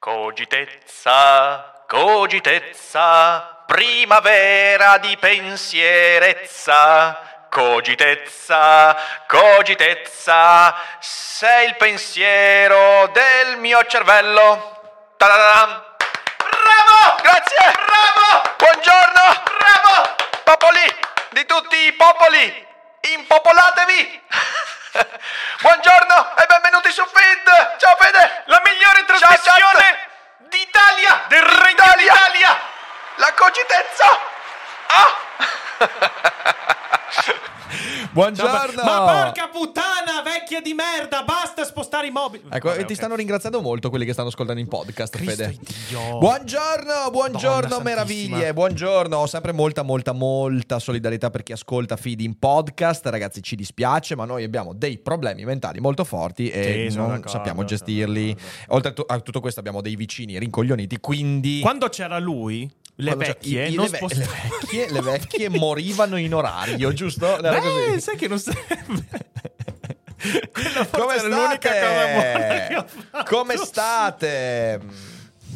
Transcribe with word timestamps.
Cogitezza, 0.00 1.84
cogitezza, 1.86 3.64
primavera 3.66 4.96
di 4.96 5.14
pensierezza. 5.18 6.16
Cogitezza, 7.50 8.96
cogitezza, 9.26 10.74
sei 11.00 11.66
il 11.66 11.76
pensiero 11.76 13.08
del 13.08 13.58
mio 13.58 13.84
cervello. 13.84 15.12
Ta-da-da-dam. 15.18 15.84
Bravo! 16.48 17.20
Grazie! 17.20 17.70
Bravo! 17.84 18.54
Buongiorno! 18.56 19.42
Bravo! 19.58 20.14
Popoli 20.44 20.96
di 21.32 21.44
tutti 21.44 21.76
i 21.76 21.92
popoli, 21.92 22.66
impopolatevi! 23.02 24.22
Buongiorno 25.62 26.36
e 26.36 26.46
benvenuti 26.48 26.90
su 26.90 27.04
Feed! 27.06 27.76
Ciao 27.78 27.96
Fede! 27.96 28.42
La 28.46 28.60
migliore 28.64 29.04
trasmissione 29.04 30.08
d'Italia! 30.48 31.24
Del 31.28 31.42
Regno 31.42 31.92
d'Italia! 31.96 32.58
La 33.16 33.32
cogitezza! 33.34 34.18
Ah! 34.88 36.78
Buongiorno! 38.12 38.82
Ma 38.82 39.22
porca 39.22 39.48
puttana, 39.48 40.22
vecchia 40.24 40.60
di 40.60 40.74
merda, 40.74 41.22
basta 41.22 41.64
spostare 41.64 42.06
i 42.08 42.10
mobili. 42.10 42.44
Ecco, 42.48 42.68
Vabbè, 42.68 42.80
ti 42.84 42.92
ok. 42.92 42.98
stanno 42.98 43.14
ringraziando 43.14 43.60
molto 43.60 43.88
quelli 43.90 44.04
che 44.04 44.12
stanno 44.12 44.28
ascoltando 44.28 44.60
in 44.60 44.68
podcast, 44.68 45.16
Cristo 45.16 45.44
Fede. 45.44 45.58
Dio. 45.88 46.18
Buongiorno, 46.18 47.10
buongiorno, 47.10 47.60
Madonna 47.68 47.82
meraviglie, 47.82 48.26
santissima. 48.28 48.52
buongiorno. 48.52 49.16
Ho 49.16 49.26
sempre 49.26 49.52
molta, 49.52 49.82
molta, 49.82 50.12
molta 50.12 50.78
solidarietà 50.78 51.30
per 51.30 51.42
chi 51.42 51.52
ascolta 51.52 51.96
feed 51.96 52.20
in 52.20 52.38
podcast. 52.38 53.06
Ragazzi, 53.06 53.42
ci 53.42 53.56
dispiace, 53.56 54.16
ma 54.16 54.24
noi 54.24 54.44
abbiamo 54.44 54.72
dei 54.72 54.98
problemi 54.98 55.44
mentali 55.44 55.80
molto 55.80 56.04
forti 56.04 56.48
e 56.48 56.88
Sì, 56.90 56.96
non 56.96 57.22
sappiamo 57.26 57.64
gestirli. 57.64 58.36
Oltre 58.68 58.94
a 59.06 59.20
tutto 59.20 59.40
questo, 59.40 59.60
abbiamo 59.60 59.80
dei 59.80 59.96
vicini 59.96 60.38
rincoglioniti, 60.38 60.98
quindi. 61.00 61.60
Quando 61.60 61.88
c'era 61.88 62.18
lui, 62.18 62.68
le 63.00 63.14
quando 63.14 63.24
vecchie 63.32 63.66
i- 63.66 63.72
i- 63.72 63.74
non 63.74 63.88
le, 63.90 63.96
spostavano. 63.96 64.30
le 64.32 64.48
vecchie, 64.60 64.90
le 64.90 65.00
vecchie 65.00 65.48
morivano 65.48 66.16
in 66.16 66.34
orario, 66.34 66.92
giusto? 66.94 67.38
Era 67.38 67.58
Beh, 67.58 67.60
così. 67.60 68.00
sai 68.00 68.16
che 68.16 68.28
non 68.28 68.38
serve. 68.38 69.08
Quella 70.52 70.86
Come 70.90 71.14
era 71.14 71.28
l'unica 71.28 71.70
cosa 71.70 72.06
buona 72.12 72.86
state? 72.86 73.24
Come 73.24 73.56
state? 73.56 74.80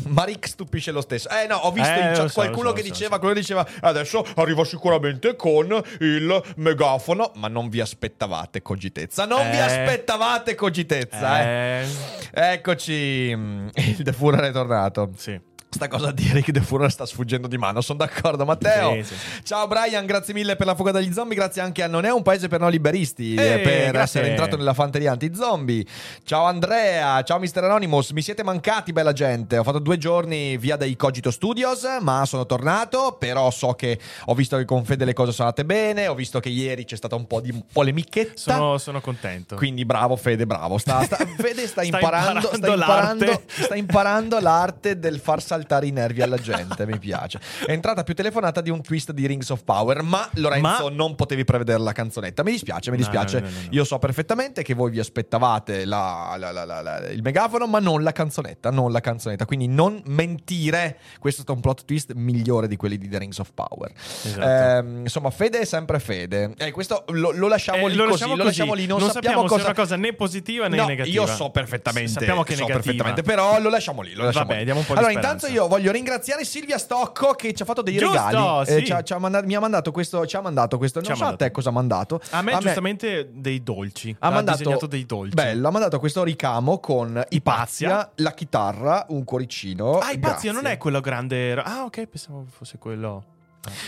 Maric 0.06 0.48
stupisce 0.48 0.90
lo 0.90 1.00
stesso. 1.00 1.28
Eh 1.30 1.46
no, 1.46 1.56
ho 1.56 1.70
visto 1.72 1.88
Eh, 1.92 1.98
in 2.08 2.14
chat 2.14 2.26
so, 2.28 2.34
qualcuno 2.34 2.68
so, 2.68 2.74
che 2.74 2.82
so, 2.82 2.88
diceva, 2.88 3.18
quello 3.18 3.34
diceva 3.34 3.66
adesso 3.80 4.26
arrivo 4.36 4.64
sicuramente 4.64 5.34
con 5.36 5.82
il 6.00 6.42
megafono, 6.56 7.32
ma 7.36 7.48
non 7.48 7.68
vi 7.68 7.80
aspettavate 7.80 8.60
cogitezza. 8.60 9.24
Non 9.24 9.48
vi 9.50 9.56
Eh. 9.56 9.60
aspettavate 9.60 10.54
cogitezza, 10.54 11.42
eh. 11.42 11.86
Eh, 12.32 12.52
Eccoci, 12.52 13.32
mm, 13.34 13.68
il 13.74 14.02
De 14.02 14.12
Furrer 14.12 14.44
è 14.44 14.52
tornato. 14.52 15.10
sì. 15.16 15.38
Sta 15.74 15.88
cosa 15.88 16.12
di 16.12 16.28
Eric 16.28 16.52
De 16.52 16.60
Furrer 16.60 16.88
sta 16.88 17.04
sfuggendo 17.04 17.48
di 17.48 17.58
mano, 17.58 17.80
sono 17.80 17.98
d'accordo 17.98 18.44
Matteo. 18.44 18.92
Sì, 18.92 19.02
sì, 19.02 19.14
sì. 19.16 19.42
Ciao 19.42 19.66
Brian, 19.66 20.06
grazie 20.06 20.32
mille 20.32 20.54
per 20.54 20.66
la 20.66 20.76
fuga 20.76 20.92
dagli 20.92 21.12
zombie, 21.12 21.36
grazie 21.36 21.62
anche 21.62 21.82
a 21.82 21.88
Non 21.88 22.04
è 22.04 22.12
un 22.12 22.22
paese 22.22 22.46
per 22.46 22.60
noi 22.60 22.70
liberisti 22.70 23.34
Eh, 23.34 23.54
eh, 23.54 23.58
per 23.58 23.72
grazie. 23.90 24.00
essere 24.00 24.28
entrato 24.28 24.56
nella 24.56 24.72
fanteria 24.72 25.10
anti-zombie. 25.10 25.84
Ciao 26.22 26.44
Andrea, 26.44 27.20
ciao 27.24 27.40
Mr. 27.40 27.64
Anonymous, 27.64 28.10
mi 28.12 28.22
siete 28.22 28.44
mancati 28.44 28.92
bella 28.92 29.12
gente, 29.12 29.58
ho 29.58 29.64
fatto 29.64 29.80
due 29.80 29.98
giorni 29.98 30.56
via 30.58 30.76
dai 30.76 30.94
Cogito 30.94 31.32
Studios, 31.32 31.84
ma 32.00 32.24
sono 32.24 32.46
tornato, 32.46 33.16
però 33.18 33.50
so 33.50 33.72
che 33.72 33.98
ho 34.26 34.34
visto 34.34 34.56
che 34.56 34.64
con 34.64 34.84
Fede 34.84 35.04
le 35.04 35.12
cose 35.12 35.32
sono 35.32 35.48
andate 35.48 35.64
bene, 35.66 36.06
ho 36.06 36.14
visto 36.14 36.38
che 36.38 36.50
ieri 36.50 36.84
c'è 36.84 36.94
stata 36.96 37.16
un 37.16 37.26
po' 37.26 37.40
di 37.40 37.52
polemichetta. 37.72 38.32
Sono, 38.36 38.78
sono 38.78 39.00
contento. 39.00 39.56
Quindi 39.56 39.84
bravo 39.84 40.14
Fede, 40.14 40.46
bravo. 40.46 40.78
Sta, 40.78 41.02
sta- 41.02 41.16
Fede 41.36 41.66
sta, 41.66 41.82
Sta 41.82 41.96
imparando, 41.96 42.46
sta, 42.46 42.54
imparando 42.54 42.74
imparando, 42.76 43.24
l'arte. 43.24 43.44
sta 43.48 43.74
imparando 43.74 44.38
l'arte 44.38 44.98
del 45.00 45.18
far 45.18 45.42
saltare 45.42 45.62
i 45.82 45.90
nervi 45.90 46.22
alla 46.22 46.36
gente, 46.36 46.86
mi 46.86 46.98
piace. 46.98 47.40
È 47.66 47.70
entrata 47.72 48.02
più 48.04 48.14
telefonata 48.14 48.60
di 48.60 48.70
un 48.70 48.82
twist 48.82 49.12
di 49.12 49.26
Rings 49.26 49.50
of 49.50 49.64
Power, 49.64 50.02
ma 50.02 50.28
Lorenzo 50.34 50.88
Ma- 50.88 50.90
non 50.90 51.14
potevi 51.14 51.44
prevedere 51.44 51.78
la 51.80 51.92
canzonetta. 51.92 52.42
Mi 52.42 52.52
dispiace, 52.52 52.90
mi 52.90 52.96
dispiace. 52.96 53.40
no, 53.40 53.46
no, 53.48 53.52
no. 53.62 53.68
Io 53.70 53.84
so 53.84 53.98
perfettamente 53.98 54.62
che 54.62 54.74
voi 54.74 54.90
vi 54.90 54.98
aspettavate 55.00 55.84
la- 55.84 56.34
la- 56.38 56.52
la- 56.52 57.08
il 57.10 57.22
megafono, 57.22 57.66
ma 57.66 57.78
non 57.78 58.02
la 58.02 58.12
canzonetta, 58.12 58.70
non 58.70 58.92
la 58.92 59.00
canzonetta. 59.00 59.46
Quindi 59.46 59.66
non 59.68 60.00
mentire, 60.06 60.98
questo 61.18 61.40
è 61.40 61.44
stato 61.44 61.52
un 61.52 61.60
plot 61.60 61.84
twist 61.84 62.12
migliore 62.14 62.68
di 62.68 62.76
quelli 62.76 62.98
di 62.98 63.08
The 63.08 63.18
Rings 63.18 63.38
of 63.38 63.50
Power. 63.54 63.92
Esatto. 64.24 64.40
Ehm, 64.46 65.00
insomma, 65.00 65.30
Fede 65.30 65.60
è 65.60 65.64
sempre 65.64 65.98
Fede. 65.98 66.52
E 66.56 66.70
questo 66.70 67.04
lo, 67.08 67.30
lo 67.32 67.48
lasciamo 67.48 67.86
Eh, 67.86 67.90
lì 67.90 67.94
lo 67.96 68.02
così, 68.04 68.10
lasciamo 68.12 68.36
lo 68.36 68.42
così. 68.44 68.58
lasciamo 68.58 68.74
lì, 68.74 68.86
non, 68.86 68.98
Non 69.00 69.10
sappiamo, 69.10 69.36
sappiamo 69.42 69.48
cosa 69.48 69.62
è 69.62 69.64
una 69.66 69.74
cosa 69.74 69.96
né 69.96 70.12
positiva 70.14 70.68
né 70.68 70.76
negativa. 70.76 71.06
Io 71.22 71.26
so 71.26 71.50
perfettamente, 71.50 72.10
Sappiamo 72.10 72.42
che 72.42 72.52
è 72.52 72.56
so 72.56 72.62
negativa. 72.62 72.82
perfettamente, 72.82 73.22
però 73.22 73.60
lo 73.60 73.68
lasciamo 73.70 74.02
lì, 74.02 74.14
lo 74.14 74.24
lasciamo 74.24 74.46
Vabbè, 74.46 74.58
lì. 74.58 74.64
diamo 74.64 74.80
un 74.80 74.86
po' 74.86 74.92
di 74.94 74.98
Allora, 74.98 75.12
speranza. 75.14 75.46
intanto 75.46 75.53
io 75.54 75.68
voglio 75.68 75.92
ringraziare 75.92 76.44
Silvia 76.44 76.78
Stocco 76.78 77.32
che 77.34 77.52
ci 77.54 77.62
ha 77.62 77.64
fatto 77.64 77.82
dei 77.82 77.96
Giusto, 77.96 78.12
regali. 78.14 78.66
sì. 78.66 78.84
ci 78.86 78.92
ha- 78.92 79.02
ci 79.02 79.12
ha 79.12 79.18
manda- 79.18 79.42
mi 79.42 79.54
ha 79.54 79.60
mandato 79.60 79.90
questo, 79.92 80.26
ci 80.26 80.36
ha 80.36 80.40
mandato 80.40 80.78
questo, 80.78 81.00
Ci 81.00 81.06
non 81.08 81.14
ha 81.14 81.18
so 81.18 81.22
a 81.22 81.26
mandato. 81.28 81.44
te 81.44 81.50
cosa 81.52 81.68
ha 81.68 81.72
mandato. 81.72 82.20
A 82.30 82.42
me, 82.42 82.58
giustamente, 82.58 83.28
dei 83.32 83.62
dolci. 83.62 84.14
ha 84.18 84.30
mandato 84.30 84.86
dei 84.86 85.06
dolci. 85.06 85.34
Bello, 85.34 85.68
ha 85.68 85.70
mandato 85.70 85.98
questo 85.98 86.22
ricamo 86.24 86.78
con 86.78 87.22
Ipazia. 87.28 87.52
Pazia, 87.88 88.10
la 88.16 88.32
chitarra, 88.32 89.06
un 89.10 89.24
cuoricino. 89.24 89.98
Ah, 89.98 90.10
il 90.10 90.18
Pazio 90.18 90.50
Grazie. 90.50 90.52
non 90.52 90.66
è 90.66 90.76
quello 90.76 91.00
grande. 91.00 91.52
Ah, 91.54 91.84
ok, 91.84 92.06
pensavo 92.06 92.44
fosse 92.50 92.78
quello. 92.78 93.24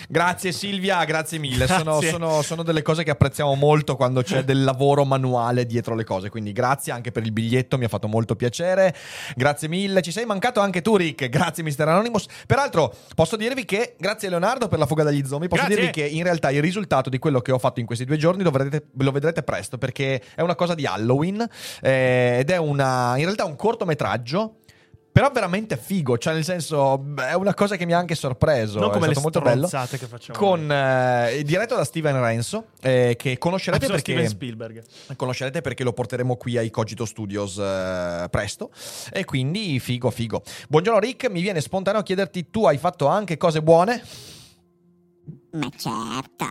Grazie 0.09 0.53
Silvia, 0.53 1.05
grazie 1.05 1.39
mille. 1.39 1.67
Sono, 1.67 1.99
Grazie. 1.99 2.11
sono- 2.11 2.43
sono 2.43 2.63
delle 2.63 2.83
cose 2.83 3.03
che 3.05 3.11
apprezziamo 3.11 3.55
molto 3.55 3.97
quando 3.97 4.23
c'è 4.23 4.45
del 4.45 4.65
lavoro 4.65 5.05
manuale 5.05 5.67
dietro 5.67 5.95
le 5.95 6.05
cose. 6.05 6.29
Quindi 6.31 6.53
grazie 6.53 6.93
anche 6.93 7.13
per 7.13 7.23
il 7.25 7.33
biglietto, 7.33 7.79
mi 7.79 7.85
ha 7.85 7.89
fatto 7.89 8.09
molto 8.09 8.37
piacere. 8.37 8.95
Grazie 9.35 9.69
mille. 9.69 10.03
Ci 10.03 10.13
sei 10.13 10.25
mancato 10.25 10.61
anche 10.61 10.83
tu, 10.83 10.97
Rick. 10.97 11.29
Grazie, 11.29 11.63
Mr. 11.63 11.89
Anonymous. 11.89 12.27
Peraltro, 12.47 12.95
posso 13.15 13.37
dirvi 13.37 13.65
che, 13.65 13.95
grazie 13.99 14.29
Leonardo 14.29 14.69
per 14.69 14.79
la 14.79 14.87
fuga 14.87 15.03
dagli 15.03 15.25
zombie, 15.27 15.49
posso 15.49 15.65
Grazie. 15.67 15.83
dirvi 15.85 16.01
che 16.01 16.07
in 16.07 16.23
realtà 16.23 16.51
il 16.51 16.63
risultato 16.63 17.11
di 17.11 17.19
quello 17.19 17.41
che 17.41 17.53
ho 17.53 17.59
fatto 17.59 17.81
in 17.81 17.87
questi 17.87 18.05
due 18.05 18.17
giorni 18.17 18.43
lo 18.43 18.51
vedrete, 18.51 18.87
lo 18.99 19.11
vedrete 19.13 19.43
presto 19.43 19.79
perché 19.79 20.23
è 20.35 20.41
una 20.43 20.55
cosa 20.55 20.75
di 20.75 20.87
Halloween 20.87 21.47
eh, 21.83 22.37
ed 22.41 22.51
è 22.51 22.57
una, 22.57 23.15
in 23.17 23.25
realtà 23.25 23.45
un 23.45 23.57
cortometraggio. 23.57 24.57
Però 25.17 25.31
veramente 25.31 25.79
figo, 25.79 26.19
cioè 26.19 26.35
nel 26.35 26.45
senso 26.45 27.03
è 27.17 27.33
una 27.33 27.55
cosa 27.55 27.77
che 27.77 27.87
mi 27.87 27.95
ha 27.95 27.99
anche 27.99 28.15
sorpreso. 28.15 28.81
Non 28.81 28.91
è 28.91 28.93
come 28.93 29.07
le 29.07 29.15
stato 29.15 29.23
molto 29.23 29.41
bello 29.41 29.67
che 29.67 30.07
facciamo. 30.07 30.39
con 30.39 30.71
eh, 30.71 31.43
diretto 31.43 31.75
da 31.75 31.85
Steven 31.85 32.21
Renzo 32.21 32.67
eh, 32.83 33.15
che 33.17 33.39
conoscerete 33.39 33.87
perché 33.87 34.13
Steven 34.13 34.29
Spielberg. 34.29 34.85
conoscerete 35.17 35.63
perché 35.63 35.85
lo 35.85 35.95
porteremo 35.95 36.37
qui 36.37 36.59
ai 36.59 36.69
Cogito 36.69 37.07
Studios 37.07 37.57
eh, 37.57 38.27
presto 38.31 38.71
e 39.11 39.25
quindi 39.25 39.81
figo 39.81 40.11
figo 40.11 40.43
buongiorno 40.69 41.01
Rick 41.01 41.31
mi 41.31 41.41
viene 41.41 41.63
spontaneo 41.63 42.03
chiederti 42.03 42.51
tu 42.51 42.67
hai 42.67 42.77
fatto 42.77 43.07
anche 43.07 43.39
cose 43.39 43.63
buone 43.63 44.03
Ma 45.57 45.71
certo. 45.75 46.45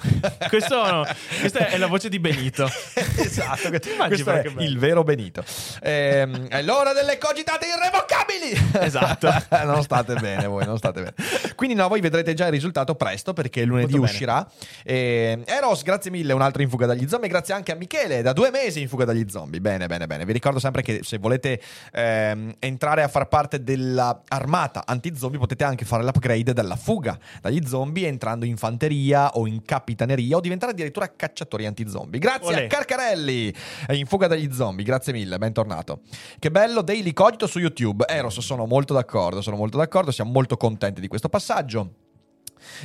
Questo, 0.48 1.06
questa 1.38 1.66
è 1.68 1.78
la 1.78 1.86
voce 1.86 2.08
di 2.08 2.18
Benito. 2.18 2.64
esatto 3.16 3.68
questo 3.68 4.30
è 4.30 4.50
il 4.58 4.78
vero 4.78 5.02
Benito. 5.02 5.44
Ehm, 5.82 6.46
è 6.50 6.62
l'ora 6.62 6.92
delle 6.92 7.18
cogitate 7.18 7.66
irrevocabili! 7.66 8.84
Esatto. 8.84 9.32
non 9.64 9.82
state 9.82 10.14
bene 10.14 10.46
voi 10.46 10.64
non 10.64 10.78
state 10.78 11.02
bene. 11.02 11.14
Quindi 11.54 11.74
no 11.74 11.88
voi 11.88 12.00
vedrete 12.00 12.34
già 12.34 12.46
il 12.46 12.52
risultato 12.52 12.94
presto 12.94 13.32
perché 13.32 13.64
lunedì 13.64 13.96
uscirà. 13.96 14.46
E 14.82 15.42
Eros 15.44 15.82
grazie 15.82 16.10
mille 16.10 16.32
un 16.32 16.42
altro 16.42 16.62
in 16.62 16.68
fuga 16.68 16.86
dagli 16.86 17.06
zombie. 17.08 17.28
Grazie 17.28 17.54
anche 17.54 17.72
a 17.72 17.74
Michele 17.74 18.22
da 18.22 18.32
due 18.32 18.50
mesi 18.50 18.80
in 18.80 18.88
fuga 18.88 19.04
dagli 19.04 19.26
zombie. 19.28 19.60
Bene 19.60 19.86
bene 19.86 20.06
bene. 20.06 20.24
Vi 20.24 20.32
ricordo 20.32 20.58
sempre 20.58 20.82
che 20.82 21.00
se 21.02 21.18
volete 21.18 21.60
ehm, 21.92 22.54
entrare 22.58 23.02
a 23.02 23.08
far 23.08 23.28
parte 23.28 23.62
della 23.62 24.22
armata 24.28 24.84
anti-zombie 24.86 25.38
potete 25.38 25.64
anche 25.64 25.84
fare 25.84 26.02
l'upgrade 26.02 26.52
dalla 26.52 26.76
fuga 26.76 27.18
dagli 27.40 27.66
zombie 27.66 27.89
entrando 27.98 28.44
in 28.44 28.56
fanteria 28.56 29.30
o 29.32 29.46
in 29.46 29.62
capitaneria 29.62 30.36
o 30.36 30.40
diventare 30.40 30.72
addirittura 30.72 31.14
cacciatori 31.14 31.66
anti-zombie. 31.66 32.20
Grazie 32.20 32.54
Olè. 32.54 32.64
a 32.64 32.66
Carcarelli 32.66 33.54
in 33.90 34.06
fuga 34.06 34.26
dagli 34.26 34.52
zombie. 34.52 34.84
Grazie 34.84 35.12
mille 35.12 35.38
bentornato. 35.38 36.00
Che 36.38 36.50
bello 36.50 36.82
Daily 36.82 37.12
Cogito 37.12 37.46
su 37.46 37.58
YouTube. 37.58 38.04
Eros 38.08 38.38
sono 38.40 38.66
molto 38.66 38.94
d'accordo 38.94 39.40
sono 39.42 39.56
molto 39.56 39.76
d'accordo 39.76 40.10
siamo 40.10 40.30
molto 40.30 40.56
contenti 40.56 41.00
di 41.00 41.08
questo 41.08 41.28
passaggio 41.28 42.09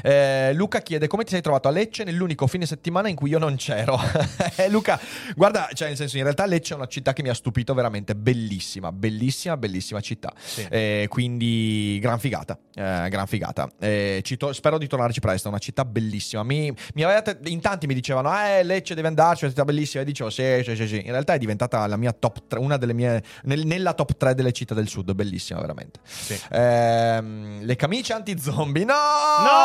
Eh, 0.02 0.54
Luca 0.54 0.82
chiede 0.82 1.08
come 1.08 1.24
ti 1.24 1.32
sei 1.32 1.42
trovato 1.42 1.68
a 1.68 1.72
Lecce 1.72 2.04
nell'unico 2.04 2.48
fine 2.48 2.66
settimana 2.66 3.08
in 3.10 3.16
cui 3.16 3.30
io 3.30 3.40
non 3.40 3.56
c'ero. 3.56 4.00
Eh, 4.58 4.70
Luca, 4.70 5.00
guarda, 5.36 5.68
cioè 5.74 5.90
nel 5.90 5.98
senso 5.98 6.16
in 6.18 6.24
realtà 6.24 6.46
Lecce 6.46 6.74
è 6.74 6.78
una 6.78 6.88
città 6.88 7.12
che 7.14 7.22
mi 7.22 7.30
ha 7.30 7.34
stupito 7.34 7.74
veramente 7.74 8.16
bellissima, 8.16 8.92
bellissima, 8.92 9.58
bellissima 9.58 10.00
città. 10.00 10.32
Eh, 10.70 11.08
quindi 11.10 11.98
gran 12.02 12.20
figata, 12.20 12.58
eh, 12.74 13.08
gran 13.10 13.28
figata. 13.28 13.70
Eh, 13.80 14.24
to- 14.38 14.54
spero 14.54 14.78
di 14.78 14.88
tornarci 14.88 15.20
presto, 15.20 15.48
è 15.48 15.52
una 15.52 15.60
città 15.60 15.84
bellissima. 15.84 16.44
Mi, 16.44 16.74
mi 16.94 17.04
avete- 17.04 17.40
in 17.50 17.60
tanti 17.60 17.86
mi 17.88 17.94
dicevano, 17.94 18.32
eh 18.38 18.64
Lecce 18.64 18.96
deve 18.96 19.08
andarci, 19.10 19.42
è 19.42 19.46
una 19.46 19.54
città 19.54 19.66
bellissima. 19.66 20.04
E 20.04 20.06
dicevo, 20.06 20.30
sì, 20.30 20.62
sì, 20.64 20.76
sì, 20.76 20.88
sì. 20.88 20.98
In 21.06 21.12
realtà 21.12 21.34
è 21.34 21.38
diventata 21.38 21.86
la 21.88 21.98
mia 21.98 22.12
top 22.14 22.44
3, 22.48 22.60
una 22.60 22.78
delle 22.78 22.94
mie, 22.94 23.22
nel- 23.44 23.66
nella 23.66 23.94
top 23.94 24.16
3 24.16 24.36
delle 24.36 24.52
città 24.54 24.74
del 24.74 24.88
sud, 24.88 25.12
bellissima 25.14 25.60
veramente. 25.60 26.00
Ehm, 26.52 27.64
le 27.66 27.76
camicie 27.76 28.14
anti-zombie, 28.14 28.86
no! 28.86 28.94
No! 28.94 29.65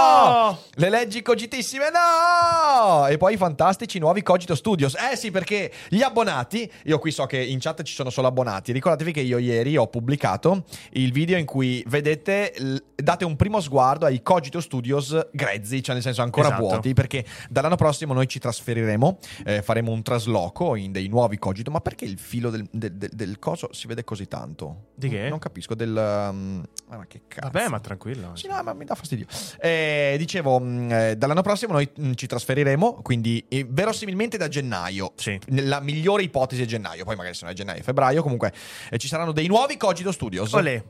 Le 0.75 0.89
leggi 0.89 1.23
cogitissime, 1.23 1.87
no! 1.91 3.07
E 3.07 3.17
poi 3.17 3.35
i 3.35 3.37
fantastici 3.37 3.99
nuovi 3.99 4.23
Cogito 4.23 4.55
Studios. 4.55 4.95
Eh 4.95 5.17
sì, 5.17 5.31
perché 5.31 5.71
gli 5.89 6.03
abbonati, 6.03 6.71
io 6.85 6.99
qui 6.99 7.11
so 7.11 7.27
che 7.27 7.43
in 7.43 7.59
chat 7.61 7.83
ci 7.83 7.95
sono 7.95 8.11
solo 8.11 8.27
abbonati, 8.29 8.73
ricordatevi 8.73 9.13
che 9.13 9.21
io 9.21 9.39
ieri 9.39 9.77
ho 9.77 9.87
pubblicato 9.89 10.65
il 10.93 11.13
video 11.13 11.37
in 11.39 11.45
cui 11.47 11.83
vedete, 11.87 12.55
date 12.95 13.25
un 13.25 13.37
primo 13.37 13.61
sguardo 13.61 14.07
ai 14.07 14.23
Cogito 14.23 14.61
Studios 14.61 15.29
grezzi, 15.33 15.83
cioè 15.83 15.95
nel 15.95 16.03
senso 16.03 16.23
ancora 16.23 16.49
Esatto. 16.49 16.63
vuoti, 16.67 16.93
perché 16.95 17.25
dall'anno 17.49 17.77
prossimo 17.77 18.13
noi 18.15 18.27
ci 18.29 18.39
trasferiremo, 18.39 19.19
eh, 19.45 19.63
faremo 19.63 19.91
un 19.93 20.03
trasloco 20.03 20.77
in 20.77 20.93
dei 20.93 21.09
nuovi 21.09 21.39
Cogito, 21.39 21.71
ma 21.71 21.81
perché 21.81 22.05
il 22.05 22.19
filo 22.19 22.51
del, 22.51 22.67
del- 22.71 22.93
del- 22.93 23.11
del 23.13 23.39
coso 23.39 23.69
si 23.73 23.87
vede 23.87 24.05
così 24.05 24.27
tanto? 24.29 24.89
Di 24.95 25.09
che? 25.09 25.29
Non 25.29 25.39
capisco, 25.39 25.75
del... 25.75 25.91
um, 25.91 26.63
ah, 26.89 26.97
ma 26.97 27.07
che 27.07 27.23
cazzo. 27.29 27.49
Vabbè, 27.51 27.69
ma 27.69 27.81
tranquillo. 27.81 28.35
Sì, 28.35 28.47
no, 28.49 28.63
ma 28.63 28.73
mi 28.73 28.85
dà 28.85 28.95
fastidio. 28.95 29.27
Eh, 29.61 29.90
dicevo, 30.19 30.59
mh, 30.59 30.93
eh, 30.93 31.17
dall'anno 31.17 31.43
prossimo 31.43 31.73
noi 31.73 31.89
mh, 31.95 32.13
ci 32.13 32.27
trasferiremo, 32.27 33.01
quindi 33.03 33.45
eh, 33.49 33.67
verosimilmente 33.69 34.37
da 34.37 34.49
gennaio. 34.49 35.13
Sì. 35.17 35.39
Nella 35.49 35.81
migliore 35.81 36.23
ipotesi 36.23 36.63
è 36.63 36.67
gennaio, 36.67 37.05
poi 37.05 37.17
magari 37.17 37.35
se 37.35 37.45
non 37.45 37.53
è 37.53 37.57
gennaio, 37.57 37.83
febbraio, 37.83 38.23
comunque 38.23 38.53
eh, 38.91 38.99
ci 38.99 39.09
saranno 39.09 39.33
dei 39.33 39.47
nuovi 39.47 39.77
Cogito 39.77 40.13
Studios. 40.13 40.53
Olè. 40.53 40.83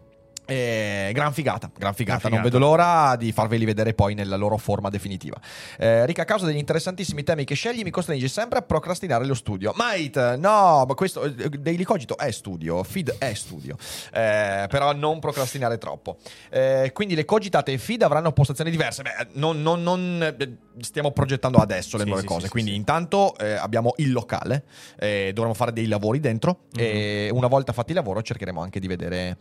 Eh, 0.50 1.10
gran 1.14 1.32
figata, 1.32 1.70
gran 1.76 1.94
figata, 1.94 2.28
Gran 2.28 2.32
non 2.32 2.40
figata. 2.42 2.42
vedo 2.42 2.58
l'ora 2.58 3.16
di 3.16 3.30
farveli 3.32 3.64
vedere 3.64 3.94
poi 3.94 4.14
nella 4.14 4.36
loro 4.36 4.56
forma 4.56 4.88
definitiva. 4.88 5.38
Eh, 5.78 6.04
Rica, 6.06 6.22
a 6.22 6.24
causa 6.24 6.46
degli 6.46 6.56
interessantissimi 6.56 7.22
temi 7.22 7.44
che 7.44 7.54
scegli, 7.54 7.82
mi 7.82 7.90
costringi 7.90 8.28
sempre 8.28 8.58
a 8.58 8.62
procrastinare 8.62 9.24
lo 9.26 9.34
studio. 9.34 9.72
Mate, 9.76 10.36
no, 10.36 10.84
ma 10.86 10.94
questo 10.94 11.22
eh, 11.22 11.48
Daily 11.50 11.84
Cogito 11.84 12.16
è 12.18 12.30
studio, 12.30 12.82
feed 12.82 13.16
è 13.18 13.32
studio, 13.34 13.76
Eh, 14.12 14.66
però 14.68 14.92
non 14.92 15.20
procrastinare 15.20 15.78
troppo. 15.78 16.18
Eh, 16.50 16.90
quindi 16.92 17.14
le 17.14 17.24
cogitate 17.24 17.72
e 17.72 17.78
feed 17.78 18.02
avranno 18.02 18.32
postazioni 18.32 18.70
diverse. 18.70 19.02
Beh, 19.02 19.28
non, 19.34 19.62
non- 19.62 19.82
non, 19.82 20.34
eh, 20.38 20.56
stiamo 20.80 21.12
progettando 21.12 21.58
adesso 21.58 21.96
le 21.96 22.02
Sì, 22.02 22.08
nuove 22.08 22.22
sì, 22.22 22.28
cose, 22.28 22.44
sì, 22.46 22.50
quindi 22.50 22.74
intanto 22.74 23.36
eh, 23.38 23.52
abbiamo 23.52 23.94
il 23.98 24.10
locale, 24.12 24.64
dovremo 24.98 25.54
fare 25.54 25.72
dei 25.72 25.86
lavori 25.86 26.20
dentro 26.20 26.62
e 26.76 27.28
una 27.32 27.46
volta 27.46 27.72
fatti 27.72 27.90
il 27.90 27.96
lavoro 27.96 28.22
cercheremo 28.22 28.60
anche 28.60 28.80
di 28.80 28.86
vedere 28.86 29.36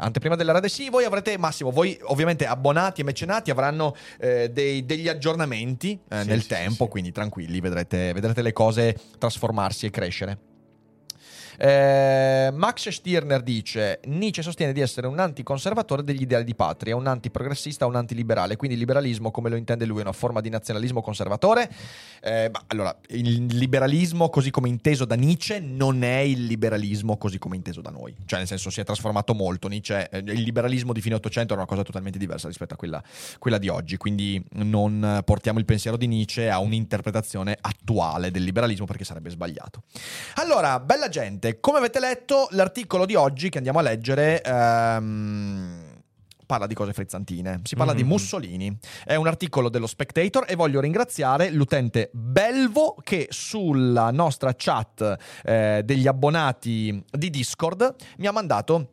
anteprima 0.00 0.36
della 0.36 0.52
rade. 0.52 0.68
Sì, 0.68 0.88
voi 0.90 1.04
avrete, 1.04 1.36
Massimo, 1.38 1.70
voi 1.70 1.98
ovviamente 2.04 2.46
abbonati 2.46 3.00
e 3.00 3.04
mecenati 3.04 3.50
avranno 3.50 3.94
eh, 4.18 4.50
dei- 4.50 4.84
degli 4.84 5.08
aggiornamenti 5.08 5.98
eh, 6.08 6.20
Sì, 6.22 6.28
nel 6.28 6.42
sì, 6.42 6.48
tempo, 6.48 6.84
sì. 6.84 6.90
quindi 6.90 7.12
tranquilli, 7.12 7.60
vedrete, 7.60 8.12
vedrete 8.12 8.42
le 8.42 8.52
cose 8.52 8.96
trasformarsi 9.18 9.86
e 9.86 9.90
crescere. 9.90 10.38
Eh, 11.58 12.50
Max 12.52 12.88
Stirner 12.88 13.42
dice: 13.42 14.00
Nietzsche 14.04 14.42
sostiene 14.42 14.72
di 14.72 14.80
essere 14.80 15.06
un 15.06 15.18
anticonservatore 15.18 16.02
degli 16.02 16.22
ideali 16.22 16.44
di 16.44 16.54
patria, 16.54 16.96
un 16.96 17.06
antiprogressista, 17.06 17.86
un 17.86 17.96
antiliberale. 17.96 18.56
Quindi 18.56 18.76
il 18.76 18.82
liberalismo, 18.82 19.30
come 19.30 19.48
lo 19.48 19.56
intende 19.56 19.84
lui, 19.84 19.98
è 19.98 20.02
una 20.02 20.12
forma 20.12 20.40
di 20.40 20.48
nazionalismo 20.48 21.02
conservatore. 21.02 21.70
Eh, 22.22 22.50
ma 22.52 22.62
allora, 22.68 22.96
il 23.08 23.46
liberalismo, 23.46 24.28
così 24.28 24.50
come 24.50 24.68
inteso 24.68 25.04
da 25.04 25.14
Nietzsche, 25.14 25.60
non 25.60 26.02
è 26.02 26.18
il 26.18 26.44
liberalismo 26.46 27.16
così 27.16 27.38
come 27.38 27.56
inteso 27.56 27.80
da 27.80 27.90
noi. 27.90 28.14
Cioè, 28.24 28.38
nel 28.38 28.48
senso, 28.48 28.70
si 28.70 28.80
è 28.80 28.84
trasformato 28.84 29.34
molto. 29.34 29.68
Nietzsche, 29.68 30.08
eh, 30.08 30.18
il 30.18 30.42
liberalismo 30.42 30.92
di 30.92 31.00
fine 31.00 31.14
Ottocento 31.14 31.52
era 31.52 31.62
una 31.62 31.70
cosa 31.70 31.82
totalmente 31.82 32.18
diversa 32.18 32.48
rispetto 32.48 32.74
a 32.74 32.76
quella, 32.76 33.02
quella 33.38 33.58
di 33.58 33.68
oggi. 33.68 33.96
Quindi 33.96 34.42
non 34.52 35.22
portiamo 35.24 35.58
il 35.58 35.64
pensiero 35.64 35.96
di 35.96 36.06
Nietzsche 36.06 36.50
a 36.50 36.58
un'interpretazione 36.58 37.56
attuale 37.60 38.30
del 38.30 38.42
liberalismo 38.42 38.86
perché 38.86 39.04
sarebbe 39.04 39.30
sbagliato. 39.30 39.82
Allora, 40.34 40.80
bella 40.80 41.08
gente, 41.08 41.45
come 41.60 41.78
avete 41.78 42.00
letto, 42.00 42.48
l'articolo 42.50 43.06
di 43.06 43.14
oggi 43.14 43.48
che 43.48 43.58
andiamo 43.58 43.78
a 43.78 43.82
leggere. 43.82 44.42
ehm, 44.42 45.84
Parla 46.46 46.68
di 46.68 46.74
cose 46.74 46.92
frizzantine, 46.92 47.60
si 47.64 47.74
parla 47.74 47.92
di 47.92 48.04
Mhm. 48.04 48.08
Mussolini. 48.08 48.78
È 49.04 49.16
un 49.16 49.26
articolo 49.26 49.68
dello 49.68 49.88
Spectator 49.88 50.44
e 50.46 50.54
voglio 50.54 50.78
ringraziare 50.80 51.50
l'utente 51.50 52.08
Belvo 52.12 52.94
che 53.02 53.26
sulla 53.30 54.12
nostra 54.12 54.52
chat 54.56 55.16
eh, 55.42 55.82
degli 55.84 56.06
abbonati 56.06 57.02
di 57.10 57.30
Discord 57.30 57.96
mi 58.18 58.28
ha 58.28 58.30
mandato 58.30 58.90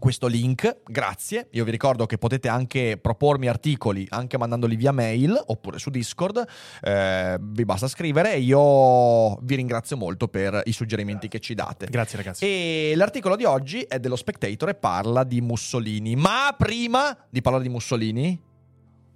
questo 0.00 0.26
link, 0.26 0.78
grazie. 0.84 1.46
Io 1.52 1.62
vi 1.62 1.70
ricordo 1.70 2.06
che 2.06 2.18
potete 2.18 2.48
anche 2.48 2.98
propormi 3.00 3.46
articoli 3.46 4.04
anche 4.08 4.36
mandandoli 4.36 4.74
via 4.74 4.90
mail 4.90 5.40
oppure 5.46 5.78
su 5.78 5.90
Discord. 5.90 6.44
Eh, 6.80 7.38
vi 7.40 7.64
basta 7.64 7.86
scrivere 7.86 8.32
e 8.32 8.40
io 8.40 9.36
vi 9.42 9.54
ringrazio 9.54 9.96
molto 9.96 10.26
per 10.26 10.62
i 10.64 10.72
suggerimenti 10.72 11.28
che 11.28 11.38
ci 11.38 11.54
date. 11.54 11.86
Grazie, 11.86 12.16
ragazzi. 12.16 12.44
E 12.44 12.94
l'articolo 12.96 13.36
di 13.36 13.44
oggi 13.44 13.82
è 13.82 14.00
dello 14.00 14.16
Spectator 14.16 14.70
e 14.70 14.74
parla 14.74 15.22
di 15.22 15.40
Mussolini. 15.40 16.16
Ma 16.16 16.52
prima 16.56 17.16
di 17.28 17.40
parlare 17.42 17.62
di 17.62 17.70
Mussolini, 17.70 18.40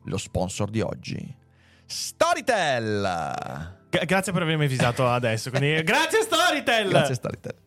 lo 0.05 0.19
sponsor 0.19 0.71
di 0.71 0.81
oggi. 0.83 1.37
Storytel! 1.87 3.01
Gra- 3.89 4.05
grazie 4.05 4.33
per 4.33 4.43
avermi 4.43 4.65
avvisato 4.65 5.09
adesso. 5.09 5.51
Quindi, 5.51 5.81
grazie, 5.83 6.23
Storytel. 6.23 6.89
Grazie 6.89 7.15
Storytel. 7.15 7.64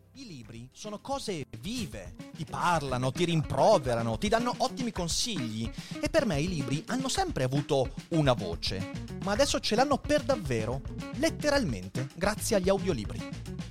Sono 0.78 1.00
cose 1.00 1.44
vive, 1.58 2.14
ti 2.36 2.44
parlano, 2.44 3.10
ti 3.10 3.24
rimproverano, 3.24 4.16
ti 4.16 4.28
danno 4.28 4.54
ottimi 4.58 4.92
consigli 4.92 5.68
e 6.00 6.08
per 6.08 6.24
me 6.24 6.40
i 6.40 6.46
libri 6.46 6.84
hanno 6.86 7.08
sempre 7.08 7.42
avuto 7.42 7.94
una 8.10 8.32
voce, 8.32 8.92
ma 9.24 9.32
adesso 9.32 9.58
ce 9.58 9.74
l'hanno 9.74 9.98
per 9.98 10.22
davvero, 10.22 10.80
letteralmente, 11.16 12.06
grazie 12.14 12.54
agli 12.54 12.68
audiolibri. 12.68 13.18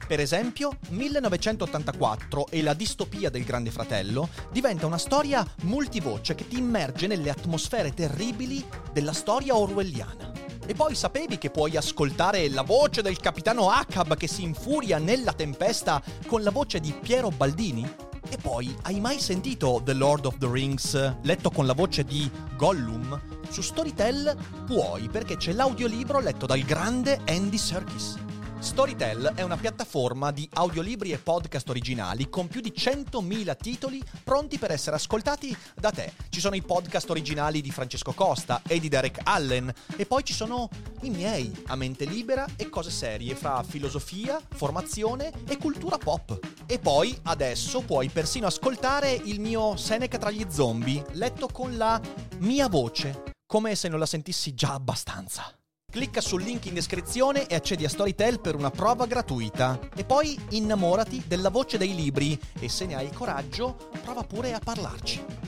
Per 0.06 0.19
esempio, 0.19 0.80
1984 0.89 2.48
e 2.50 2.62
la 2.62 2.74
distopia 2.74 3.30
del 3.30 3.45
Grande 3.45 3.71
Fratello 3.71 4.27
diventa 4.51 4.86
una 4.86 4.98
storia 4.98 5.50
multivoce 5.62 6.36
che 6.36 6.45
ti 6.45 6.57
immerge 6.57 7.07
nelle 7.07 7.30
atmosfere 7.30 7.94
terribili 7.94 8.62
della 8.92 9.13
storia 9.13 9.56
orwelliana. 9.56 10.46
E 10.69 10.73
poi 10.73 10.95
sapevi 10.95 11.37
che 11.37 11.49
puoi 11.49 11.77
ascoltare 11.77 12.49
la 12.49 12.61
voce 12.61 13.01
del 13.01 13.21
capitano 13.21 13.69
Ahab 13.69 14.17
che 14.17 14.27
si 14.27 14.43
infuria 14.43 14.97
nella 14.97 15.31
tempesta 15.31 16.03
con 16.27 16.43
la 16.43 16.51
voce 16.51 16.81
di 16.81 16.91
Piero 16.91 17.29
Baldini? 17.29 17.89
E 18.27 18.35
poi, 18.35 18.75
hai 18.81 18.99
mai 18.99 19.17
sentito 19.17 19.81
The 19.81 19.93
Lord 19.93 20.25
of 20.25 20.37
the 20.39 20.49
Rings 20.51 21.19
letto 21.21 21.51
con 21.51 21.65
la 21.65 21.73
voce 21.73 22.03
di 22.03 22.30
Gollum? 22.57 23.18
Su 23.47 23.61
Storytel 23.61 24.35
puoi 24.65 25.07
perché 25.07 25.37
c'è 25.37 25.53
l'audiolibro 25.53 26.19
letto 26.19 26.45
dal 26.45 26.59
grande 26.63 27.21
Andy 27.25 27.57
Serkis. 27.57 28.26
Storytel 28.59 29.33
è 29.35 29.44
una 29.44 29.56
piattaforma 29.56 30.31
di 30.31 30.49
audiolibri 30.54 31.11
e 31.11 31.19
podcast 31.19 31.69
originali 31.69 32.28
con 32.28 32.47
più 32.47 32.59
di 32.59 32.73
100.000 32.76 33.56
titoli 33.56 34.04
pronti 34.23 34.57
per 34.57 34.71
essere 34.71 34.95
ascoltati 34.95 35.56
da 35.76 35.92
te. 35.92 36.11
Ci 36.30 36.40
sono 36.40 36.56
i 36.56 36.64
podcast 36.64 37.07
originali 37.11 37.61
di 37.61 37.71
Francesco 37.71 38.14
Costa 38.14 38.61
e 38.68 38.80
di 38.80 38.90
Derek 38.90 39.19
Allen 39.23 39.71
e 39.95 40.06
poi 40.07 40.23
ci 40.23 40.33
sono 40.33 40.69
i 41.02 41.11
miei 41.11 41.52
a 41.68 41.76
mente 41.76 42.06
libera 42.06 42.45
e 42.56 42.68
cose 42.68 42.90
serie 42.90 43.35
fra 43.35 43.61
filosofia, 43.61 44.42
formazione 44.56 45.31
e 45.47 45.57
cultura 45.57 45.99
pop. 45.99 46.40
E 46.66 46.80
poi 46.80 47.18
adesso 47.23 47.81
puoi 47.81 48.09
persino 48.09 48.47
ascoltare 48.47 49.11
il 49.11 49.40
mio 49.40 49.76
Seneca 49.76 50.18
tra 50.18 50.31
gli 50.31 50.45
zombie 50.49 51.06
letto 51.11 51.47
con 51.47 51.78
la 51.78 52.02
mia 52.40 52.68
voce, 52.68 53.33
come 53.45 53.76
se 53.76 53.87
non 53.87 53.99
la 53.99 54.07
sentissi 54.07 54.56
già 54.56 54.73
abbastanza. 54.73 55.57
Clicca 55.89 56.19
sul 56.19 56.44
link 56.44 56.65
in 56.65 56.73
descrizione 56.73 57.47
e 57.47 57.56
accedi 57.56 57.85
a 57.85 57.89
Storytel 57.89 58.41
per 58.41 58.56
una 58.56 58.69
prova 58.69 59.06
gratuita. 59.06 59.79
E 59.95 60.03
poi 60.03 60.37
innamorati 60.49 61.23
della 61.25 61.49
voce 61.49 61.77
dei 61.77 61.95
libri 61.95 62.37
e 62.59 62.67
se 62.67 62.85
ne 62.85 62.95
hai 62.95 63.06
il 63.06 63.13
coraggio, 63.13 63.89
prova 64.03 64.23
pure 64.23 64.53
a 64.53 64.59
parlarci. 64.59 65.46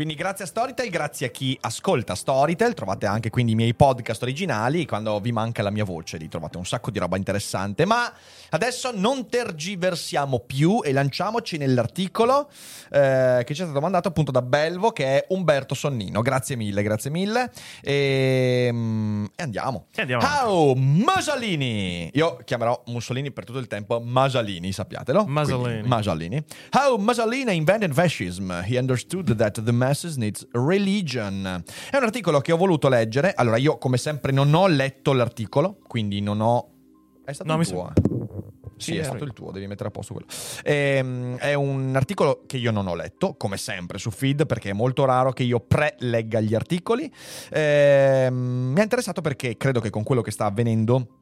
Quindi 0.00 0.16
grazie 0.16 0.44
a 0.44 0.46
Storytel, 0.46 0.88
grazie 0.88 1.26
a 1.26 1.28
chi 1.28 1.58
ascolta 1.60 2.14
Storytel, 2.14 2.72
trovate 2.72 3.04
anche 3.04 3.28
quindi 3.28 3.52
i 3.52 3.54
miei 3.54 3.74
podcast 3.74 4.22
originali, 4.22 4.86
quando 4.86 5.20
vi 5.20 5.30
manca 5.30 5.62
la 5.62 5.68
mia 5.68 5.84
voce, 5.84 6.16
lì 6.16 6.26
trovate 6.26 6.56
un 6.56 6.64
sacco 6.64 6.90
di 6.90 6.98
roba 6.98 7.18
interessante, 7.18 7.84
ma 7.84 8.10
adesso 8.48 8.92
non 8.94 9.28
tergiversiamo 9.28 10.38
più 10.38 10.80
e 10.82 10.92
lanciamoci 10.92 11.58
nell'articolo 11.58 12.48
eh, 12.90 13.42
che 13.44 13.52
ci 13.52 13.60
è 13.60 13.64
stato 13.66 13.78
mandato 13.82 14.08
appunto 14.08 14.30
da 14.30 14.40
Belvo 14.40 14.90
che 14.90 15.04
è 15.04 15.26
Umberto 15.28 15.74
Sonnino, 15.74 16.22
grazie 16.22 16.56
mille, 16.56 16.82
grazie 16.82 17.10
mille 17.10 17.52
e, 17.82 18.70
mm, 18.72 19.24
e 19.36 19.42
andiamo. 19.42 19.88
E 19.94 20.00
andiamo. 20.00 20.22
Ciao 20.22 20.74
Mussolini! 20.76 22.08
Io 22.14 22.38
chiamerò 22.46 22.84
Mussolini 22.86 23.32
per 23.32 23.44
tutto 23.44 23.58
il 23.58 23.66
tempo 23.66 24.00
Masalini, 24.00 24.72
sappiatelo. 24.72 25.26
Mussolini. 25.26 25.80
Quindi, 25.80 25.88
Mussolini. 25.88 26.44
How 26.70 26.96
Mussolini 26.96 27.54
invented 27.54 27.92
fascism. 27.92 28.50
He 28.64 28.78
understood 28.78 29.36
that 29.36 29.62
the 29.62 29.72
man 29.72 29.88
masses 29.90 30.14
needs 30.16 30.46
religion. 30.52 31.62
È 31.90 31.96
un 31.96 32.02
articolo 32.04 32.40
che 32.40 32.52
ho 32.52 32.56
voluto 32.56 32.88
leggere. 32.88 33.32
Allora, 33.34 33.56
io 33.56 33.76
come 33.78 33.96
sempre 33.96 34.30
non 34.30 34.54
ho 34.54 34.68
letto 34.68 35.12
l'articolo, 35.12 35.78
quindi 35.86 36.20
non 36.20 36.40
ho... 36.40 36.68
È 37.24 37.32
stato 37.32 37.52
No, 37.52 37.60
il 37.60 37.68
tuo, 37.68 37.92
sembra- 37.92 37.92
eh? 37.94 38.48
Sì, 38.76 38.92
Sì, 38.92 38.96
è 38.96 39.02
stato 39.02 39.24
il 39.24 39.32
tuo, 39.34 39.50
devi 39.50 39.66
mettere 39.66 39.88
a 39.88 39.92
posto 39.92 40.14
quello. 40.14 40.28
Ehm, 40.64 41.36
è 41.36 41.52
un 41.54 41.92
articolo 41.94 42.44
che 42.46 42.56
io 42.56 42.70
non 42.70 42.86
ho 42.86 42.94
letto, 42.94 43.34
come 43.34 43.56
sempre 43.58 43.98
su 43.98 44.10
feed, 44.10 44.46
perché 44.46 44.70
è 44.70 44.72
molto 44.72 45.04
raro 45.04 45.32
che 45.32 45.42
io 45.42 45.60
pre-legga 45.60 46.40
gli 46.40 46.54
articoli. 46.54 47.12
Ehm, 47.50 48.70
mi 48.72 48.80
ha 48.80 48.82
interessato 48.82 49.20
perché 49.20 49.56
credo 49.58 49.80
che 49.80 49.90
con 49.90 50.02
quello 50.02 50.22
che 50.22 50.30
sta 50.30 50.46
avvenendo 50.46 51.16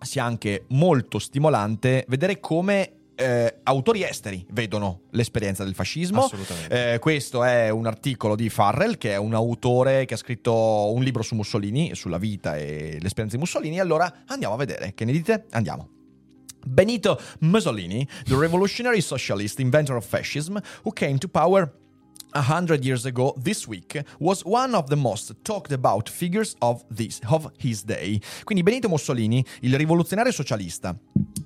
sia 0.00 0.24
anche 0.24 0.64
molto 0.68 1.18
stimolante 1.18 2.04
vedere 2.08 2.40
come 2.40 2.97
eh, 3.18 3.58
autori 3.64 4.04
esteri 4.04 4.46
vedono 4.50 5.02
l'esperienza 5.10 5.64
del 5.64 5.74
fascismo. 5.74 6.24
Assolutamente. 6.24 6.92
Eh, 6.92 6.98
questo 7.00 7.42
è 7.42 7.68
un 7.68 7.86
articolo 7.86 8.36
di 8.36 8.48
Farrell, 8.48 8.96
che 8.96 9.12
è 9.12 9.16
un 9.16 9.34
autore 9.34 10.04
che 10.04 10.14
ha 10.14 10.16
scritto 10.16 10.92
un 10.92 11.02
libro 11.02 11.22
su 11.22 11.34
Mussolini, 11.34 11.94
sulla 11.94 12.18
vita 12.18 12.56
e 12.56 12.98
l'esperienza 13.00 13.36
di 13.36 13.38
Mussolini. 13.38 13.80
Allora 13.80 14.22
andiamo 14.26 14.54
a 14.54 14.56
vedere, 14.56 14.94
che 14.94 15.04
ne 15.04 15.12
dite? 15.12 15.46
Andiamo. 15.50 15.88
Benito 16.64 17.20
Mussolini, 17.40 18.06
the 18.24 18.36
revolutionary 18.36 19.00
socialist 19.00 19.58
inventor 19.58 19.96
of 19.96 20.06
fascism, 20.06 20.58
who 20.84 20.92
came 20.92 21.18
to 21.18 21.28
power 21.28 21.72
a 22.32 22.40
hundred 22.40 22.84
years 22.84 23.04
ago 23.04 23.34
this 23.42 23.66
week, 23.66 24.02
was 24.18 24.42
one 24.44 24.74
of 24.74 24.88
the 24.88 24.96
most 24.96 25.34
talked 25.42 25.72
about 25.72 26.08
figures 26.08 26.54
of, 26.58 26.84
this, 26.94 27.20
of 27.26 27.50
his 27.58 27.82
day. 27.82 28.20
Quindi 28.44 28.62
Benito 28.62 28.88
Mussolini, 28.88 29.44
il 29.60 29.76
rivoluzionario 29.76 30.32
socialista, 30.32 30.96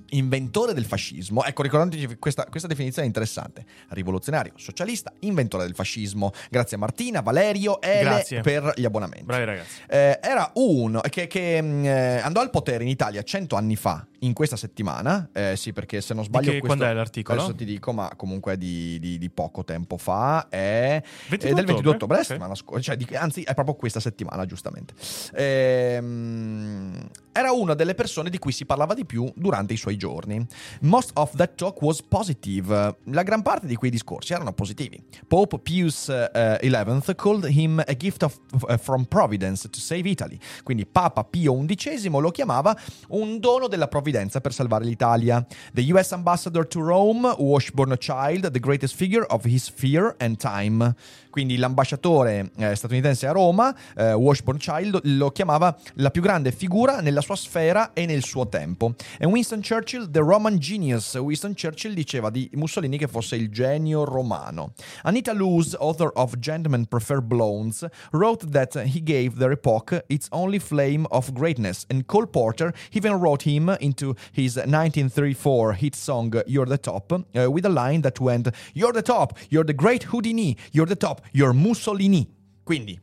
inventore 0.09 0.73
del 0.73 0.85
fascismo. 0.85 1.43
Ecco, 1.43 1.63
ricordatevi 1.63 2.17
questa, 2.17 2.45
questa 2.45 2.67
definizione 2.67 3.05
è 3.05 3.07
interessante. 3.07 3.65
Rivoluzionario, 3.89 4.53
socialista, 4.55 5.11
inventore 5.21 5.65
del 5.65 5.75
fascismo. 5.75 6.31
Grazie 6.49 6.77
a 6.77 6.79
Martina, 6.79 7.21
Valerio, 7.21 7.79
Grazie. 7.79 8.41
per 8.41 8.73
gli 8.75 8.85
abbonamenti. 8.85 9.25
Bravi 9.25 9.45
ragazzi. 9.45 9.81
Eh, 9.87 10.19
era 10.21 10.51
uno 10.55 11.01
che, 11.01 11.27
che, 11.27 11.61
mh, 11.61 11.85
eh, 11.85 12.17
andò 12.19 12.41
al 12.41 12.49
potere 12.49 12.83
in 12.83 12.89
Italia 12.89 13.23
cento 13.23 13.55
anni 13.55 13.75
fa, 13.75 14.05
in 14.23 14.33
questa 14.33 14.55
settimana. 14.55 15.29
Eh, 15.33 15.55
sì, 15.55 15.73
perché 15.73 16.01
se 16.01 16.13
non 16.13 16.23
sbaglio. 16.23 16.51
che- 16.51 16.59
questo- 16.59 16.67
quando 16.77 16.85
è 16.85 16.93
l'articolo? 16.93 17.39
Adesso 17.41 17.55
ti 17.55 17.65
dico, 17.65 17.91
ma 17.93 18.11
comunque 18.15 18.53
è 18.53 18.57
di, 18.57 18.97
di- 18.99 19.17
di 19.17 19.29
poco 19.29 19.63
tempo 19.63 19.97
fa. 19.97 20.47
È, 20.49 21.01
22 21.29 21.49
è 21.49 21.53
del 21.53 21.65
22 21.65 21.91
ottobre, 21.93 22.15
la 22.15 22.21
Ok. 22.21 22.27
settimana 22.27 22.55
scorsa. 22.55 22.95
Cioè, 22.95 23.15
anzi, 23.17 23.43
è 23.43 23.53
proprio 23.53 23.75
questa 23.75 23.99
settimana, 23.99 24.45
giustamente. 24.45 24.93
Ehm, 25.35 27.07
era 27.33 27.51
una 27.51 27.73
delle 27.73 27.95
persone 27.95 28.29
di 28.29 28.37
cui 28.37 28.51
si 28.51 28.65
parlava 28.65 28.93
di 28.93 29.05
più 29.05 29.29
durante 29.35 29.73
i 29.73 29.77
suoi 29.77 29.97
giorni. 29.97 30.45
Most 30.81 31.11
of 31.15 31.35
that 31.35 31.55
talk 31.55 31.81
was 31.81 32.01
positive. 32.01 32.97
La 33.05 33.23
gran 33.23 33.41
parte 33.41 33.65
di 33.65 33.75
quei 33.75 33.89
discorsi 33.89 34.33
erano 34.33 34.53
positivi. 34.53 35.01
Pope 35.27 35.59
Pius 35.59 36.09
eh, 36.09 36.59
XI 36.61 37.15
called 37.15 37.45
him 37.49 37.83
a 37.85 37.93
gift 37.93 38.21
of, 38.21 38.39
eh, 38.69 38.77
from 38.77 39.05
Providence 39.05 39.67
to 39.67 39.79
save 39.79 40.07
Italy. 40.07 40.37
Quindi 40.63 40.85
Papa 40.85 41.23
Pio 41.23 41.59
XI 41.65 42.09
lo 42.09 42.29
chiamava 42.29 42.77
un 43.09 43.39
dono 43.39 43.67
della 43.67 43.87
provvidenza 43.87 44.39
per 44.39 44.53
salvare 44.53 44.85
l'Italia. 44.85 45.45
The 45.73 45.91
US 45.91 46.11
ambassador 46.11 46.67
to 46.67 46.81
Rome, 46.81 47.33
Washburn 47.39 47.95
Child, 47.97 48.51
the 48.51 48.59
greatest 48.59 48.95
figure 48.95 49.25
of 49.29 49.43
his 49.45 49.69
fear 49.69 50.15
and 50.19 50.37
time. 50.37 50.95
Quindi 51.33 51.57
l'ambasciatore 51.57 52.51
eh, 52.57 52.75
statunitense 52.75 53.25
a 53.25 53.31
Roma, 53.31 53.75
eh, 53.95 54.13
Washburn 54.13 54.59
Child, 54.59 54.99
lo 55.05 55.31
chiamava 55.31 55.75
la 55.95 56.11
più 56.11 56.21
grande 56.21 56.51
figura 56.51 57.01
nella 57.01 57.21
sua 57.23 57.35
sfera 57.35 57.91
e 57.93 58.05
nel 58.05 58.23
suo 58.23 58.47
tempo. 58.47 58.93
E 59.19 59.25
Winston 59.25 59.61
Churchill, 59.61 60.09
the 60.11 60.21
Roman 60.21 60.59
genius. 60.59 61.15
Winston 61.15 61.55
Churchill 61.55 61.93
diceva 61.93 62.29
di 62.29 62.49
Mussolini 62.53 62.97
che 62.97 63.07
fosse 63.07 63.35
il 63.35 63.49
genio 63.49 64.03
romano. 64.03 64.73
Anita 65.03 65.33
Loos, 65.33 65.75
author 65.79 66.11
of 66.15 66.37
Gentlemen 66.37 66.85
Prefer 66.85 67.21
Blondes, 67.21 67.85
wrote 68.11 68.51
that 68.51 68.75
he 68.85 69.01
gave 69.01 69.37
their 69.37 69.51
epoch 69.51 70.03
its 70.07 70.27
only 70.31 70.59
flame 70.59 71.05
of 71.09 71.31
greatness, 71.33 71.85
and 71.89 72.05
Cole 72.05 72.27
Porter 72.27 72.73
even 72.91 73.13
wrote 73.13 73.43
him 73.43 73.75
into 73.79 74.15
his 74.31 74.57
1934 74.57 75.73
hit 75.73 75.95
song 75.95 76.33
You're 76.45 76.67
the 76.67 76.77
Top, 76.77 77.11
uh, 77.11 77.49
with 77.49 77.65
a 77.65 77.69
line 77.69 78.01
that 78.01 78.19
went 78.19 78.49
You're 78.73 78.93
the 78.93 79.01
top, 79.01 79.37
you're 79.49 79.63
the 79.63 79.73
great 79.73 80.03
Houdini, 80.03 80.57
you're 80.71 80.85
the 80.85 80.95
top, 80.95 81.21
you're 81.31 81.53
Mussolini. 81.53 82.27
Quindi, 82.63 82.99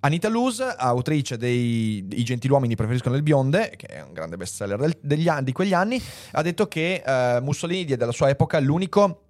Anita 0.00 0.28
Luz, 0.28 0.60
autrice 0.60 1.36
dei 1.36 2.06
I 2.08 2.22
gentiluomini 2.22 2.76
preferiscono 2.76 3.16
le 3.16 3.22
bionde, 3.22 3.72
che 3.76 3.86
è 3.86 4.00
un 4.00 4.12
grande 4.12 4.36
bestseller 4.36 4.78
del- 4.78 4.96
degli 5.00 5.28
di 5.42 5.52
quegli 5.52 5.74
anni, 5.74 6.00
ha 6.32 6.42
detto 6.42 6.68
che 6.68 7.02
eh, 7.04 7.40
Mussolini 7.40 7.84
diede 7.84 8.04
alla 8.04 8.12
sua 8.12 8.28
epoca 8.28 8.60
l'unico 8.60 9.22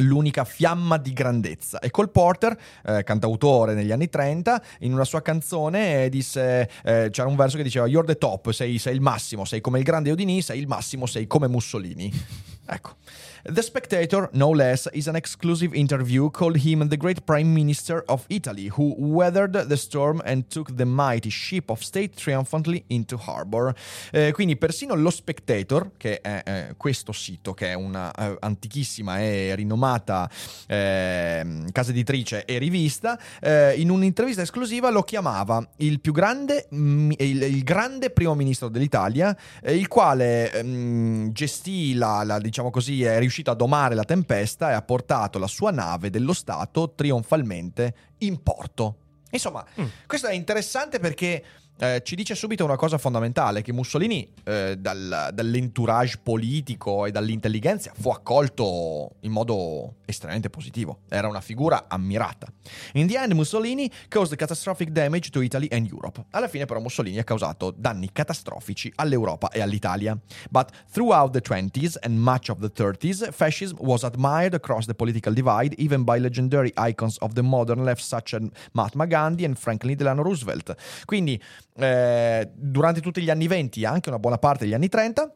l'unica 0.00 0.44
fiamma 0.44 0.96
di 0.96 1.12
grandezza. 1.12 1.80
E 1.80 1.90
Cole 1.90 2.08
Porter, 2.08 2.56
eh, 2.86 3.02
cantautore 3.02 3.74
negli 3.74 3.90
anni 3.90 4.08
30, 4.08 4.62
in 4.80 4.92
una 4.92 5.04
sua 5.04 5.22
canzone 5.22 6.04
eh, 6.04 6.08
disse, 6.08 6.70
eh, 6.84 7.08
c'era 7.10 7.28
un 7.28 7.36
verso 7.36 7.56
che 7.56 7.62
diceva 7.62 7.86
You're 7.86 8.06
the 8.06 8.16
top, 8.16 8.50
sei, 8.50 8.78
sei 8.78 8.94
il 8.94 9.00
massimo, 9.00 9.44
sei 9.44 9.60
come 9.60 9.78
il 9.78 9.84
grande 9.84 10.10
Houdini, 10.10 10.40
sei 10.40 10.60
il 10.60 10.68
massimo, 10.68 11.06
sei 11.06 11.26
come 11.26 11.48
Mussolini. 11.48 12.10
ecco. 12.64 12.96
The 13.44 13.62
Spectator, 13.62 14.28
no 14.32 14.50
less, 14.50 14.88
is 14.92 15.06
an 15.06 15.14
exclusive 15.14 15.72
interview 15.72 16.28
called 16.30 16.56
him 16.56 16.88
the 16.88 16.96
great 16.96 17.24
Prime 17.24 17.54
Minister 17.54 18.02
of 18.08 18.24
Italy, 18.28 18.66
who 18.66 18.94
weathered 18.98 19.52
the 19.52 19.76
storm 19.76 20.20
and 20.24 20.50
took 20.50 20.74
the 20.76 20.84
mighty 20.84 21.30
ship 21.30 21.70
of 21.70 21.82
state 21.82 22.16
triumphantly 22.16 22.84
into 22.88 23.16
harbor. 23.16 23.72
Eh, 24.12 24.32
quindi 24.32 24.56
persino 24.56 24.94
lo 24.94 25.10
Spectator, 25.10 25.92
che 25.96 26.20
è 26.20 26.42
eh, 26.44 26.74
questo 26.76 27.12
sito, 27.12 27.54
che 27.54 27.68
è 27.68 27.74
una 27.74 28.12
eh, 28.12 28.36
antichissima 28.40 29.20
e 29.20 29.54
rinomata 29.54 30.28
eh, 30.66 31.64
casa 31.70 31.90
editrice 31.90 32.44
e 32.44 32.58
rivista, 32.58 33.18
eh, 33.40 33.74
in 33.76 33.90
un'intervista 33.90 34.42
esclusiva 34.42 34.90
lo 34.90 35.02
chiamava 35.02 35.64
il 35.76 36.00
più 36.00 36.12
grande, 36.12 36.66
mm, 36.74 37.12
il, 37.18 37.42
il 37.42 37.62
grande 37.62 38.10
primo 38.10 38.34
ministro 38.34 38.68
dell'Italia, 38.68 39.36
eh, 39.62 39.76
il 39.76 39.86
quale 39.86 40.60
mm, 40.60 41.28
gestì 41.28 41.94
la, 41.94 42.24
la- 42.24 42.40
diciamo 42.40 42.70
così, 42.70 43.04
è 43.04 43.27
riuscito 43.28 43.50
a 43.50 43.54
domare 43.54 43.94
la 43.94 44.04
tempesta 44.04 44.70
e 44.70 44.72
ha 44.72 44.82
portato 44.82 45.38
la 45.38 45.46
sua 45.46 45.70
nave 45.70 46.10
dello 46.10 46.32
Stato 46.32 46.94
trionfalmente 46.94 47.94
in 48.18 48.42
porto. 48.42 48.96
Insomma, 49.30 49.64
questo 50.06 50.26
è 50.26 50.32
interessante 50.32 50.98
perché 50.98 51.44
eh, 51.80 52.02
ci 52.04 52.16
dice 52.16 52.34
subito 52.34 52.64
una 52.64 52.76
cosa 52.76 52.98
fondamentale, 52.98 53.62
che 53.62 53.72
Mussolini 53.72 54.28
eh, 54.44 54.76
dal- 54.78 55.30
dall'entourage 55.32 56.18
politico 56.22 57.06
e 57.06 57.10
dall'intelligenza 57.10 57.92
fu 57.98 58.10
accolto 58.10 59.16
in 59.20 59.30
modo 59.30 59.96
estremamente 60.04 60.50
positivo. 60.50 61.00
Era 61.08 61.28
una 61.28 61.40
figura 61.40 61.84
ammirata. 61.88 62.46
In 62.94 63.06
the 63.06 63.16
end, 63.16 63.32
Mussolini 63.32 63.90
caused 64.08 64.36
catastrophic 64.36 64.90
damage 64.90 65.30
to 65.30 65.40
Italy 65.40 65.68
and 65.70 65.86
Europe. 65.86 66.24
Alla 66.30 66.48
fine 66.48 66.64
però 66.64 66.80
Mussolini 66.80 67.18
ha 67.18 67.24
causato 67.24 67.70
danni 67.70 68.10
catastrofici 68.12 68.92
all'Europa 68.96 69.50
e 69.50 69.60
all'Italia. 69.60 70.18
But 70.50 70.70
throughout 70.90 71.32
the 71.32 71.40
20s 71.40 71.96
and 72.00 72.18
much 72.18 72.48
of 72.48 72.58
the 72.58 72.72
30s, 72.74 73.30
fascism 73.30 73.76
was 73.80 74.02
admired 74.02 74.54
across 74.54 74.86
the 74.86 74.94
political 74.94 75.32
divide 75.32 75.74
even 75.78 76.02
by 76.02 76.18
legendary 76.18 76.72
icons 76.76 77.18
of 77.20 77.34
the 77.34 77.42
modern 77.42 77.84
left 77.84 78.02
such 78.02 78.34
as 78.34 78.42
Mahatma 78.72 79.06
Gandhi 79.06 79.44
and 79.44 79.56
Franklin 79.56 79.96
Delano 79.96 80.22
Roosevelt. 80.22 80.74
Quindi 81.04 81.40
eh, 81.78 82.50
durante 82.54 83.00
tutti 83.00 83.22
gli 83.22 83.30
anni 83.30 83.46
20 83.46 83.82
e 83.82 83.86
anche 83.86 84.08
una 84.08 84.18
buona 84.18 84.38
parte 84.38 84.64
degli 84.64 84.74
anni 84.74 84.88
30 84.88 85.32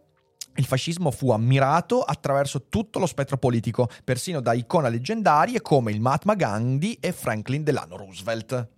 il 0.56 0.66
fascismo 0.66 1.10
fu 1.10 1.30
ammirato 1.30 2.02
attraverso 2.02 2.66
tutto 2.68 2.98
lo 2.98 3.06
spettro 3.06 3.38
politico, 3.38 3.88
persino 4.04 4.40
da 4.40 4.52
icone 4.52 4.90
leggendarie 4.90 5.62
come 5.62 5.92
il 5.92 6.00
Mahatma 6.00 6.34
Gandhi 6.34 6.98
e 7.00 7.12
Franklin 7.12 7.62
Delano 7.62 7.96
Roosevelt. 7.96 8.68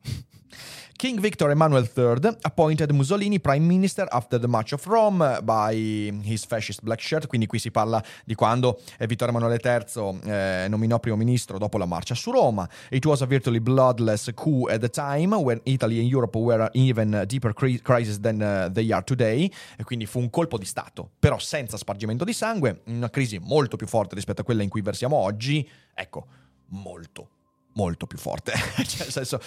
King 0.96 1.18
Victor 1.18 1.50
Emmanuel 1.50 1.88
III 1.94 2.38
appointed 2.42 2.90
Mussolini 2.92 3.40
prime 3.40 3.66
minister 3.66 4.06
after 4.10 4.38
the 4.38 4.46
March 4.46 4.72
of 4.72 4.86
Rome 4.86 5.40
by 5.42 5.74
his 6.22 6.44
fascist 6.44 6.82
black 6.82 7.00
shirt, 7.00 7.26
quindi 7.26 7.46
qui 7.46 7.58
si 7.58 7.70
parla 7.70 8.02
di 8.24 8.34
quando 8.34 8.80
eh, 8.98 9.06
Vittorio 9.06 9.36
Emanuele 9.36 9.60
III 9.62 10.20
eh, 10.24 10.66
nominò 10.68 11.00
primo 11.00 11.16
ministro 11.16 11.58
dopo 11.58 11.78
la 11.78 11.84
marcia 11.84 12.14
su 12.14 12.30
Roma. 12.30 12.68
It 12.90 13.04
was 13.04 13.22
a 13.22 13.26
virtually 13.26 13.60
bloodless 13.60 14.30
coup 14.34 14.68
at 14.70 14.80
the 14.80 14.88
time 14.88 15.34
when 15.34 15.60
Italy 15.64 15.98
and 15.98 16.08
Europe 16.08 16.38
were 16.38 16.70
in 16.72 16.84
even 16.84 17.24
deeper 17.26 17.52
cri- 17.52 17.80
crisis 17.82 18.20
than 18.20 18.40
uh, 18.40 18.72
they 18.72 18.92
are 18.92 19.02
today, 19.02 19.50
e 19.76 19.82
quindi 19.84 20.06
fu 20.06 20.20
un 20.20 20.30
colpo 20.30 20.56
di 20.56 20.64
Stato, 20.64 21.10
però 21.18 21.38
senza 21.38 21.76
spargimento 21.76 22.24
di 22.24 22.32
sangue, 22.32 22.82
una 22.86 23.10
crisi 23.10 23.38
molto 23.38 23.76
più 23.76 23.88
forte 23.88 24.14
rispetto 24.14 24.42
a 24.42 24.44
quella 24.44 24.62
in 24.62 24.68
cui 24.68 24.80
versiamo 24.80 25.16
oggi, 25.16 25.68
ecco, 25.92 26.26
molto 26.68 27.30
molto 27.74 28.06
più 28.06 28.18
forte. 28.18 28.52
cioè, 28.84 29.04
nel 29.04 29.10
senso, 29.10 29.40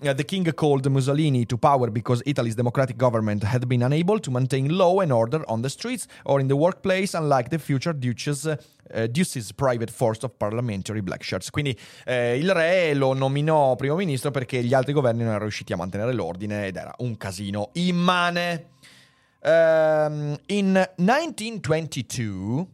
uh, 0.00 0.14
the 0.14 0.24
king 0.24 0.52
called 0.54 0.86
Mussolini 0.86 1.46
to 1.46 1.56
power 1.56 1.90
because 1.90 2.22
Italy's 2.24 2.54
democratic 2.54 2.96
government 2.96 3.42
had 3.42 3.66
been 3.66 3.82
unable 3.82 4.20
to 4.20 4.30
maintain 4.30 4.76
law 4.76 5.00
and 5.00 5.10
order 5.10 5.42
on 5.46 5.62
the 5.62 5.68
streets 5.68 6.06
or 6.24 6.40
in 6.40 6.46
the 6.46 6.56
workplace, 6.56 7.14
unlike 7.14 7.48
the 7.50 7.58
future 7.58 7.92
duces. 7.92 8.46
uh, 8.92 9.06
Duce's 9.06 9.52
private 9.52 9.90
force 9.90 10.24
of 10.24 10.32
parliamentary 10.36 11.00
black 11.00 11.22
shirts. 11.22 11.50
Quindi 11.50 11.78
eh, 12.04 12.36
il 12.36 12.52
re 12.52 12.94
lo 12.94 13.12
nominò 13.14 13.76
primo 13.76 13.94
ministro 13.96 14.30
perché 14.30 14.62
gli 14.62 14.74
altri 14.74 14.92
governi 14.92 15.20
non 15.20 15.28
erano 15.28 15.44
riusciti 15.44 15.72
a 15.72 15.76
mantenere 15.76 16.12
l'ordine 16.12 16.66
ed 16.66 16.76
era 16.76 16.92
un 16.98 17.16
casino 17.16 17.70
immane. 17.74 18.68
Um, 19.42 20.36
in 20.46 20.90
1922 20.96 22.66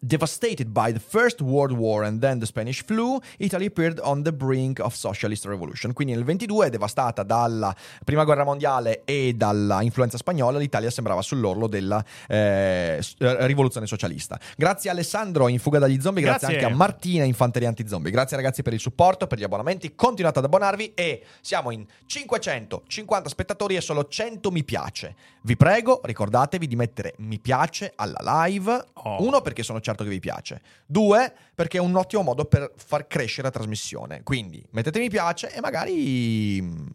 Devastated 0.00 0.68
by 0.68 0.92
the 0.92 1.00
First 1.00 1.40
World 1.40 1.76
War 1.76 2.04
and 2.04 2.20
then 2.20 2.38
the 2.38 2.46
Spanish 2.46 2.84
flu, 2.84 3.18
Italy 3.38 3.66
appeared 3.66 4.00
on 4.02 4.22
the 4.22 4.32
brink 4.32 4.78
of 4.78 4.94
socialist 4.94 5.44
revolution. 5.46 5.92
Quindi 5.92 6.14
nel 6.14 6.24
22, 6.24 6.70
devastata 6.70 7.22
dalla 7.22 7.74
Prima 8.04 8.24
Guerra 8.24 8.44
Mondiale 8.44 9.02
e 9.04 9.34
dalla 9.34 9.82
influenza 9.82 10.16
spagnola, 10.16 10.58
l'Italia 10.58 10.90
sembrava 10.90 11.22
sull'orlo 11.22 11.66
della 11.66 12.04
eh, 12.28 13.02
eh, 13.18 13.46
rivoluzione 13.46 13.86
socialista. 13.86 14.38
Grazie 14.56 14.90
a 14.90 14.92
Alessandro 14.92 15.48
in 15.48 15.58
fuga 15.58 15.78
dagli 15.78 16.00
zombie, 16.00 16.22
grazie, 16.22 16.48
Grazie. 16.48 16.64
anche 16.64 16.74
a 16.74 16.76
Martina 16.76 17.24
in 17.24 17.34
fanteria 17.34 17.68
anti-zombie. 17.68 18.10
Grazie 18.10 18.36
ragazzi 18.36 18.62
per 18.62 18.72
il 18.72 18.80
supporto, 18.80 19.26
per 19.26 19.38
gli 19.38 19.44
abbonamenti. 19.44 19.94
Continuate 19.94 20.38
ad 20.38 20.44
abbonarvi 20.44 20.92
e 20.94 21.24
siamo 21.40 21.70
in 21.70 21.84
550 22.06 23.28
spettatori 23.28 23.76
e 23.76 23.80
solo 23.80 24.06
100 24.06 24.50
mi 24.50 24.64
piace. 24.64 25.14
Vi 25.42 25.56
prego, 25.56 26.00
ricordatevi 26.02 26.66
di 26.66 26.76
mettere 26.76 27.14
mi 27.18 27.38
piace 27.38 27.92
alla 27.94 28.44
live. 28.44 28.84
Oh. 28.94 29.22
Uno, 29.22 29.40
perché 29.40 29.62
sono 29.62 29.80
certo 29.86 30.02
che 30.02 30.10
vi 30.10 30.20
piace. 30.20 30.60
Due, 30.84 31.32
perché 31.54 31.78
è 31.78 31.80
un 31.80 31.94
ottimo 31.94 32.22
modo 32.22 32.44
per 32.44 32.72
far 32.76 33.06
crescere 33.06 33.42
la 33.42 33.50
trasmissione. 33.50 34.22
Quindi 34.22 34.64
mettete 34.70 34.98
mi 34.98 35.08
piace 35.08 35.52
e 35.52 35.60
magari 35.60 36.60
mm, 36.60 36.86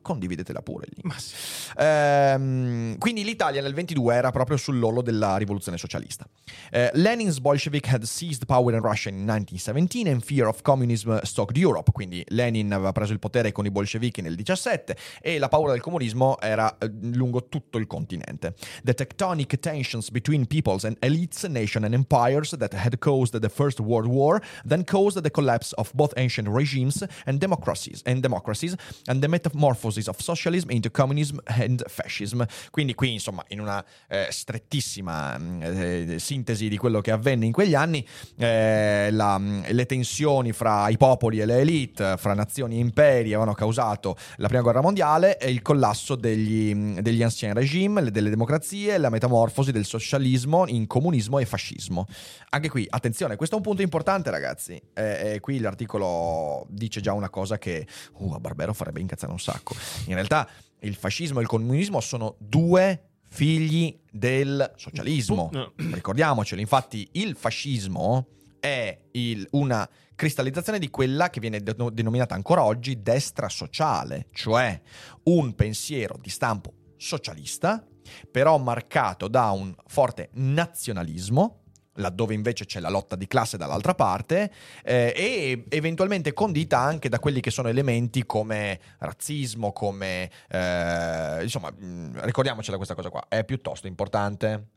condividetela 0.00 0.62
pure 0.62 0.86
lì. 0.88 1.02
Sì. 1.16 1.34
Ehm, 1.76 2.98
quindi 2.98 3.24
l'Italia 3.24 3.62
nel 3.62 3.74
22 3.74 4.14
era 4.14 4.30
proprio 4.30 4.56
sull'orlo 4.56 5.02
della 5.02 5.36
rivoluzione 5.36 5.78
socialista. 5.78 6.26
Eh, 6.70 6.90
Lenin's 6.94 7.38
Bolshevik 7.40 7.92
had 7.92 8.02
seized 8.02 8.46
power 8.46 8.74
in 8.74 8.80
Russia 8.80 9.10
in 9.10 9.24
1917 9.24 10.08
and 10.08 10.22
fear 10.22 10.46
of 10.46 10.62
communism 10.62 11.18
stalked 11.22 11.56
Europe. 11.56 11.90
Quindi 11.92 12.24
Lenin 12.28 12.72
aveva 12.72 12.92
preso 12.92 13.12
il 13.12 13.18
potere 13.18 13.52
con 13.52 13.66
i 13.66 13.70
bolscevichi 13.70 14.20
nel 14.20 14.34
17 14.34 14.96
e 15.20 15.38
la 15.38 15.48
paura 15.48 15.72
del 15.72 15.80
comunismo 15.80 16.38
era 16.40 16.76
eh, 16.78 16.90
lungo 17.02 17.48
tutto 17.48 17.78
il 17.78 17.86
continente. 17.86 18.54
The 18.82 18.94
tectonic 18.94 19.58
tensions 19.58 20.10
between 20.10 20.46
peoples 20.46 20.84
and 20.84 20.96
elites, 21.00 21.44
nations 21.44 21.84
and 21.84 21.94
empires 21.94 22.54
that 22.56 22.74
had 22.74 22.98
caused 22.98 23.38
the 23.38 23.48
First 23.48 23.80
World 23.80 24.08
War 24.08 24.40
then 24.64 24.84
caused 24.84 25.22
the 25.22 25.30
collapse 25.30 25.72
of 25.74 25.90
both 25.94 26.12
ancient 26.16 26.48
regimes 26.48 27.04
and 27.24 27.38
democracies 27.38 28.02
and 28.04 28.22
democracies 28.22 28.76
and 29.06 29.20
the 29.20 29.28
metamorphosis 29.28 29.97
of 30.06 30.20
socialism 30.20 30.70
into 30.70 30.90
communism 30.90 31.38
and 31.46 31.82
fascism. 31.88 32.44
Quindi 32.70 32.94
qui, 32.94 33.14
insomma, 33.14 33.44
in 33.48 33.60
una 33.60 33.84
eh, 34.08 34.28
strettissima 34.30 35.36
mh, 35.36 35.62
eh, 35.62 36.16
sintesi 36.18 36.68
di 36.68 36.76
quello 36.76 37.00
che 37.00 37.10
avvenne 37.10 37.46
in 37.46 37.52
quegli 37.52 37.74
anni, 37.74 38.06
eh, 38.36 39.08
la- 39.10 39.38
le 39.38 39.86
tensioni 39.86 40.52
fra 40.52 40.88
i 40.88 40.96
popoli 40.96 41.40
e 41.40 41.46
le 41.46 41.58
elite, 41.58 42.16
fra 42.18 42.34
nazioni 42.34 42.76
e 42.76 42.78
imperi 42.78 43.28
avevano 43.28 43.54
causato 43.54 44.16
la 44.36 44.46
prima 44.46 44.62
guerra 44.62 44.80
mondiale 44.80 45.38
e 45.38 45.50
il 45.50 45.62
collasso 45.62 46.14
degli, 46.14 47.00
degli 47.00 47.22
ancien 47.22 47.54
regime, 47.54 48.02
le- 48.02 48.10
delle 48.10 48.30
democrazie, 48.30 48.98
la 48.98 49.10
metamorfosi 49.10 49.72
del 49.72 49.84
socialismo 49.84 50.66
in 50.66 50.86
comunismo 50.86 51.38
e 51.38 51.46
fascismo. 51.46 52.06
Anche 52.50 52.68
qui, 52.68 52.86
attenzione, 52.88 53.36
questo 53.36 53.54
è 53.54 53.58
un 53.58 53.64
punto 53.64 53.82
importante, 53.82 54.30
ragazzi. 54.30 54.80
Eh, 54.94 55.34
eh, 55.34 55.40
qui 55.40 55.58
l'articolo 55.58 56.66
dice 56.68 57.00
già 57.00 57.12
una 57.12 57.30
cosa 57.30 57.58
che 57.58 57.86
uh, 58.14 58.32
a 58.32 58.40
Barbero 58.40 58.72
farebbe 58.72 59.00
incazzare 59.00 59.32
un 59.32 59.38
sacco. 59.38 59.74
In 60.06 60.14
realtà, 60.14 60.48
il 60.80 60.94
fascismo 60.94 61.38
e 61.38 61.42
il 61.42 61.48
comunismo 61.48 62.00
sono 62.00 62.36
due 62.38 63.02
figli 63.30 63.98
del 64.10 64.72
socialismo. 64.76 65.50
No. 65.52 65.72
Ricordiamocelo, 65.76 66.60
infatti, 66.60 67.08
il 67.12 67.36
fascismo 67.36 68.26
è 68.60 68.98
il- 69.12 69.46
una 69.52 69.88
cristallizzazione 70.14 70.78
di 70.78 70.88
quella 70.90 71.30
che 71.30 71.38
viene 71.40 71.60
de- 71.62 71.76
denominata 71.92 72.34
ancora 72.34 72.64
oggi 72.64 73.02
destra 73.02 73.48
sociale, 73.48 74.28
cioè 74.32 74.80
un 75.24 75.54
pensiero 75.54 76.18
di 76.20 76.30
stampo 76.30 76.72
socialista, 76.96 77.86
però 78.30 78.56
marcato 78.58 79.28
da 79.28 79.50
un 79.50 79.74
forte 79.86 80.30
nazionalismo, 80.32 81.57
laddove 81.98 82.34
invece 82.34 82.64
c'è 82.64 82.80
la 82.80 82.90
lotta 82.90 83.16
di 83.16 83.26
classe 83.26 83.56
dall'altra 83.56 83.94
parte, 83.94 84.50
eh, 84.82 85.12
e 85.14 85.64
eventualmente 85.68 86.32
condita 86.32 86.78
anche 86.78 87.08
da 87.08 87.18
quelli 87.18 87.40
che 87.40 87.50
sono 87.50 87.68
elementi 87.68 88.24
come 88.26 88.80
razzismo, 88.98 89.72
come... 89.72 90.30
eh, 90.48 91.42
insomma, 91.42 91.70
mh, 91.70 92.24
ricordiamocela 92.24 92.76
questa 92.76 92.94
cosa 92.94 93.10
qua, 93.10 93.26
è 93.28 93.44
piuttosto 93.44 93.86
importante. 93.86 94.76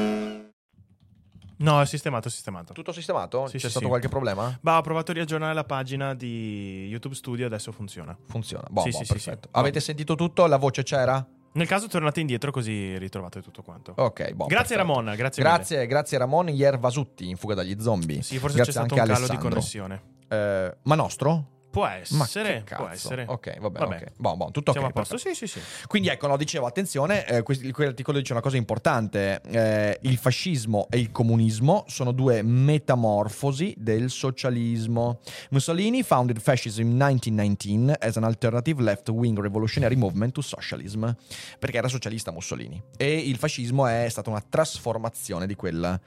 No, 1.61 1.79
è 1.81 1.85
sistemato, 1.85 2.27
è 2.27 2.31
sistemato. 2.31 2.73
Tutto 2.73 2.91
sistemato? 2.91 3.45
Sì, 3.45 3.53
C'è 3.53 3.59
sì, 3.59 3.69
stato 3.69 3.85
sì. 3.85 3.89
qualche 3.89 4.09
problema? 4.09 4.57
Bah, 4.61 4.77
ho 4.77 4.81
provato 4.81 5.11
a 5.11 5.13
riaggiornare 5.13 5.53
la 5.53 5.63
pagina 5.63 6.13
di 6.15 6.87
YouTube 6.89 7.15
Studio, 7.15 7.45
adesso 7.45 7.71
funziona. 7.71 8.17
Funziona. 8.27 8.67
Boh, 8.69 8.81
Sì, 8.81 8.89
boh, 8.89 8.97
sì, 8.97 9.05
sì, 9.05 9.13
perfetto. 9.13 9.47
Avete 9.51 9.79
sentito 9.79 10.15
tutto? 10.15 10.45
La 10.47 10.57
voce 10.57 10.83
c'era? 10.83 11.25
Nel 11.53 11.67
caso 11.67 11.87
tornate 11.87 12.21
indietro 12.21 12.49
così 12.51 12.97
ritrovate 12.97 13.41
tutto 13.41 13.61
quanto. 13.61 13.93
Ok, 13.97 14.31
boh, 14.31 14.45
grazie 14.45 14.75
perfetto. 14.75 14.93
Ramon, 14.99 15.15
grazie 15.15 15.43
mille. 15.43 15.55
Grazie, 15.55 15.85
grazie 15.85 16.17
Ramon 16.17 16.49
Ier 16.49 16.79
Vasutti 16.79 17.29
in 17.29 17.35
fuga 17.35 17.55
dagli 17.55 17.75
zombie. 17.79 18.21
Sì, 18.21 18.37
forse 18.39 18.55
grazie 18.55 18.73
c'è 18.73 18.79
stato 18.79 18.93
un 18.93 18.99
calo 18.99 19.13
Alessandro. 19.17 19.47
di 19.47 19.49
connessione. 19.53 20.01
Eh, 20.29 20.77
ma 20.83 20.95
nostro? 20.95 21.45
Può 21.71 21.85
essere, 21.85 22.63
può 22.67 22.87
essere. 22.89 23.25
Ok, 23.27 23.59
vabbè, 23.59 23.79
Vabbè. 23.79 23.95
ok. 23.95 24.11
Boh, 24.17 24.35
boh, 24.35 24.51
tutto 24.51 24.73
Siamo 24.73 24.87
ok, 24.87 24.95
a 24.95 24.99
posto. 24.99 25.17
Sì, 25.17 25.33
sì, 25.33 25.47
sì. 25.47 25.61
Quindi 25.87 26.09
ecco, 26.09 26.27
no, 26.27 26.35
dicevo, 26.35 26.65
attenzione, 26.65 27.25
eh, 27.25 27.43
quell'articolo 27.43 28.17
dice 28.17 28.33
una 28.33 28.41
cosa 28.41 28.57
importante, 28.57 29.41
eh, 29.47 29.97
il 30.01 30.17
fascismo 30.17 30.87
e 30.89 30.99
il 30.99 31.11
comunismo 31.11 31.85
sono 31.87 32.11
due 32.11 32.41
metamorfosi 32.41 33.73
del 33.77 34.09
socialismo. 34.09 35.19
Mussolini 35.51 36.03
founded 36.03 36.41
fascism 36.41 36.81
in 36.81 36.87
1919 36.89 37.97
as 37.99 38.17
an 38.17 38.25
alternative 38.25 38.81
left-wing 38.81 39.39
revolutionary 39.39 39.95
movement 39.95 40.33
to 40.33 40.41
socialism, 40.41 41.09
perché 41.57 41.77
era 41.77 41.87
socialista 41.87 42.31
Mussolini. 42.31 42.81
E 42.97 43.17
il 43.17 43.37
fascismo 43.37 43.87
è 43.87 44.07
stata 44.09 44.29
una 44.29 44.43
trasformazione 44.47 45.47
di 45.47 45.55
quella, 45.55 45.97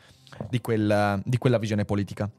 di 0.51 0.61
quella, 0.61 1.19
di 1.25 1.39
quella 1.39 1.57
visione 1.57 1.87
politica. 1.87 2.31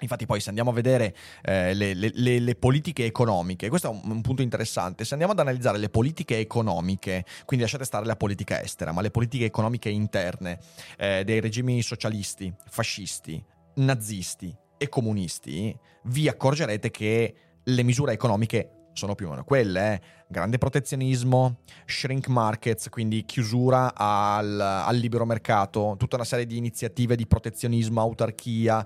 Infatti 0.00 0.26
poi 0.26 0.40
se 0.40 0.48
andiamo 0.48 0.70
a 0.70 0.72
vedere 0.72 1.14
eh, 1.42 1.74
le, 1.74 1.94
le- 1.94 2.12
le- 2.14 2.54
politiche 2.54 3.04
economiche, 3.04 3.68
questo 3.68 3.88
è 3.88 3.90
un, 3.90 4.10
un 4.10 4.20
punto 4.20 4.42
interessante, 4.42 5.04
se 5.04 5.12
andiamo 5.12 5.32
ad 5.32 5.40
analizzare 5.40 5.78
le 5.78 5.88
politiche 5.88 6.38
economiche, 6.38 7.24
quindi 7.44 7.64
lasciate 7.64 7.84
stare 7.84 8.04
la 8.06 8.16
politica 8.16 8.62
estera, 8.62 8.92
ma 8.92 9.00
le 9.00 9.10
politiche 9.10 9.44
economiche 9.44 9.88
interne 9.88 10.58
eh, 10.96 11.24
dei 11.24 11.40
regimi 11.40 11.82
socialisti, 11.82 12.52
fascisti, 12.68 13.42
nazisti 13.76 14.54
e 14.76 14.88
comunisti, 14.88 15.76
vi 16.04 16.28
accorgerete 16.28 16.90
che 16.90 17.34
le 17.62 17.82
misure 17.82 18.12
economiche 18.12 18.77
sono 18.98 19.14
più 19.14 19.26
o 19.26 19.30
meno 19.30 19.44
quelle, 19.44 19.94
eh. 19.94 20.00
grande 20.28 20.58
protezionismo, 20.58 21.60
shrink 21.86 22.26
markets, 22.26 22.88
quindi 22.88 23.24
chiusura 23.24 23.94
al, 23.94 24.60
al 24.60 24.96
libero 24.96 25.24
mercato, 25.24 25.94
tutta 25.96 26.16
una 26.16 26.24
serie 26.24 26.44
di 26.44 26.56
iniziative 26.56 27.16
di 27.16 27.26
protezionismo, 27.26 28.00
autarchia, 28.00 28.84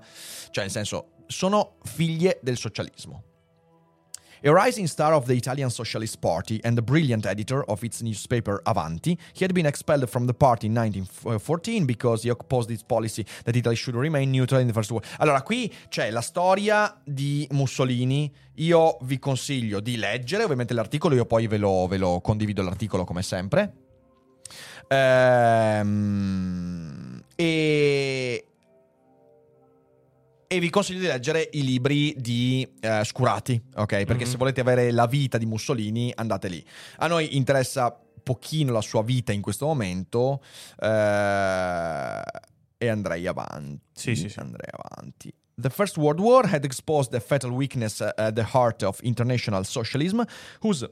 cioè 0.51 0.63
nel 0.63 0.71
senso 0.71 1.07
sono 1.27 1.77
figlie 1.83 2.39
del 2.41 2.57
socialismo. 2.57 3.23
A 4.45 4.51
rising 4.51 4.87
star 4.87 5.13
of 5.13 5.25
the 5.25 5.35
Italian 5.35 5.69
Socialist 5.69 6.19
Party 6.19 6.59
and 6.65 6.77
a 6.77 6.81
brilliant 6.81 7.25
editor 7.25 7.63
of 7.69 7.81
its 7.81 8.01
newspaper 8.01 8.61
Avanti, 8.65 9.17
he 9.31 9.45
had 9.45 9.53
been 9.53 9.65
expelled 9.65 10.09
from 10.09 10.25
the 10.25 10.33
party 10.33 10.67
in 10.67 10.73
1914 10.73 11.85
because 11.85 12.23
he 12.23 12.29
opposed 12.29 12.69
its 12.69 12.83
policy 12.83 13.25
that 13.45 13.55
Italy 13.55 13.77
should 13.77 13.95
remain 13.95 14.31
neutral 14.31 14.59
in 14.59 14.67
the 14.67 14.73
First 14.73 14.91
World. 14.91 15.05
Allora, 15.19 15.43
qui 15.43 15.73
c'è 15.87 16.11
la 16.11 16.19
storia 16.19 16.93
di 17.05 17.47
Mussolini. 17.51 18.29
Io 18.55 18.97
vi 19.03 19.17
consiglio 19.17 19.79
di 19.79 19.95
leggere, 19.95 20.43
ovviamente 20.43 20.73
l'articolo, 20.73 21.15
io 21.15 21.25
poi 21.25 21.47
ve 21.47 21.57
lo, 21.57 21.87
ve 21.87 21.97
lo 21.97 22.19
condivido 22.19 22.61
l'articolo 22.63 23.05
come 23.05 23.21
sempre. 23.21 23.71
Ehm, 24.89 26.03
e, 27.33 28.45
e 30.55 30.59
vi 30.59 30.69
consiglio 30.69 30.99
di 30.99 31.07
leggere 31.07 31.49
i 31.53 31.63
libri 31.63 32.13
di 32.17 32.67
eh, 32.79 33.03
Scurati, 33.03 33.59
ok? 33.75 34.03
Perché 34.03 34.23
Mhm. 34.25 34.29
se 34.31 34.37
volete 34.37 34.61
avere 34.61 34.91
la 34.91 35.07
vita 35.07 35.37
di 35.37 35.45
Mussolini, 35.47 36.11
andate 36.15 36.47
lì. 36.47 36.63
A 36.97 37.07
noi 37.07 37.35
interessa 37.35 37.91
pochino 38.23 38.71
la 38.71 38.81
sua 38.81 39.01
vita 39.03 39.31
in 39.31 39.41
questo 39.41 39.65
momento 39.65 40.41
eh, 41.23 42.21
e 42.77 42.87
andrei 42.87 43.25
avanti. 43.27 43.81
Sì, 43.93 44.15
sì, 44.15 44.29
sì. 44.29 44.39
Andrei 44.39 44.69
avanti. 44.71 45.33
The 45.55 45.69
First 45.69 45.97
World 45.97 46.19
War 46.19 46.45
had 46.51 46.63
exposed 46.65 47.11
the 47.11 47.19
fatal 47.19 47.51
weakness 47.51 47.99
uh, 47.99 48.09
at 48.17 48.33
the 48.35 48.45
heart 48.53 48.81
of 48.83 48.99
international 49.01 49.63
socialism, 49.65 50.23
whose 50.61 50.87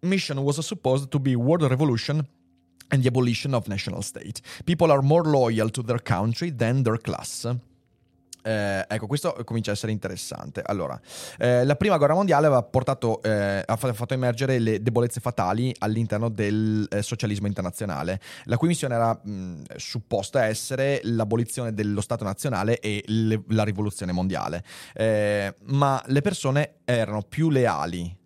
mission 0.00 0.38
was 0.38 0.58
supposed 0.64 1.08
to 1.10 1.18
be 1.18 1.34
world 1.34 1.68
revolution 1.68 2.26
and 2.90 3.02
the 3.02 3.08
abolition 3.08 3.54
of 3.54 3.66
national 3.66 4.02
state. 4.02 4.40
People 4.64 4.90
are 4.90 5.02
more 5.02 5.24
loyal 5.24 5.68
to 5.70 5.82
their 5.82 5.98
country 6.00 6.50
than 6.54 6.82
their 6.82 6.98
class. 6.98 7.46
Eh, 8.48 8.86
ecco, 8.88 9.06
questo 9.06 9.36
comincia 9.44 9.72
a 9.72 9.74
essere 9.74 9.92
interessante. 9.92 10.62
Allora, 10.64 10.98
eh, 11.36 11.66
la 11.66 11.76
prima 11.76 11.98
guerra 11.98 12.14
mondiale 12.14 12.46
aveva 12.46 12.62
portato, 12.62 13.20
eh, 13.22 13.62
ha 13.66 13.76
fa- 13.76 13.92
fatto 13.92 14.14
emergere 14.14 14.58
le 14.58 14.80
debolezze 14.80 15.20
fatali 15.20 15.74
all'interno 15.80 16.30
del 16.30 16.86
eh, 16.88 17.02
socialismo 17.02 17.46
internazionale, 17.46 18.18
la 18.44 18.56
cui 18.56 18.68
missione 18.68 18.94
era 18.94 19.12
mh, 19.12 19.64
supposta 19.76 20.46
essere 20.46 21.00
l'abolizione 21.02 21.74
dello 21.74 22.00
Stato 22.00 22.24
nazionale 22.24 22.80
e 22.80 23.02
le- 23.04 23.42
la 23.48 23.64
rivoluzione 23.64 24.12
mondiale. 24.12 24.64
Eh, 24.94 25.54
ma 25.64 26.02
le 26.06 26.22
persone 26.22 26.76
erano 26.86 27.20
più 27.20 27.50
leali 27.50 28.16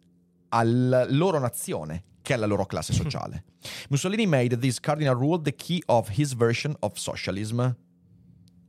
alla 0.50 1.04
loro 1.08 1.40
nazione 1.40 2.04
che 2.22 2.34
alla 2.34 2.46
loro 2.46 2.64
classe 2.66 2.92
sociale. 2.92 3.42
Mussolini 3.90 4.26
made 4.26 4.56
this 4.56 4.78
cardinal 4.78 5.16
rule 5.16 5.42
the 5.42 5.54
key 5.56 5.82
of 5.86 6.16
his 6.16 6.36
version 6.36 6.76
of 6.78 6.96
socialism. 6.96 7.74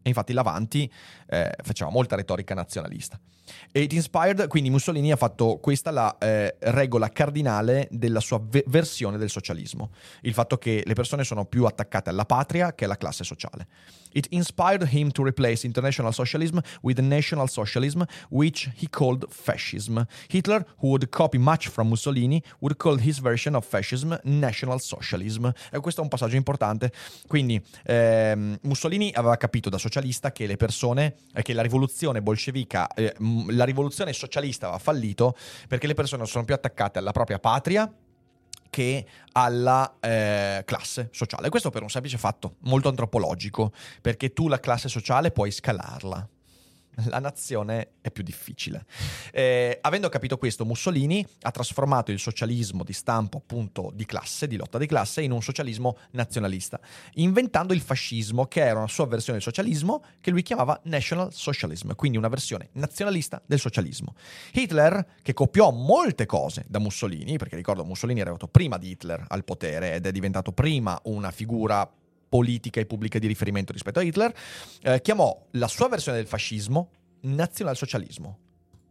E 0.06 0.10
infatti 0.10 0.34
l'Avanti 0.34 0.92
eh, 1.34 1.52
faceva 1.64 1.90
molta 1.90 2.16
retorica 2.16 2.54
nazionalista. 2.54 3.20
E 3.72 3.82
it 3.82 3.94
inspired, 3.94 4.48
quindi 4.48 4.70
Mussolini 4.70 5.12
ha 5.12 5.16
fatto 5.16 5.58
questa 5.60 5.92
la 5.92 6.16
eh, 6.20 6.56
regola 6.60 7.10
cardinale 7.10 7.88
della 7.92 8.20
sua 8.20 8.40
ve- 8.42 8.64
versione 8.68 9.18
del 9.18 9.30
socialismo. 9.30 9.90
Il 10.22 10.34
fatto 10.34 10.58
che 10.58 10.84
le 10.86 10.94
persone 10.94 11.24
sono 11.24 11.46
più 11.46 11.66
attaccate 11.66 12.10
alla 12.10 12.26
patria 12.26 12.74
che 12.74 12.86
alla 12.86 12.98
classe 12.98 13.24
sociale. 13.24 13.68
It 14.14 14.28
inspired 14.30 14.88
him 14.92 15.10
to 15.12 15.24
replace 15.24 15.66
international 15.66 16.14
socialism 16.14 16.60
with 16.82 17.00
national 17.00 17.50
socialism, 17.50 18.04
which 18.30 18.70
he 18.80 18.88
called 18.88 19.26
fascism. 19.30 20.06
Hitler, 20.28 20.64
who 20.82 20.90
would 20.90 21.10
copy 21.10 21.40
much 21.40 21.68
from 21.68 21.88
Mussolini, 21.88 22.44
would 22.60 22.78
call 22.78 23.00
his 23.00 23.20
version 23.20 23.56
of 23.56 23.66
fascism 23.66 24.16
national 24.24 24.80
socialism. 24.80 25.50
E 25.72 25.80
questo 25.80 26.02
è 26.02 26.04
un 26.04 26.10
passaggio 26.10 26.36
importante. 26.36 26.92
Quindi 27.28 27.62
ehm, 27.86 28.60
Mussolini 28.62 29.12
aveva 29.16 29.36
capito 29.36 29.70
da 29.70 29.80
socialista 29.80 30.32
che 30.32 30.46
le 30.46 30.58
persone, 30.58 31.16
eh, 31.34 31.42
che 31.42 31.54
la 31.54 31.62
rivoluzione 31.62 32.22
bolscevica, 32.22 32.88
eh, 32.94 33.16
la 33.50 33.64
rivoluzione 33.64 34.14
socialista 34.14 34.68
aveva 34.68 34.82
fallito 34.82 35.36
perché 35.68 35.88
le 35.88 35.94
persone 35.94 36.26
sono 36.26 36.46
più 36.46 36.54
attaccate 36.54 37.00
alla 37.00 37.12
propria 37.12 37.40
patria 37.40 37.92
che 38.70 39.06
alla 39.34 39.98
eh, 40.00 40.64
classe 40.66 41.10
sociale. 41.12 41.50
Questo 41.50 41.70
per 41.70 41.84
un 41.84 41.90
semplice 41.90 42.18
fatto 42.18 42.56
molto 42.62 42.90
antropologico, 42.90 43.72
perché 44.02 44.34
tu 44.34 44.48
la 44.48 44.60
classe 44.60 44.90
sociale 44.90 45.30
puoi 45.30 45.52
scalarla. 45.52 46.28
La 47.06 47.20
nazione 47.20 47.94
è 48.02 48.12
più 48.12 48.24
difficile. 48.24 48.86
Eh, 49.32 49.80
avendo 49.82 50.10
capito 50.10 50.38
questo, 50.38 50.66
Mussolini 50.66 51.26
ha 51.42 51.52
trasformato 51.52 52.12
il 52.12 52.20
socialismo 52.20 52.84
di 52.84 52.94
stampo 52.94 53.38
appunto 53.38 53.92
di 53.94 54.06
classe, 54.06 54.48
di 54.48 54.56
lotta 54.56 54.78
di 54.78 54.86
classe, 54.86 55.22
in 55.22 55.32
un 55.32 55.42
socialismo 55.42 55.98
nazionalista, 56.12 56.80
inventando 57.14 57.74
il 57.74 57.82
fascismo, 57.82 58.46
che 58.46 58.62
era 58.62 58.78
una 58.78 58.88
sua 58.88 59.08
versione 59.08 59.40
del 59.40 59.48
socialismo, 59.48 60.04
che 60.22 60.32
lui 60.32 60.44
chiamava 60.44 60.80
National 60.84 61.34
Socialism, 61.34 61.94
quindi 61.94 62.18
una 62.18 62.30
versione 62.30 62.70
nazionalista 62.74 63.42
del 63.46 63.60
socialismo. 63.60 64.14
Hitler, 64.52 65.06
che 65.22 65.34
copiò 65.34 65.72
molte 65.72 66.26
cose 66.26 66.64
da 66.68 66.80
Mussolini, 66.80 67.38
perché 67.38 67.56
ricordo 67.56 67.84
Mussolini 67.84 68.20
era 68.20 68.30
arrivato 68.30 68.52
prima 68.52 68.78
di 68.78 68.92
Hitler 68.92 69.26
al 69.28 69.44
potere 69.44 69.96
ed 69.96 70.06
è 70.06 70.12
diventato 70.12 70.52
prima 70.52 71.00
una 71.06 71.32
figura 71.32 71.90
politica 72.34 72.80
e 72.80 72.88
pubblica 72.88 73.20
di 73.20 73.28
riferimento 73.28 73.72
rispetto 73.72 74.00
a 74.00 74.02
Hitler, 74.02 74.34
eh, 74.82 75.02
chiamò 75.02 75.40
la 75.52 75.68
sua 75.68 75.88
versione 75.88 76.18
del 76.18 76.26
fascismo 76.26 76.90
nazionalsocialismo. 77.22 78.40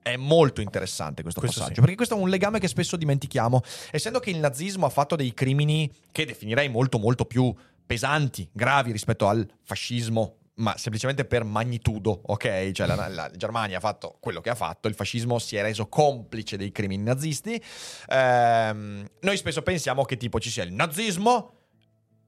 È 0.00 0.14
molto 0.14 0.60
interessante 0.60 1.22
questo, 1.22 1.40
Questo 1.40 1.58
passaggio, 1.58 1.74
sì. 1.74 1.80
perché 1.80 1.96
questo 1.96 2.16
è 2.16 2.20
un 2.20 2.28
legame 2.28 2.60
che 2.60 2.68
spesso 2.68 2.96
dimentichiamo. 2.96 3.60
Essendo 3.90 4.20
che 4.20 4.30
il 4.30 4.38
nazismo 4.38 4.86
ha 4.86 4.90
fatto 4.90 5.16
dei 5.16 5.34
crimini 5.34 5.90
che 6.12 6.24
definirei 6.24 6.68
molto 6.68 7.00
molto 7.00 7.24
più 7.24 7.52
pesanti, 7.84 8.48
gravi 8.52 8.92
rispetto 8.92 9.26
al 9.26 9.44
fascismo, 9.64 10.36
ma 10.54 10.76
semplicemente 10.76 11.24
per 11.24 11.42
magnitudo, 11.42 12.20
ok? 12.26 12.70
Cioè 12.70 12.86
la, 12.86 13.08
la 13.08 13.28
Germania 13.34 13.78
ha 13.78 13.80
fatto 13.80 14.18
quello 14.20 14.40
che 14.40 14.50
ha 14.50 14.54
fatto, 14.54 14.86
il 14.86 14.94
fascismo 14.94 15.40
si 15.40 15.56
è 15.56 15.62
reso 15.62 15.88
complice 15.88 16.56
dei 16.56 16.70
crimini 16.70 17.02
nazisti. 17.02 17.60
Ehm, 18.06 19.04
noi 19.20 19.36
spesso 19.36 19.62
pensiamo 19.62 20.04
che 20.04 20.16
tipo 20.16 20.38
ci 20.38 20.48
sia 20.48 20.62
il 20.62 20.72
nazismo 20.72 21.61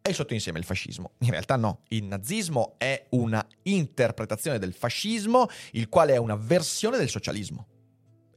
e 0.06 0.12
sotto 0.12 0.34
insieme 0.34 0.58
il 0.58 0.66
fascismo. 0.66 1.12
In 1.20 1.30
realtà 1.30 1.56
no, 1.56 1.80
il 1.88 2.04
nazismo 2.04 2.74
è 2.76 3.06
una 3.10 3.44
interpretazione 3.62 4.58
del 4.58 4.74
fascismo, 4.74 5.48
il 5.72 5.88
quale 5.88 6.12
è 6.12 6.18
una 6.18 6.36
versione 6.36 6.98
del 6.98 7.08
socialismo. 7.08 7.66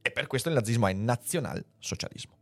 E 0.01 0.11
per 0.11 0.27
questo 0.27 0.47
il 0.47 0.55
nazismo 0.55 0.87
è 0.87 0.93
nazionalsocialismo. 0.93 2.36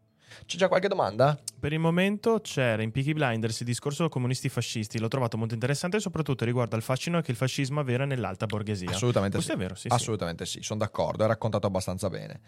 C'è 0.45 0.57
già 0.57 0.67
qualche 0.67 0.87
domanda? 0.87 1.37
Per 1.59 1.73
il 1.73 1.79
momento 1.79 2.41
c'era 2.41 2.81
in 2.81 2.91
Peaky 2.91 3.13
Blinders 3.13 3.61
il 3.61 3.65
discorso 3.65 4.07
comunisti 4.09 4.49
fascisti, 4.49 4.99
l'ho 4.99 5.07
trovato 5.07 5.37
molto 5.37 5.53
interessante 5.53 5.99
soprattutto 5.99 6.45
riguardo 6.45 6.75
al 6.75 6.81
fascino 6.81 7.21
che 7.21 7.31
il 7.31 7.37
fascismo 7.37 7.79
aveva 7.79 8.05
nell'alta 8.05 8.45
borghesia. 8.45 8.91
Assolutamente 8.91 9.37
Questo 9.37 9.53
sì. 9.53 9.57
è 9.57 9.61
vero, 9.61 9.75
sì, 9.75 9.87
sì. 9.87 9.95
Assolutamente 9.95 10.45
sì, 10.45 10.59
sono 10.61 10.79
d'accordo, 10.79 11.23
è 11.23 11.27
raccontato 11.27 11.65
abbastanza 11.65 12.09
bene. 12.09 12.41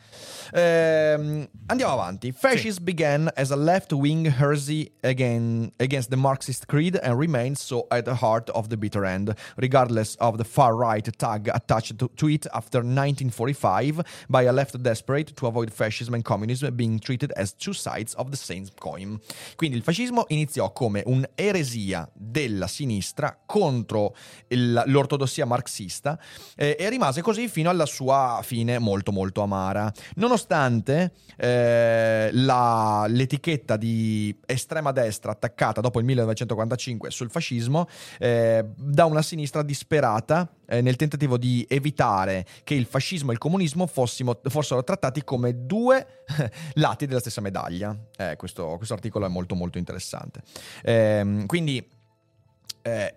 Ehm, 0.54 1.48
andiamo 1.68 1.94
avanti. 1.94 2.32
Fascism 2.32 2.84
began 2.84 3.32
as 3.36 3.52
a 3.52 3.56
left-wing 3.56 4.28
heresy 4.40 4.92
again, 5.02 5.72
against 5.78 6.10
the 6.10 6.16
Marxist 6.16 6.66
creed 6.66 7.00
and 7.02 7.20
remains 7.20 7.60
so 7.62 7.88
at 7.90 8.04
the 8.04 8.18
heart 8.22 8.50
of 8.52 8.68
the 8.68 8.78
bitter 8.78 9.04
end, 9.04 9.34
regardless 9.56 10.16
of 10.20 10.38
the 10.38 10.44
far-right 10.44 11.10
tag 11.18 11.50
attached 11.54 11.98
to, 11.98 12.10
to 12.16 12.30
it 12.30 12.46
after 12.54 12.80
1945 12.80 14.04
by 14.30 14.44
a 14.44 14.52
left 14.52 14.82
desperate 14.82 15.34
to 15.36 15.48
avoid 15.48 15.72
fascism 15.72 16.14
and 16.14 16.24
communism 16.24 16.76
being 16.76 17.00
treated 17.00 17.32
as 17.36 17.54
two 17.54 17.74
sides 17.78 18.14
of 18.16 18.30
the 18.30 18.36
same 18.36 18.66
coin. 18.78 19.20
Quindi 19.56 19.78
il 19.78 19.84
fascismo 19.84 20.26
iniziò 20.30 20.72
come 20.72 21.04
un'eresia 21.06 22.10
della 22.14 22.68
sinistra 22.68 23.38
contro 23.46 24.16
il- 24.50 24.84
l'ortodossia 24.88 25.46
marxista 25.46 26.20
eh, 26.56 26.76
e 26.80 26.90
rimase 26.90 27.22
così 27.22 27.48
fino 27.48 27.70
alla 27.70 27.86
sua 27.86 28.40
fine 28.44 28.80
molto 28.80 29.12
molto 29.12 29.42
amara. 29.42 29.92
Nonostante 30.16 31.14
eh, 31.38 32.30
la- 32.34 33.06
l'etichetta 33.08 33.78
di 33.78 34.38
estrema 34.46 34.92
destra 34.92 35.32
attaccata 35.32 35.82
dopo 35.82 36.00
il 36.00 36.06
1945 36.06 37.12
sul 37.12 37.30
fascismo 37.30 37.88
eh, 38.20 38.66
da 38.76 39.06
una 39.06 39.22
sinistra 39.22 39.62
disperata 39.64 40.50
eh, 40.68 40.82
nel 40.82 40.96
tentativo 40.96 41.38
di 41.38 41.66
evitare 41.70 42.46
che 42.64 42.74
il 42.74 42.86
fascismo 42.86 43.30
e 43.32 43.34
il 43.34 43.40
comunismo 43.40 43.88
fossimo- 43.88 44.40
fossero 44.44 44.84
trattati 44.84 45.24
come 45.24 45.66
due 45.66 46.24
lati 46.76 47.06
della 47.06 47.20
stessa 47.20 47.42
medaglia. 47.42 47.67
Eh, 48.18 48.36
questo, 48.38 48.76
questo 48.78 48.94
articolo 48.94 49.26
è 49.26 49.30
molto 49.30 49.56
molto 49.56 49.78
interessante. 49.78 50.42
Ehm, 50.84 51.46
quindi 51.46 51.86
eh, 52.82 53.16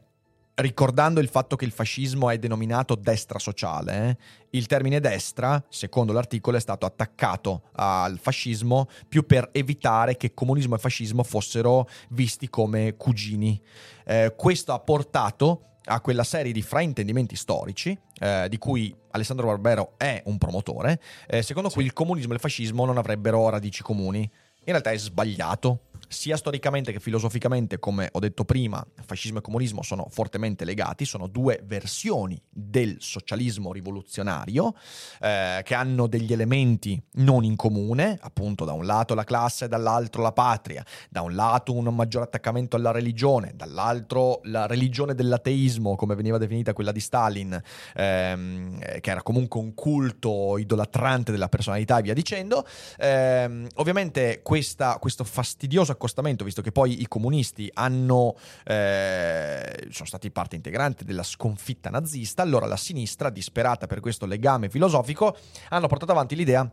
ricordando 0.56 1.20
il 1.20 1.28
fatto 1.28 1.56
che 1.56 1.64
il 1.64 1.70
fascismo 1.70 2.30
è 2.30 2.38
denominato 2.38 2.94
destra 2.94 3.38
sociale, 3.38 4.08
eh, 4.08 4.16
il 4.50 4.66
termine 4.66 5.00
destra, 5.00 5.62
secondo 5.68 6.12
l'articolo, 6.12 6.56
è 6.56 6.60
stato 6.60 6.86
attaccato 6.86 7.62
al 7.72 8.18
fascismo 8.18 8.88
più 9.08 9.24
per 9.24 9.48
evitare 9.52 10.16
che 10.16 10.34
comunismo 10.34 10.74
e 10.74 10.78
fascismo 10.78 11.22
fossero 11.22 11.88
visti 12.10 12.48
come 12.48 12.96
cugini. 12.96 13.60
Eh, 14.04 14.34
questo 14.36 14.72
ha 14.72 14.78
portato 14.80 15.69
a 15.84 16.00
quella 16.00 16.24
serie 16.24 16.52
di 16.52 16.62
fraintendimenti 16.62 17.36
storici, 17.36 17.98
eh, 18.18 18.46
di 18.48 18.58
cui 18.58 18.94
Alessandro 19.10 19.46
Barbero 19.46 19.94
è 19.96 20.22
un 20.26 20.38
promotore, 20.38 21.00
eh, 21.26 21.42
secondo 21.42 21.70
cui 21.70 21.84
il 21.84 21.92
comunismo 21.92 22.32
e 22.32 22.34
il 22.34 22.40
fascismo 22.40 22.84
non 22.84 22.98
avrebbero 22.98 23.48
radici 23.48 23.82
comuni. 23.82 24.20
In 24.20 24.72
realtà 24.72 24.90
è 24.90 24.98
sbagliato. 24.98 25.89
Sia 26.12 26.36
storicamente 26.36 26.90
che 26.90 26.98
filosoficamente, 26.98 27.78
come 27.78 28.08
ho 28.10 28.18
detto 28.18 28.44
prima, 28.44 28.84
fascismo 29.06 29.38
e 29.38 29.42
comunismo 29.42 29.80
sono 29.84 30.08
fortemente 30.10 30.64
legati, 30.64 31.04
sono 31.04 31.28
due 31.28 31.60
versioni 31.64 32.36
del 32.50 32.96
socialismo 32.98 33.72
rivoluzionario 33.72 34.74
eh, 35.20 35.60
che 35.62 35.74
hanno 35.74 36.08
degli 36.08 36.32
elementi 36.32 37.00
non 37.12 37.44
in 37.44 37.54
comune, 37.54 38.18
appunto 38.22 38.64
da 38.64 38.72
un 38.72 38.86
lato 38.86 39.14
la 39.14 39.22
classe, 39.22 39.68
dall'altro 39.68 40.20
la 40.22 40.32
patria, 40.32 40.84
da 41.08 41.22
un 41.22 41.36
lato 41.36 41.72
un 41.72 41.84
maggiore 41.94 42.24
attaccamento 42.24 42.74
alla 42.74 42.90
religione, 42.90 43.52
dall'altro 43.54 44.40
la 44.46 44.66
religione 44.66 45.14
dell'ateismo, 45.14 45.94
come 45.94 46.16
veniva 46.16 46.38
definita 46.38 46.72
quella 46.72 46.90
di 46.90 46.98
Stalin, 46.98 47.56
ehm, 47.94 48.80
eh, 48.82 49.00
che 49.00 49.10
era 49.12 49.22
comunque 49.22 49.60
un 49.60 49.74
culto 49.74 50.58
idolatrante 50.58 51.30
della 51.30 51.48
personalità 51.48 51.98
e 51.98 52.02
via 52.02 52.14
dicendo. 52.14 52.66
Ehm, 52.98 53.68
ovviamente 53.76 54.40
questa- 54.42 54.98
questo 54.98 55.22
fastidioso 55.22 55.98
accostamento, 56.00 56.44
visto 56.44 56.62
che 56.62 56.72
poi 56.72 57.02
i 57.02 57.06
comunisti 57.06 57.70
hanno, 57.74 58.34
eh, 58.64 59.88
sono 59.90 60.06
stati 60.06 60.30
parte 60.30 60.56
integrante 60.56 61.04
della 61.04 61.22
sconfitta 61.22 61.90
nazista, 61.90 62.40
allora 62.40 62.64
la 62.64 62.78
sinistra, 62.78 63.28
disperata 63.28 63.86
per 63.86 64.00
questo 64.00 64.24
legame 64.24 64.70
filosofico, 64.70 65.36
hanno 65.68 65.86
portato 65.86 66.12
avanti 66.12 66.34
l'idea 66.34 66.68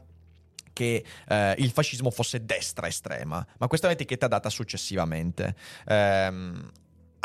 che 0.72 1.04
eh, 1.28 1.56
il 1.58 1.72
fascismo 1.72 2.12
fosse 2.12 2.46
destra 2.46 2.88
estrema, 2.88 3.46
ma 3.58 3.68
questa 3.68 3.88
è 3.88 3.90
un'etichetta 3.90 4.28
data 4.28 4.50
successivamente. 4.50 5.56
Ehm, 5.88 6.70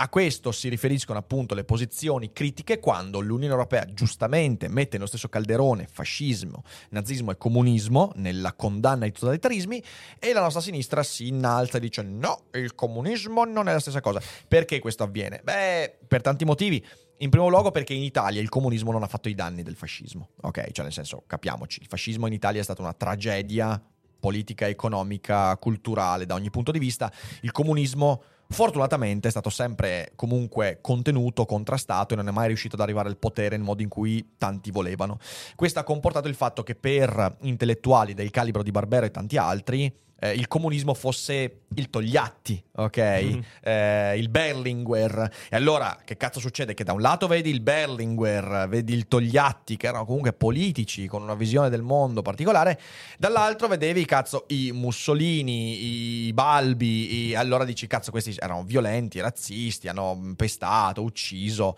a 0.02 0.08
questo 0.08 0.50
si 0.50 0.68
riferiscono 0.68 1.20
appunto 1.20 1.54
le 1.54 1.62
posizioni 1.62 2.32
critiche 2.32 2.80
quando 2.80 3.20
l'Unione 3.20 3.52
Europea 3.52 3.84
giustamente 3.84 4.66
mette 4.66 4.96
nello 4.96 5.06
stesso 5.06 5.28
calderone 5.28 5.86
fascismo, 5.88 6.64
nazismo 6.90 7.30
e 7.30 7.36
comunismo 7.36 8.10
nella 8.16 8.52
condanna 8.52 9.04
ai 9.04 9.12
totalitarismi 9.12 9.80
e 10.18 10.32
la 10.32 10.40
nostra 10.40 10.60
sinistra 10.60 11.04
si 11.04 11.28
innalza 11.28 11.76
e 11.76 11.80
dice 11.80 12.02
no, 12.02 12.46
il 12.54 12.74
comunismo 12.74 13.44
non 13.44 13.68
è 13.68 13.72
la 13.72 13.78
stessa 13.78 14.00
cosa. 14.00 14.20
Perché 14.48 14.80
questo 14.80 15.04
avviene? 15.04 15.40
Beh, 15.44 15.98
per 16.08 16.20
tanti 16.20 16.44
motivi. 16.44 16.84
In 17.18 17.30
primo 17.30 17.48
luogo 17.48 17.70
perché 17.70 17.94
in 17.94 18.02
Italia 18.02 18.40
il 18.40 18.48
comunismo 18.48 18.90
non 18.90 19.04
ha 19.04 19.06
fatto 19.06 19.28
i 19.28 19.34
danni 19.36 19.62
del 19.62 19.76
fascismo, 19.76 20.30
ok? 20.40 20.72
Cioè 20.72 20.84
nel 20.84 20.92
senso, 20.92 21.22
capiamoci, 21.28 21.80
il 21.80 21.86
fascismo 21.86 22.26
in 22.26 22.32
Italia 22.32 22.60
è 22.60 22.64
stata 22.64 22.82
una 22.82 22.92
tragedia 22.92 23.80
politica, 24.22 24.68
economica, 24.68 25.56
culturale, 25.56 26.26
da 26.26 26.34
ogni 26.34 26.48
punto 26.48 26.70
di 26.70 26.78
vista. 26.78 27.10
Il 27.40 27.50
comunismo 27.50 28.22
fortunatamente 28.48 29.26
è 29.26 29.30
stato 29.32 29.50
sempre 29.50 30.12
comunque 30.14 30.78
contenuto, 30.80 31.44
contrastato 31.44 32.14
e 32.14 32.16
non 32.16 32.28
è 32.28 32.30
mai 32.30 32.46
riuscito 32.46 32.76
ad 32.76 32.82
arrivare 32.82 33.08
al 33.08 33.16
potere 33.16 33.56
nel 33.56 33.64
modo 33.64 33.82
in 33.82 33.88
cui 33.88 34.34
tanti 34.38 34.70
volevano. 34.70 35.18
Questo 35.56 35.80
ha 35.80 35.84
comportato 35.84 36.28
il 36.28 36.36
fatto 36.36 36.62
che 36.62 36.76
per 36.76 37.38
intellettuali 37.40 38.14
del 38.14 38.30
calibro 38.30 38.62
di 38.62 38.70
Barbero 38.70 39.06
e 39.06 39.10
tanti 39.10 39.36
altri 39.36 39.92
eh, 40.22 40.34
il 40.34 40.46
comunismo 40.46 40.94
fosse 40.94 41.62
il 41.74 41.90
Togliatti, 41.90 42.62
ok? 42.76 43.20
Mm. 43.22 43.40
Eh, 43.60 44.18
il 44.18 44.28
Berlinguer. 44.28 45.30
E 45.50 45.56
allora 45.56 45.98
che 46.04 46.16
cazzo 46.16 46.38
succede? 46.38 46.74
Che 46.74 46.84
da 46.84 46.92
un 46.92 47.00
lato 47.00 47.26
vedi 47.26 47.50
il 47.50 47.60
Berlinguer, 47.60 48.68
vedi 48.68 48.94
il 48.94 49.08
Togliatti, 49.08 49.76
che 49.76 49.88
erano 49.88 50.04
comunque 50.04 50.32
politici 50.32 51.08
con 51.08 51.22
una 51.22 51.34
visione 51.34 51.70
del 51.70 51.82
mondo 51.82 52.22
particolare, 52.22 52.80
dall'altro 53.18 53.66
vedevi 53.66 54.04
cazzo 54.04 54.44
i 54.48 54.70
Mussolini, 54.72 56.26
i 56.26 56.32
Balbi, 56.32 57.30
i... 57.30 57.34
allora 57.34 57.64
dici 57.64 57.88
cazzo 57.88 58.12
questi 58.12 58.36
erano 58.38 58.62
violenti, 58.62 59.18
razzisti, 59.18 59.88
hanno 59.88 60.34
pestato, 60.36 61.02
ucciso, 61.02 61.76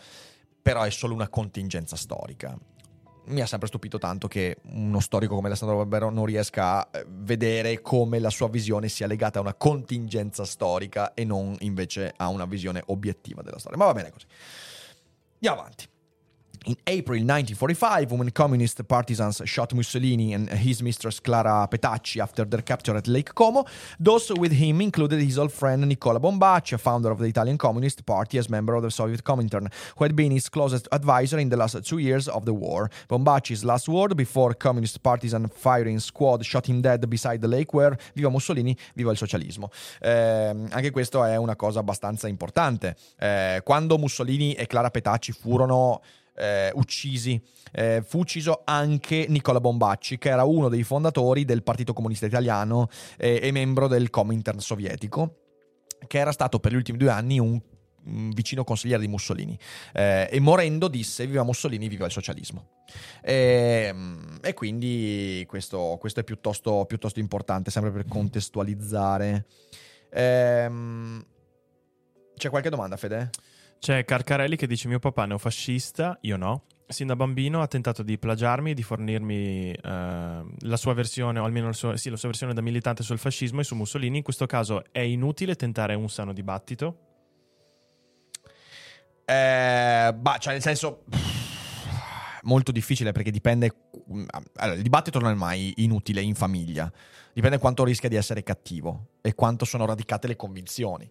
però 0.60 0.82
è 0.82 0.90
solo 0.90 1.14
una 1.14 1.28
contingenza 1.28 1.96
storica 1.96 2.54
mi 3.26 3.40
ha 3.40 3.46
sempre 3.46 3.68
stupito 3.68 3.98
tanto 3.98 4.28
che 4.28 4.58
uno 4.72 5.00
storico 5.00 5.34
come 5.34 5.48
Alessandro 5.48 5.76
Barbero 5.76 6.10
non 6.10 6.26
riesca 6.26 6.78
a 6.78 6.88
eh, 6.90 7.04
vedere 7.08 7.80
come 7.80 8.18
la 8.18 8.30
sua 8.30 8.48
visione 8.48 8.88
sia 8.88 9.06
legata 9.06 9.38
a 9.38 9.42
una 9.42 9.54
contingenza 9.54 10.44
storica 10.44 11.14
e 11.14 11.24
non 11.24 11.56
invece 11.60 12.12
a 12.16 12.28
una 12.28 12.44
visione 12.44 12.82
obiettiva 12.86 13.42
della 13.42 13.58
storia. 13.58 13.78
Ma 13.78 13.86
va 13.86 13.92
bene 13.92 14.10
così. 14.10 14.26
Andiamo 15.34 15.60
avanti. 15.60 15.88
In 16.66 16.78
April 16.86 17.18
1945, 17.18 18.12
when 18.12 18.30
communist 18.30 18.88
partisans 18.88 19.42
shot 19.44 19.74
Mussolini 19.74 20.32
and 20.32 20.48
his 20.48 20.82
mistress 20.82 21.20
Clara 21.20 21.68
Petacci 21.70 22.22
after 22.22 22.46
their 22.46 22.62
capture 22.62 22.96
at 22.96 23.06
Lake 23.06 23.34
Como, 23.34 23.66
those 24.00 24.32
with 24.32 24.52
him 24.52 24.80
included 24.80 25.20
his 25.20 25.38
old 25.38 25.52
friend 25.52 25.86
Nicola 25.86 26.18
Bombacci, 26.18 26.72
a 26.72 26.78
founder 26.78 27.10
of 27.10 27.18
the 27.18 27.26
Italian 27.26 27.58
Communist 27.58 28.06
Party 28.06 28.38
as 28.38 28.48
member 28.48 28.74
of 28.74 28.82
the 28.82 28.90
Soviet 28.90 29.22
Comintern, 29.22 29.70
who 29.98 30.04
had 30.04 30.16
been 30.16 30.30
his 30.30 30.48
closest 30.48 30.88
advisor 30.90 31.38
in 31.38 31.50
the 31.50 31.56
last 31.56 31.84
two 31.84 31.98
years 31.98 32.28
of 32.28 32.46
the 32.46 32.54
war. 32.54 32.90
Bombacci's 33.10 33.62
last 33.62 33.86
word 33.86 34.16
before 34.16 34.54
communist 34.54 35.02
partisan 35.02 35.48
firing 35.48 35.98
squad 35.98 36.46
shot 36.46 36.66
him 36.66 36.80
dead 36.80 37.06
beside 37.10 37.42
the 37.42 37.48
lake 37.48 37.74
were 37.74 37.94
Viva 38.14 38.30
Mussolini, 38.30 38.74
viva 38.94 39.10
il 39.10 39.18
socialismo. 39.18 39.70
Eh, 40.00 40.48
anche 40.70 40.90
questo 40.90 41.24
è 41.24 41.36
una 41.36 41.56
cosa 41.56 41.80
abbastanza 41.80 42.26
importante. 42.26 42.96
Eh, 43.18 43.60
quando 43.62 43.98
Mussolini 43.98 44.54
e 44.54 44.66
Clara 44.66 44.88
Petacci 44.88 45.32
furono 45.32 46.00
eh, 46.36 46.70
uccisi. 46.74 47.40
Eh, 47.72 48.02
fu 48.06 48.18
ucciso 48.18 48.62
anche 48.64 49.26
Nicola 49.28 49.60
Bombacci, 49.60 50.18
che 50.18 50.28
era 50.28 50.44
uno 50.44 50.68
dei 50.68 50.82
fondatori 50.82 51.44
del 51.44 51.62
Partito 51.62 51.92
Comunista 51.92 52.26
Italiano 52.26 52.88
eh, 53.16 53.40
e 53.42 53.50
membro 53.50 53.88
del 53.88 54.10
Comintern 54.10 54.60
sovietico, 54.60 55.36
che 56.06 56.18
era 56.18 56.32
stato 56.32 56.60
per 56.60 56.72
gli 56.72 56.76
ultimi 56.76 56.98
due 56.98 57.10
anni 57.10 57.38
un 57.38 57.60
vicino 58.06 58.64
consigliere 58.64 59.00
di 59.00 59.08
Mussolini 59.08 59.58
eh, 59.94 60.28
e 60.30 60.38
morendo 60.40 60.88
disse 60.88 61.26
viva 61.26 61.42
Mussolini, 61.42 61.88
viva 61.88 62.04
il 62.04 62.12
socialismo 62.12 62.82
e, 63.22 63.86
ehm, 63.88 64.40
e 64.42 64.52
quindi 64.52 65.42
questo, 65.48 65.96
questo, 65.98 66.20
è 66.20 66.24
piuttosto, 66.24 66.84
piuttosto, 66.84 67.18
importante 67.18 67.70
sempre 67.70 67.90
per 67.92 68.04
contestualizzare 68.06 69.46
ehm, 70.10 71.24
c'è 72.36 72.50
qualche 72.50 72.68
domanda 72.68 72.96
Fede? 72.96 73.30
C'è 73.84 74.06
Carcarelli 74.06 74.56
che 74.56 74.66
dice: 74.66 74.88
Mio 74.88 74.98
papà 74.98 75.26
neofascista, 75.26 76.16
io 76.22 76.38
no. 76.38 76.64
Sin 76.86 77.06
da 77.06 77.16
bambino 77.16 77.60
ha 77.60 77.66
tentato 77.66 78.02
di 78.02 78.16
plagiarmi 78.16 78.70
e 78.70 78.74
di 78.74 78.82
fornirmi 78.82 79.72
eh, 79.72 79.78
la 80.58 80.76
sua 80.78 80.94
versione, 80.94 81.38
o 81.38 81.44
almeno 81.44 81.70
sua, 81.72 81.94
sì, 81.98 82.08
la 82.08 82.16
sua 82.16 82.28
versione 82.28 82.54
da 82.54 82.62
militante 82.62 83.02
sul 83.02 83.18
fascismo 83.18 83.60
e 83.60 83.64
su 83.64 83.74
Mussolini. 83.74 84.16
In 84.16 84.22
questo 84.22 84.46
caso 84.46 84.84
è 84.90 85.00
inutile 85.00 85.54
tentare 85.54 85.92
un 85.92 86.08
sano 86.08 86.32
dibattito? 86.32 86.98
Eh, 89.26 90.14
bah, 90.16 90.38
cioè, 90.38 90.54
nel 90.54 90.62
senso. 90.62 91.04
molto 92.44 92.72
difficile 92.72 93.12
perché 93.12 93.30
dipende. 93.30 93.70
Allora, 94.54 94.78
il 94.78 94.82
dibattito 94.82 95.18
non 95.18 95.32
è 95.32 95.34
mai 95.34 95.74
inutile 95.76 96.22
in 96.22 96.34
famiglia. 96.34 96.90
Dipende 97.34 97.58
quanto 97.58 97.84
rischia 97.84 98.08
di 98.08 98.16
essere 98.16 98.42
cattivo 98.42 99.08
e 99.20 99.34
quanto 99.34 99.66
sono 99.66 99.84
radicate 99.84 100.26
le 100.26 100.36
convinzioni 100.36 101.10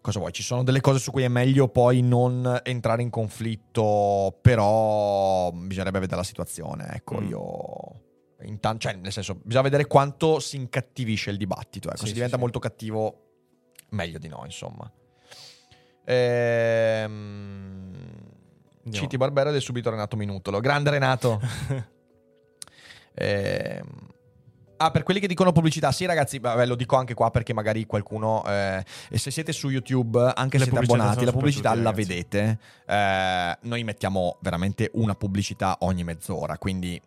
cosa 0.00 0.18
vuoi? 0.18 0.32
Ci 0.32 0.42
sono 0.42 0.62
delle 0.62 0.80
cose 0.80 0.98
su 0.98 1.10
cui 1.10 1.22
è 1.22 1.28
meglio 1.28 1.68
poi 1.68 2.00
non 2.00 2.60
entrare 2.62 3.02
in 3.02 3.10
conflitto, 3.10 4.38
però 4.40 5.50
bisognerebbe 5.52 6.00
vedere 6.00 6.18
la 6.18 6.24
situazione. 6.24 6.88
Ecco, 6.94 7.20
mm. 7.20 7.28
io. 7.28 8.02
Intanto, 8.42 8.88
cioè, 8.88 8.94
nel 8.94 9.12
senso, 9.12 9.34
bisogna 9.34 9.64
vedere 9.64 9.86
quanto 9.86 10.40
si 10.40 10.56
incattivisce 10.56 11.30
il 11.30 11.36
dibattito. 11.36 11.88
Ecco, 11.88 11.98
sì, 11.98 12.06
se 12.06 12.12
diventa 12.14 12.36
sì. 12.36 12.42
molto 12.42 12.58
cattivo, 12.58 13.26
meglio 13.90 14.18
di 14.18 14.28
no, 14.28 14.42
insomma. 14.44 14.90
Ehm... 16.04 17.88
Citi 18.90 19.16
Barbera 19.16 19.50
ed 19.50 19.56
è 19.56 19.60
subito 19.60 19.90
Renato 19.90 20.16
Minutolo. 20.16 20.58
Grande 20.58 20.90
Renato. 20.90 21.40
ehm... 23.14 24.09
Ah, 24.82 24.90
per 24.90 25.02
quelli 25.02 25.20
che 25.20 25.26
dicono 25.26 25.52
pubblicità, 25.52 25.92
sì, 25.92 26.06
ragazzi, 26.06 26.38
vabbè, 26.38 26.64
lo 26.64 26.74
dico 26.74 26.96
anche 26.96 27.12
qua 27.12 27.30
perché 27.30 27.52
magari 27.52 27.84
qualcuno. 27.84 28.42
Eh, 28.46 28.82
se 29.12 29.30
siete 29.30 29.52
su 29.52 29.68
YouTube, 29.68 30.32
anche 30.34 30.56
se 30.56 30.64
siete 30.64 30.78
abbonati, 30.78 31.22
la 31.26 31.32
pubblicità 31.32 31.74
la 31.74 31.92
vedete. 31.92 32.58
Eh, 32.86 33.58
noi 33.60 33.84
mettiamo 33.84 34.38
veramente 34.40 34.90
una 34.94 35.14
pubblicità 35.14 35.76
ogni 35.80 36.02
mezz'ora, 36.02 36.56
quindi 36.56 36.98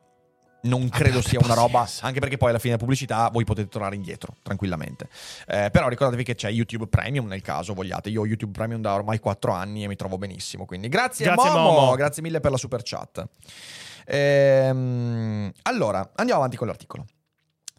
non 0.62 0.88
credo 0.88 1.20
sia 1.24 1.40
una 1.42 1.56
roba, 1.56 1.88
anche 2.02 2.20
perché 2.20 2.38
poi 2.38 2.50
alla 2.50 2.60
fine 2.60 2.74
della 2.74 2.84
pubblicità 2.84 3.28
voi 3.34 3.44
potete 3.44 3.70
tornare 3.70 3.96
indietro 3.96 4.36
tranquillamente. 4.44 5.10
Eh, 5.48 5.70
però 5.72 5.88
ricordatevi 5.88 6.24
che 6.24 6.36
c'è 6.36 6.52
YouTube 6.52 6.86
Premium 6.86 7.26
nel 7.26 7.42
caso 7.42 7.74
vogliate. 7.74 8.10
Io 8.10 8.22
ho 8.22 8.28
YouTube 8.28 8.52
Premium 8.52 8.82
da 8.82 8.94
ormai 8.94 9.18
4 9.18 9.52
anni 9.52 9.84
e 9.84 9.88
mi 9.88 9.96
trovo 9.96 10.20
benissimo. 10.20 10.68
Quindi 10.68 10.90
grazie, 10.90 11.26
grazie 11.26 11.50
Momo. 11.50 11.72
Momo. 11.72 11.96
grazie 11.96 12.22
mille 12.22 12.40
per 12.40 12.52
la 12.52 12.58
super 12.58 12.82
chat. 12.84 13.26
Ehm, 14.06 15.52
allora, 15.64 16.12
andiamo 16.14 16.40
avanti 16.40 16.56
con 16.56 16.68
l'articolo. 16.68 17.08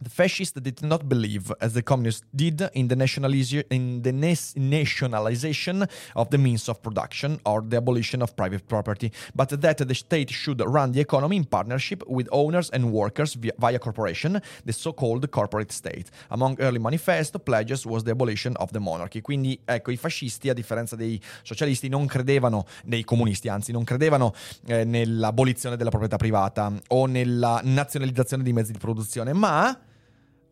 The 0.05 0.11
fascists 0.11 0.61
did 0.61 0.83
not 0.83 1.09
believe, 1.09 1.51
as 1.63 1.73
the 1.73 1.81
communists 1.81 2.27
did, 2.37 2.61
in 2.75 2.89
the, 2.89 2.95
nationaliz- 2.95 3.65
in 3.71 4.03
the 4.03 4.13
nationalization 4.13 5.89
of 6.15 6.29
the 6.29 6.37
means 6.37 6.69
of 6.69 6.83
production 6.83 7.41
or 7.47 7.63
the 7.63 7.79
abolition 7.79 8.21
of 8.21 8.37
private 8.37 8.69
property, 8.69 9.11
but 9.35 9.49
that 9.63 9.79
the 9.79 9.95
state 9.95 10.29
should 10.29 10.61
run 10.61 10.93
the 10.93 11.01
economy 11.01 11.37
in 11.37 11.45
partnership 11.47 12.03
with 12.07 12.29
owners 12.33 12.69
and 12.69 12.93
workers 12.93 13.35
via, 13.35 13.53
via 13.57 13.79
corporation, 13.79 14.43
the 14.67 14.73
so-called 14.75 15.31
corporate 15.31 15.73
state. 15.73 16.11
Among 16.29 16.61
early 16.61 16.79
manifesto 16.79 17.39
pledges 17.39 17.87
was 17.87 18.05
the 18.05 18.11
abolition 18.11 18.55
of 18.57 18.73
the 18.73 18.81
monarchy. 18.81 19.23
Quindi, 19.23 19.59
ecco, 19.65 19.91
i 19.91 19.97
fascisti, 19.97 20.51
a 20.51 20.53
differenza 20.53 20.97
dei 20.97 21.19
socialisti, 21.43 21.89
non 21.89 22.05
credevano, 22.05 22.67
dei 22.85 23.05
comunisti 23.05 23.49
anzi, 23.49 23.73
non 23.73 23.85
credevano 23.85 24.35
eh, 24.67 24.85
nell'abolizione 24.85 25.79
della 25.79 25.89
proprietà 25.89 26.17
privata 26.17 26.71
o 26.89 27.07
nella 27.07 27.63
nazionalizzazione 27.65 28.43
dei 28.43 28.53
mezzi 28.53 28.73
di 28.73 28.79
produzione, 28.79 29.33
ma 29.33 29.75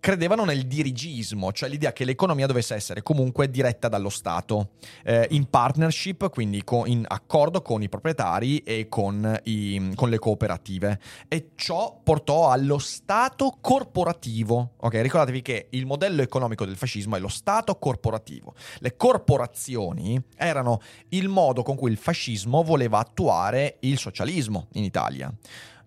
credevano 0.02 0.44
nel 0.44 0.66
dirigismo, 0.66 1.52
cioè 1.52 1.68
l'idea 1.68 1.92
che 1.92 2.04
l'economia 2.04 2.48
dovesse 2.48 2.74
essere 2.74 3.04
comunque 3.04 3.48
diretta 3.48 3.86
dallo 3.86 4.08
Stato, 4.08 4.70
eh, 5.04 5.28
in 5.30 5.48
partnership, 5.48 6.28
quindi 6.28 6.64
co- 6.64 6.86
in 6.86 7.04
accordo 7.06 7.62
con 7.62 7.84
i 7.84 7.88
proprietari 7.88 8.58
e 8.64 8.88
con, 8.88 9.38
i, 9.44 9.92
con, 9.94 10.10
le 10.10 10.18
cooperative. 10.18 10.98
E 11.28 11.50
ciò 11.54 12.00
portò 12.02 12.50
allo 12.50 12.78
Stato 12.78 13.58
corporativo. 13.60 14.72
Ok, 14.78 14.94
ricordatevi 14.94 15.40
che 15.40 15.68
il 15.70 15.86
modello 15.86 16.20
economico 16.22 16.64
del 16.64 16.76
fascismo 16.76 17.14
è 17.14 17.20
lo 17.20 17.28
Stato 17.28 17.76
corporativo. 17.76 18.54
Le 18.78 18.96
corporazioni 18.96 20.20
erano 20.34 20.80
il 21.10 21.28
modo 21.28 21.62
con 21.62 21.76
cui 21.76 21.92
il 21.92 21.96
fascismo 21.96 22.64
voleva 22.64 22.98
attuare 22.98 23.76
il 23.82 23.98
socialismo 23.98 24.66
in 24.72 24.82
Italia 24.82 25.32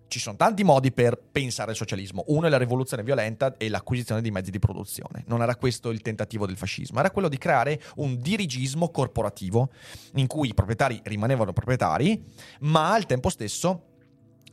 ci 0.08 0.18
sono 0.18 0.36
tanti 0.36 0.64
modi 0.64 0.92
per 0.92 1.18
pensare 1.18 1.70
al 1.70 1.76
socialismo. 1.76 2.24
Uno 2.28 2.46
è 2.46 2.50
la 2.50 2.58
rivoluzione 2.58 3.02
violenta 3.02 3.56
e 3.56 3.68
l'acquisizione 3.68 4.22
di 4.22 4.30
mezzi 4.30 4.50
di 4.50 4.58
produzione. 4.58 5.24
Non 5.26 5.42
era 5.42 5.56
questo 5.56 5.90
il 5.90 6.00
tentativo 6.00 6.46
del 6.46 6.56
fascismo, 6.56 6.98
era 6.98 7.10
quello 7.10 7.28
di 7.28 7.38
creare 7.38 7.80
un 7.96 8.20
dirigismo 8.20 8.90
corporativo 8.90 9.70
in 10.14 10.26
cui 10.26 10.48
i 10.48 10.54
proprietari 10.54 11.00
rimanevano 11.04 11.52
proprietari, 11.52 12.24
ma 12.60 12.92
al 12.92 13.06
tempo 13.06 13.28
stesso 13.28 13.94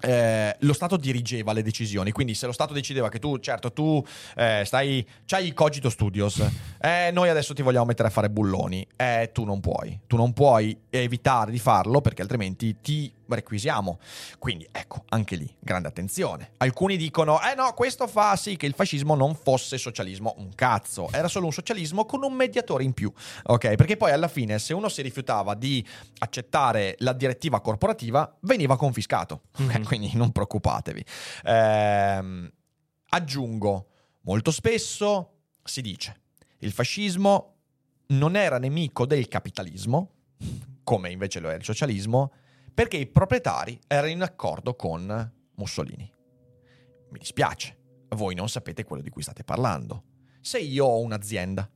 eh, 0.04 0.56
lo 0.60 0.74
Stato 0.74 0.98
dirigeva 0.98 1.54
le 1.54 1.64
decisioni, 1.64 2.12
quindi 2.12 2.34
se 2.34 2.46
lo 2.46 2.52
Stato 2.52 2.74
decideva 2.74 3.08
che 3.08 3.20
tu, 3.20 3.38
certo, 3.40 3.72
tu 3.72 4.04
eh, 4.36 4.64
stai, 4.66 5.08
c'hai 5.26 5.48
il 5.48 5.54
cogito 5.54 5.90
studios, 5.90 6.44
eh, 6.86 7.12
noi 7.14 7.30
adesso 7.30 7.54
ti 7.54 7.62
vogliamo 7.62 7.86
mettere 7.86 8.10
a 8.10 8.12
fare 8.12 8.30
bulloni, 8.30 8.86
eh, 8.98 9.30
tu 9.32 9.46
non 9.46 9.62
puoi, 9.62 10.02
tu 10.06 10.18
non 10.18 10.34
puoi 10.34 10.78
evitare 10.90 11.50
di 11.50 11.58
farlo 11.60 12.02
perché 12.02 12.22
altrimenti 12.22 12.82
ti 12.82 13.10
requisiamo. 13.26 14.00
Quindi 14.38 14.68
ecco, 14.70 15.06
anche 15.10 15.38
lì, 15.38 15.50
grande 15.62 15.88
attenzione. 15.88 16.52
Alcuni 16.58 16.98
dicono, 16.98 17.40
eh 17.42 17.56
no, 17.56 17.72
questo 17.74 18.06
fa 18.08 18.36
sì 18.36 18.58
che 18.58 18.66
il 18.66 18.74
fascismo 18.74 19.16
non 19.16 19.34
fosse 19.34 19.78
socialismo, 19.78 20.36
un 20.40 20.54
cazzo, 20.56 21.08
era 21.14 21.30
solo 21.30 21.46
un 21.46 21.54
socialismo 21.54 22.06
con 22.06 22.22
un 22.22 22.34
mediatore 22.34 22.84
in 22.84 22.92
più, 22.92 23.10
ok? 23.44 23.76
Perché 23.76 23.96
poi 23.96 24.12
alla 24.12 24.28
fine 24.28 24.60
se 24.60 24.74
uno 24.74 24.90
si 24.90 25.02
rifiutava 25.02 25.54
di 25.56 25.86
accettare 26.18 26.96
la 27.00 27.14
direttiva 27.14 27.62
corporativa 27.62 28.36
veniva 28.42 28.76
confiscato, 28.76 29.44
Mhm. 29.58 29.84
quindi 29.86 30.12
non 30.16 30.32
preoccupatevi. 30.34 31.06
Ehm, 31.46 32.52
aggiungo, 33.10 33.88
molto 34.24 34.52
spesso 34.52 35.30
si 35.64 35.82
dice, 35.82 36.22
il 36.64 36.72
fascismo 36.72 37.56
non 38.08 38.36
era 38.36 38.58
nemico 38.58 39.06
del 39.06 39.28
capitalismo, 39.28 40.12
come 40.84 41.12
invece 41.12 41.40
lo 41.40 41.50
era 41.50 41.58
il 41.58 41.64
socialismo, 41.64 42.32
perché 42.74 42.98
i 42.98 43.06
proprietari 43.06 43.80
erano 43.86 44.12
in 44.12 44.22
accordo 44.22 44.76
con 44.76 45.32
Mussolini. 45.56 46.12
Mi 47.10 47.20
dispiace, 47.20 47.78
voi 48.10 48.34
non 48.34 48.50
sapete 48.50 48.84
quello 48.84 49.04
di 49.04 49.10
cui 49.10 49.22
state 49.22 49.44
parlando. 49.44 50.04
Se 50.42 50.60
io 50.60 50.86
ho 50.86 51.00
un'azienda 51.00 51.70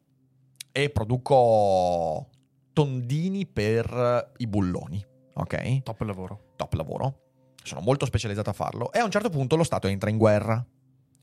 e 0.72 0.90
produco 0.90 2.30
tondini 2.74 3.46
per 3.46 4.34
i 4.38 4.48
bulloni, 4.48 5.06
ok? 5.34 5.84
Top 5.84 6.02
lavoro. 6.02 6.54
top 6.56 6.74
lavoro, 6.74 7.22
sono 7.62 7.82
molto 7.82 8.06
specializzato 8.06 8.50
a 8.50 8.54
farlo, 8.54 8.92
e 8.94 9.00
a 9.00 9.04
un 9.04 9.12
certo 9.12 9.30
punto 9.30 9.56
lo 9.56 9.64
Stato 9.64 9.88
entra 9.88 10.10
in 10.10 10.18
guerra. 10.18 10.66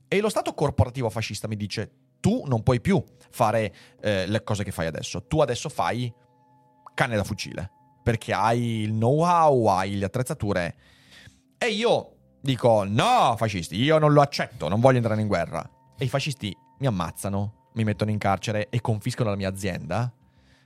E 0.07 0.20
lo 0.20 0.29
Stato 0.29 0.53
corporativo 0.53 1.09
fascista 1.09 1.48
mi 1.48 1.57
dice, 1.57 2.03
tu 2.24 2.42
non 2.46 2.62
puoi 2.62 2.80
più 2.80 3.04
fare 3.28 3.74
eh, 4.00 4.26
le 4.26 4.42
cose 4.42 4.64
che 4.64 4.70
fai 4.70 4.87
adesso, 4.87 5.26
tu 5.26 5.42
adesso 5.42 5.68
fai 5.68 6.10
canne 6.94 7.16
da 7.16 7.22
fucile, 7.22 7.70
perché 8.02 8.32
hai 8.32 8.80
il 8.80 8.92
know-how, 8.92 9.66
hai 9.66 9.98
le 9.98 10.06
attrezzature. 10.06 10.74
E 11.58 11.66
io 11.66 12.14
dico, 12.40 12.84
no, 12.84 13.34
fascisti, 13.37 13.76
io 13.76 13.98
non 13.98 14.14
lo 14.14 14.22
accetto, 14.22 14.68
non 14.68 14.80
voglio 14.80 14.96
entrare 14.96 15.20
in 15.20 15.26
guerra. 15.26 15.68
E 15.98 16.06
i 16.06 16.08
fascisti 16.08 16.56
mi 16.78 16.87
ammazzano, 16.87 17.68
mi 17.74 17.84
mettono 17.84 18.10
in 18.10 18.16
carcere 18.16 18.70
e 18.70 18.80
confiscano 18.80 19.28
la 19.28 19.37
mia 19.37 19.50
azienda. 19.50 20.10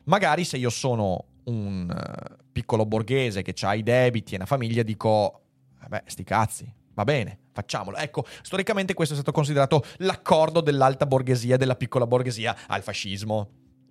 Magari 0.04 0.44
se 0.44 0.58
io 0.58 0.70
sono 0.70 1.24
un 1.46 1.90
eh, 1.90 2.36
piccolo 2.52 2.86
borghese 2.86 3.42
che 3.42 3.52
ha 3.66 3.74
i 3.74 3.82
debiti 3.82 4.34
e 4.34 4.36
una 4.36 4.46
famiglia, 4.46 4.84
dico, 4.84 5.40
vabbè, 5.80 6.04
sti 6.06 6.22
cazzi, 6.22 6.72
va 6.94 7.02
bene, 7.02 7.38
facciamolo. 7.58 7.96
Ecco, 7.96 8.24
storicamente 8.42 8.94
questo 8.94 9.14
è 9.14 9.16
stato 9.16 9.32
considerato 9.32 9.84
l'accordo 9.98 10.60
dell'alta 10.60 11.06
borghesia 11.06 11.56
della 11.56 11.74
piccola 11.74 12.06
borghesia 12.06 12.56
al 12.68 12.82
fascismo. 12.82 13.50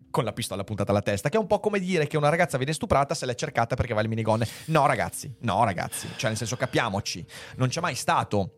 Con 0.09 0.23
la 0.23 0.31
pistola 0.31 0.63
puntata 0.63 0.91
alla 0.91 1.01
testa, 1.01 1.27
che 1.27 1.35
è 1.35 1.39
un 1.39 1.47
po' 1.47 1.59
come 1.59 1.79
dire 1.79 2.07
che 2.07 2.15
una 2.15 2.29
ragazza 2.29 2.57
viene 2.57 2.71
stuprata 2.71 3.13
se 3.13 3.25
l'è 3.25 3.35
cercata 3.35 3.75
perché 3.75 3.93
va 3.93 3.99
al 3.99 4.07
minigonne. 4.07 4.47
No, 4.67 4.85
ragazzi, 4.87 5.31
no, 5.41 5.63
ragazzi, 5.65 6.07
cioè 6.15 6.29
nel 6.29 6.37
senso 6.37 6.55
capiamoci, 6.55 7.23
non 7.57 7.67
c'è 7.67 7.81
mai 7.81 7.93
stato 7.93 8.53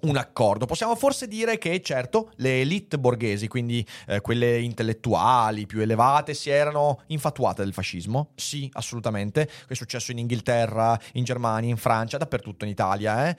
un 0.00 0.16
accordo. 0.16 0.66
Possiamo 0.66 0.94
forse 0.94 1.26
dire 1.26 1.58
che, 1.58 1.80
certo, 1.80 2.30
le 2.36 2.60
elite 2.60 2.98
borghesi, 2.98 3.48
quindi 3.48 3.86
eh, 4.06 4.20
quelle 4.20 4.60
intellettuali 4.60 5.66
più 5.66 5.80
elevate, 5.80 6.34
si 6.34 6.50
erano 6.50 7.02
infatuate 7.08 7.62
del 7.62 7.72
fascismo. 7.72 8.32
Sì, 8.34 8.68
assolutamente. 8.72 9.48
È 9.66 9.74
successo 9.74 10.12
in 10.12 10.18
Inghilterra, 10.18 10.98
in 11.12 11.24
Germania, 11.24 11.70
in 11.70 11.76
Francia, 11.76 12.18
dappertutto 12.18 12.64
in 12.64 12.70
Italia. 12.70 13.28
Eh? 13.28 13.36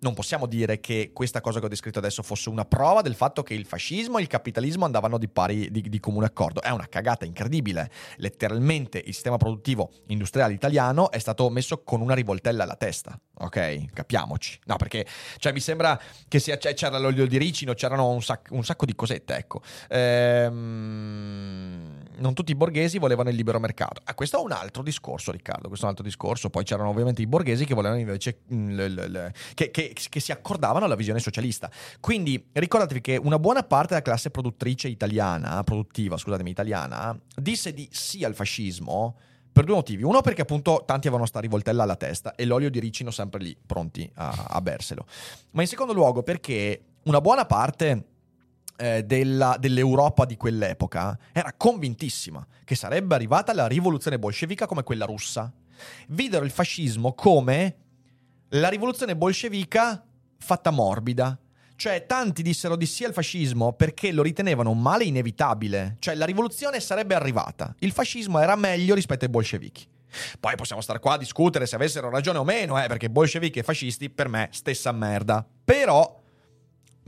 Non 0.00 0.14
possiamo 0.14 0.46
dire 0.46 0.78
che 0.78 1.10
questa 1.12 1.40
cosa 1.40 1.58
che 1.58 1.66
ho 1.66 1.68
descritto 1.68 1.98
adesso 1.98 2.22
fosse 2.22 2.48
una 2.48 2.64
prova 2.64 3.02
del 3.02 3.14
fatto 3.14 3.42
che 3.42 3.54
il 3.54 3.66
fascismo 3.66 4.18
e 4.18 4.22
il 4.22 4.28
capitalismo 4.28 4.84
andavano 4.84 5.18
di 5.18 5.28
pari 5.28 5.70
di, 5.70 5.82
di 5.82 6.00
comune 6.00 6.26
accordo. 6.26 6.62
È 6.62 6.70
una 6.70 6.86
cagata 6.88 7.24
incredibile. 7.24 7.90
Letteralmente 8.16 8.98
il 8.98 9.12
sistema 9.12 9.36
produttivo 9.36 9.90
industriale 10.06 10.52
italiano 10.52 11.10
è 11.10 11.18
stato 11.18 11.50
messo 11.50 11.82
con 11.82 12.00
una 12.00 12.14
rivoltella 12.14 12.62
alla 12.62 12.76
testa. 12.76 13.18
Ok, 13.40 13.92
capiamoci. 13.92 14.58
No, 14.66 14.76
perché 14.76 15.06
cioè, 15.38 15.52
mi 15.52 15.60
sembra 15.60 16.00
che 16.28 16.38
sia, 16.38 16.58
cioè, 16.58 16.74
c'era 16.74 16.98
l'olio 16.98 17.26
di 17.26 17.38
ricino, 17.38 17.74
c'erano 17.74 18.08
un, 18.08 18.22
sac- 18.22 18.50
un 18.50 18.64
sacco 18.64 18.84
di 18.84 18.94
cosette, 18.94 19.36
ecco. 19.36 19.62
Ehm, 19.88 21.67
non 22.18 22.34
tutti 22.34 22.52
i 22.52 22.54
borghesi 22.54 22.98
volevano 22.98 23.30
il 23.30 23.36
libero 23.36 23.58
mercato. 23.58 24.00
Ah, 24.04 24.14
questo 24.14 24.38
è 24.38 24.42
un 24.42 24.52
altro 24.52 24.82
discorso, 24.82 25.30
Riccardo. 25.32 25.68
Questo 25.68 25.84
è 25.86 25.88
un 25.88 25.94
altro 25.96 26.04
discorso. 26.04 26.50
Poi 26.50 26.64
c'erano 26.64 26.88
ovviamente 26.90 27.22
i 27.22 27.26
borghesi 27.26 27.64
che 27.64 27.74
volevano 27.74 28.00
invece. 28.00 28.40
mm, 28.52 28.70
l- 28.78 28.92
l- 28.94 29.10
l- 29.10 29.32
che, 29.54 29.70
che- 29.70 29.94
che 29.94 30.20
si 30.20 30.32
accordavano 30.32 30.84
alla 30.84 30.94
visione 30.96 31.18
socialista. 31.20 31.70
Quindi 32.00 32.48
ricordatevi 32.52 33.00
che 33.00 33.16
una 33.16 33.38
buona 33.38 33.62
parte 33.62 33.88
della 33.94 34.02
classe 34.02 34.30
produttrice 34.30 34.88
italiana, 34.88 35.62
produttiva, 35.64 36.16
scusatemi, 36.16 36.50
italiana, 36.50 37.18
disse 37.36 37.72
di 37.72 37.88
sì 37.92 38.24
al 38.24 38.34
fascismo. 38.34 39.16
Per 39.50 39.64
due 39.66 39.74
motivi. 39.76 40.04
Uno 40.04 40.20
perché 40.20 40.42
appunto 40.42 40.84
tanti 40.86 41.08
avevano 41.08 41.26
sta 41.26 41.40
rivoltella 41.40 41.82
alla 41.82 41.96
testa 41.96 42.36
e 42.36 42.44
l'olio 42.44 42.70
di 42.70 42.78
ricino 42.78 43.10
sempre 43.10 43.42
lì, 43.42 43.56
pronti 43.66 44.08
a, 44.14 44.46
a 44.50 44.60
berselo. 44.60 45.04
Ma 45.52 45.62
in 45.62 45.66
secondo 45.66 45.92
luogo 45.92 46.22
perché 46.22 46.80
una 47.04 47.20
buona 47.20 47.44
parte 47.44 48.04
eh, 48.78 49.02
della- 49.04 49.56
dell'Europa 49.58 50.24
di 50.24 50.36
quell'epoca 50.36 51.18
era 51.32 51.52
convintissima 51.56 52.46
che 52.64 52.76
sarebbe 52.76 53.14
arrivata 53.14 53.52
la 53.52 53.66
rivoluzione 53.66 54.18
bolscevica 54.18 54.66
come 54.66 54.84
quella 54.84 55.04
russa. 55.04 55.52
Videro 56.08 56.44
il 56.44 56.50
fascismo 56.50 57.12
come 57.14 57.76
la 58.50 58.68
rivoluzione 58.68 59.16
bolscevica 59.16 60.04
fatta 60.38 60.70
morbida. 60.70 61.38
Cioè, 61.76 62.06
tanti 62.06 62.42
dissero 62.42 62.74
di 62.74 62.86
sì 62.86 63.04
al 63.04 63.12
fascismo 63.12 63.72
perché 63.72 64.10
lo 64.10 64.22
ritenevano 64.22 64.70
un 64.70 64.80
male 64.80 65.04
inevitabile. 65.04 65.96
Cioè, 66.00 66.16
la 66.16 66.24
rivoluzione 66.24 66.80
sarebbe 66.80 67.14
arrivata. 67.14 67.72
Il 67.78 67.92
fascismo 67.92 68.40
era 68.40 68.56
meglio 68.56 68.94
rispetto 68.94 69.24
ai 69.24 69.30
bolscevichi. 69.30 69.86
Poi 70.40 70.56
possiamo 70.56 70.80
stare 70.82 70.98
qua 70.98 71.14
a 71.14 71.18
discutere 71.18 71.66
se 71.66 71.76
avessero 71.76 72.10
ragione 72.10 72.38
o 72.38 72.44
meno, 72.44 72.82
eh, 72.82 72.86
perché 72.88 73.10
bolscevichi 73.10 73.60
e 73.60 73.62
fascisti, 73.62 74.10
per 74.10 74.28
me, 74.28 74.48
stessa 74.50 74.90
merda. 74.90 75.46
Però, 75.64 76.17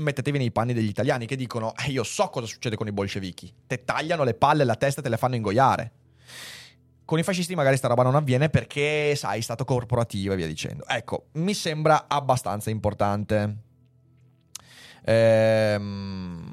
mettetevi 0.01 0.39
nei 0.39 0.51
panni 0.51 0.73
degli 0.73 0.89
italiani 0.89 1.27
che 1.27 1.37
dicono, 1.37 1.75
eh, 1.77 1.91
io 1.91 2.03
so 2.03 2.29
cosa 2.29 2.47
succede 2.47 2.77
con 2.77 2.87
i 2.87 2.93
bolscevichi. 2.93 3.53
Te 3.67 3.85
tagliano 3.85 4.25
le 4.25 4.35
palle 4.35 4.63
e 4.63 4.65
la 4.65 4.77
testa 4.77 5.01
e 5.01 5.03
te 5.03 5.09
le 5.09 5.17
fanno 5.17 5.37
ingoiare. 5.37 5.93
Con 7.05 7.19
i 7.19 7.23
fascisti 7.23 7.55
magari 7.55 7.77
sta 7.77 7.89
roba 7.89 8.03
non 8.03 8.15
avviene 8.15 8.51
perché, 8.51 9.15
sai, 9.17 9.43
stato 9.43 9.65
corporativo 9.65 10.33
e 10.33 10.37
via 10.37 10.47
dicendo. 10.47 10.87
Ecco, 10.87 11.27
mi 11.33 11.55
sembra 11.55 12.07
abbastanza 12.09 12.71
importante. 12.71 13.57
Ehm... 15.05 16.51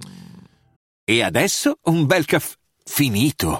E 1.09 1.23
adesso 1.23 1.77
un 1.83 2.05
bel 2.05 2.25
caffè 2.25 2.55
finito. 2.83 3.59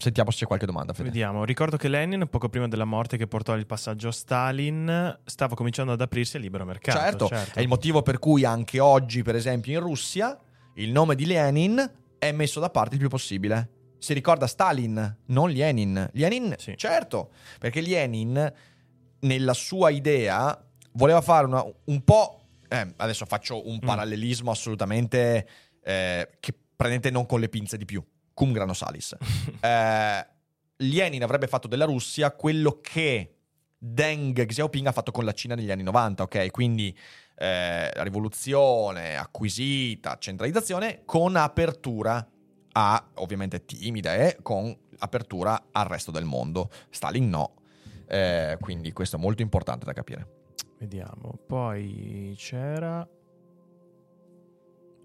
Sentiamo 0.00 0.30
se 0.30 0.38
c'è 0.38 0.46
qualche 0.46 0.64
domanda. 0.64 0.92
Fede. 0.92 1.08
Vediamo, 1.08 1.44
ricordo 1.44 1.76
che 1.76 1.88
Lenin, 1.88 2.28
poco 2.30 2.48
prima 2.48 2.68
della 2.68 2.84
morte 2.84 3.16
che 3.16 3.26
portò 3.26 3.56
il 3.56 3.66
passaggio 3.66 4.08
a 4.08 4.12
Stalin, 4.12 5.18
stava 5.24 5.56
cominciando 5.56 5.92
ad 5.92 6.00
aprirsi 6.00 6.36
al 6.36 6.42
libero 6.42 6.64
mercato. 6.64 7.26
Certo, 7.26 7.58
è 7.58 7.60
il 7.60 7.68
motivo 7.68 8.02
per 8.02 8.20
cui 8.20 8.44
anche 8.44 8.78
oggi, 8.78 9.22
per 9.22 9.34
esempio, 9.34 9.72
in 9.72 9.80
Russia, 9.80 10.38
il 10.74 10.92
nome 10.92 11.16
di 11.16 11.26
Lenin 11.26 11.92
è 12.16 12.30
messo 12.30 12.60
da 12.60 12.70
parte 12.70 12.94
il 12.94 13.00
più 13.00 13.08
possibile. 13.08 13.70
Si 13.98 14.12
ricorda 14.14 14.46
Stalin, 14.46 15.16
non 15.26 15.50
Lenin. 15.50 16.08
Lenin, 16.12 16.54
Sì. 16.58 16.74
certo, 16.76 17.30
perché 17.58 17.80
Lenin, 17.80 18.52
nella 19.20 19.52
sua 19.54 19.90
idea, 19.90 20.56
voleva 20.92 21.20
fare 21.20 21.46
una- 21.46 21.64
un 21.86 22.04
po'... 22.04 22.42
eh, 22.68 22.92
adesso 22.98 23.26
faccio 23.26 23.68
un 23.68 23.80
parallelismo 23.80 24.52
assolutamente... 24.52 25.48
eh, 25.82 26.28
che 26.38 26.54
prendete 26.76 27.10
non 27.10 27.26
con 27.26 27.40
le 27.40 27.48
pinze 27.48 27.76
di 27.76 27.84
più. 27.84 28.00
Cum 28.38 28.52
grano 28.52 28.72
salis. 28.72 29.16
Eh, 29.60 30.26
Lenin 30.76 31.24
avrebbe 31.24 31.48
fatto 31.48 31.66
della 31.66 31.84
Russia 31.84 32.30
quello 32.30 32.78
che 32.80 33.34
Deng 33.76 34.46
Xiaoping 34.46 34.86
ha 34.86 34.92
fatto 34.92 35.10
con 35.10 35.24
la 35.24 35.32
Cina 35.32 35.56
negli 35.56 35.72
anni 35.72 35.82
90, 35.82 36.22
ok? 36.22 36.50
Quindi 36.52 36.96
eh, 37.34 37.90
rivoluzione 38.04 39.16
acquisita, 39.16 40.18
centralizzazione 40.18 41.02
con 41.04 41.34
apertura 41.34 42.24
a, 42.72 43.08
ovviamente 43.14 43.64
timida, 43.64 44.14
eh, 44.14 44.38
con 44.40 44.76
apertura 44.98 45.66
al 45.72 45.86
resto 45.86 46.12
del 46.12 46.24
mondo. 46.24 46.70
Stalin 46.90 47.28
no. 47.28 47.54
Eh, 48.06 48.56
quindi 48.60 48.92
questo 48.92 49.16
è 49.16 49.18
molto 49.18 49.42
importante 49.42 49.84
da 49.84 49.92
capire. 49.92 50.26
Vediamo, 50.78 51.36
poi 51.44 52.34
c'era... 52.36 53.04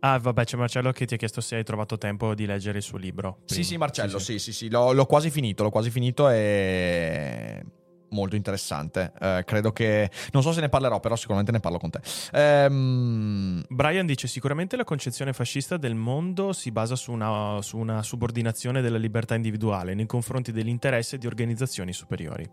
Ah, 0.05 0.19
vabbè, 0.19 0.43
c'è 0.43 0.57
Marcello 0.57 0.91
che 0.91 1.05
ti 1.05 1.13
ha 1.13 1.17
chiesto 1.17 1.39
se 1.39 1.55
hai 1.55 1.63
trovato 1.63 1.97
tempo 1.97 2.35
di 2.35 2.45
leggere 2.45 2.79
il 2.79 2.83
suo 2.83 2.97
libro. 2.97 3.37
Sì, 3.45 3.55
prima. 3.55 3.63
sì, 3.63 3.77
Marcello, 3.77 4.19
sì, 4.19 4.37
sì, 4.37 4.51
sì, 4.51 4.69
l'ho, 4.69 4.91
l'ho 4.91 5.05
quasi 5.05 5.29
finito, 5.29 5.63
l'ho 5.63 5.69
quasi 5.69 5.89
finito 5.89 6.29
e 6.29 7.63
molto 8.09 8.35
interessante. 8.35 9.13
Eh, 9.17 9.43
credo 9.45 9.71
che 9.71 10.11
non 10.33 10.41
so 10.43 10.51
se 10.51 10.59
ne 10.59 10.67
parlerò, 10.67 10.99
però 10.99 11.15
sicuramente 11.15 11.53
ne 11.53 11.61
parlo 11.61 11.77
con 11.77 11.89
te. 11.89 12.01
Ehm, 12.33 13.63
Brian 13.69 14.05
dice 14.05 14.27
sicuramente 14.27 14.75
la 14.75 14.83
concezione 14.83 15.31
fascista 15.31 15.77
del 15.77 15.95
mondo 15.95 16.51
si 16.51 16.71
basa 16.71 16.97
su 16.97 17.13
una, 17.13 17.61
su 17.61 17.77
una 17.77 18.03
subordinazione 18.03 18.81
della 18.81 18.97
libertà 18.97 19.35
individuale 19.35 19.93
nei 19.93 20.05
confronti 20.05 20.51
dell'interesse 20.51 21.17
di 21.17 21.27
organizzazioni 21.27 21.93
superiori. 21.93 22.45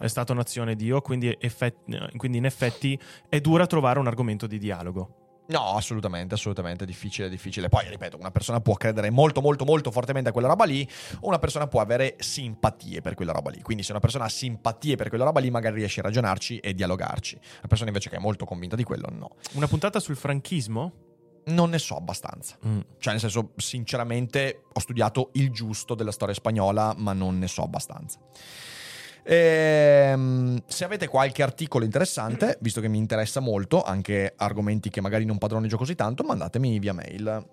È 0.00 0.06
stata 0.08 0.32
un'azione 0.32 0.74
Dio, 0.74 1.00
quindi, 1.00 1.32
effett- 1.38 2.16
quindi 2.16 2.38
in 2.38 2.44
effetti 2.44 2.98
è 3.28 3.40
dura 3.40 3.66
trovare 3.66 4.00
un 4.00 4.08
argomento 4.08 4.48
di 4.48 4.58
dialogo. 4.58 5.17
No, 5.48 5.76
assolutamente, 5.76 6.34
assolutamente, 6.34 6.84
difficile, 6.84 7.30
difficile. 7.30 7.70
Poi, 7.70 7.88
ripeto, 7.88 8.18
una 8.18 8.30
persona 8.30 8.60
può 8.60 8.74
credere 8.74 9.08
molto, 9.08 9.40
molto, 9.40 9.64
molto 9.64 9.90
fortemente 9.90 10.28
a 10.28 10.32
quella 10.32 10.48
roba 10.48 10.64
lì, 10.64 10.86
o 11.20 11.28
una 11.28 11.38
persona 11.38 11.66
può 11.66 11.80
avere 11.80 12.16
simpatie 12.18 13.00
per 13.00 13.14
quella 13.14 13.32
roba 13.32 13.50
lì. 13.50 13.62
Quindi 13.62 13.82
se 13.82 13.92
una 13.92 14.00
persona 14.00 14.24
ha 14.24 14.28
simpatie 14.28 14.96
per 14.96 15.08
quella 15.08 15.24
roba 15.24 15.40
lì, 15.40 15.50
magari 15.50 15.76
riesce 15.76 16.00
a 16.00 16.02
ragionarci 16.02 16.58
e 16.58 16.74
dialogarci. 16.74 17.34
Una 17.34 17.66
persona 17.66 17.88
invece 17.88 18.10
che 18.10 18.16
è 18.16 18.20
molto 18.20 18.44
convinta 18.44 18.76
di 18.76 18.84
quello, 18.84 19.08
no. 19.10 19.36
Una 19.52 19.66
puntata 19.66 20.00
sul 20.00 20.16
franchismo? 20.16 20.92
Non 21.46 21.70
ne 21.70 21.78
so 21.78 21.96
abbastanza. 21.96 22.58
Cioè, 22.98 23.12
nel 23.12 23.20
senso, 23.20 23.52
sinceramente, 23.56 24.64
ho 24.70 24.80
studiato 24.80 25.30
il 25.32 25.50
giusto 25.50 25.94
della 25.94 26.12
storia 26.12 26.34
spagnola, 26.34 26.92
ma 26.94 27.14
non 27.14 27.38
ne 27.38 27.48
so 27.48 27.62
abbastanza. 27.62 28.18
Ehm, 29.24 30.62
se 30.66 30.84
avete 30.84 31.08
qualche 31.08 31.42
articolo 31.42 31.84
interessante, 31.84 32.58
visto 32.60 32.80
che 32.80 32.88
mi 32.88 32.98
interessa 32.98 33.40
molto, 33.40 33.82
anche 33.82 34.32
argomenti 34.36 34.90
che 34.90 35.00
magari 35.00 35.24
non 35.24 35.38
padroneggio 35.38 35.76
così 35.76 35.94
tanto, 35.94 36.22
mandatemi 36.22 36.78
via 36.78 36.92
mail 36.92 37.46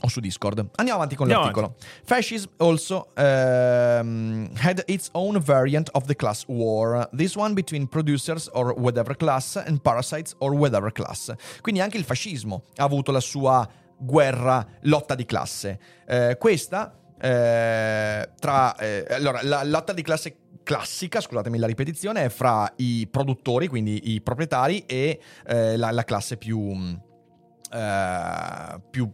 o 0.00 0.08
su 0.08 0.20
Discord. 0.20 0.68
Andiamo 0.76 0.98
avanti 0.98 1.16
con 1.16 1.30
Andiamo 1.30 1.44
l'articolo. 1.44 1.76
Fascism 2.04 2.48
also 2.58 3.08
um, 3.16 4.50
had 4.56 4.82
its 4.86 5.08
own 5.12 5.40
variant 5.40 5.88
of 5.92 6.04
the 6.04 6.14
class 6.14 6.44
war, 6.46 7.08
this 7.16 7.36
one 7.36 7.54
between 7.54 7.88
producers 7.88 8.48
or 8.52 8.74
whatever 8.76 9.16
class 9.16 9.56
and 9.56 9.80
parasites 9.80 10.34
or 10.38 10.52
whatever 10.52 10.92
class. 10.92 11.32
Quindi 11.60 11.80
anche 11.80 11.96
il 11.96 12.04
fascismo 12.04 12.64
ha 12.76 12.84
avuto 12.84 13.12
la 13.12 13.20
sua 13.20 13.66
guerra, 13.96 14.66
lotta 14.82 15.14
di 15.14 15.24
classe. 15.24 15.78
Eh, 16.06 16.36
questa 16.38 16.98
eh, 17.20 18.28
tra 18.38 18.76
eh, 18.76 19.06
allora 19.08 19.40
la 19.42 19.64
lotta 19.64 19.92
di 19.92 20.02
classe 20.02 20.36
classica, 20.64 21.20
scusatemi 21.20 21.58
la 21.58 21.66
ripetizione, 21.66 22.24
è 22.24 22.28
fra 22.28 22.72
i 22.76 23.06
produttori, 23.08 23.68
quindi 23.68 24.14
i 24.14 24.20
proprietari, 24.20 24.84
e 24.86 25.20
eh, 25.46 25.76
la, 25.76 25.92
la 25.92 26.02
classe 26.02 26.36
più, 26.36 26.58
mh, 26.58 27.02
eh, 27.70 28.80
più 28.90 29.08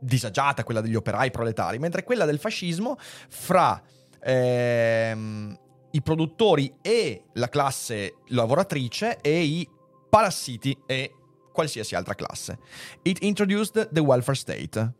disagiata, 0.00 0.64
quella 0.64 0.80
degli 0.80 0.96
operai 0.96 1.30
proletari, 1.30 1.78
mentre 1.78 2.02
quella 2.02 2.24
del 2.24 2.38
fascismo 2.40 2.96
fra 2.98 3.80
ehm, 4.20 5.56
i 5.92 6.02
produttori 6.02 6.74
e 6.82 7.24
la 7.34 7.48
classe 7.48 8.16
lavoratrice 8.28 9.18
e 9.20 9.42
i 9.42 9.68
parassiti 10.08 10.76
e 10.86 11.12
qualsiasi 11.52 11.94
altra 11.94 12.14
classe. 12.14 12.58
It 13.02 13.22
introduced 13.22 13.90
the 13.92 14.00
welfare 14.00 14.36
state. 14.36 14.97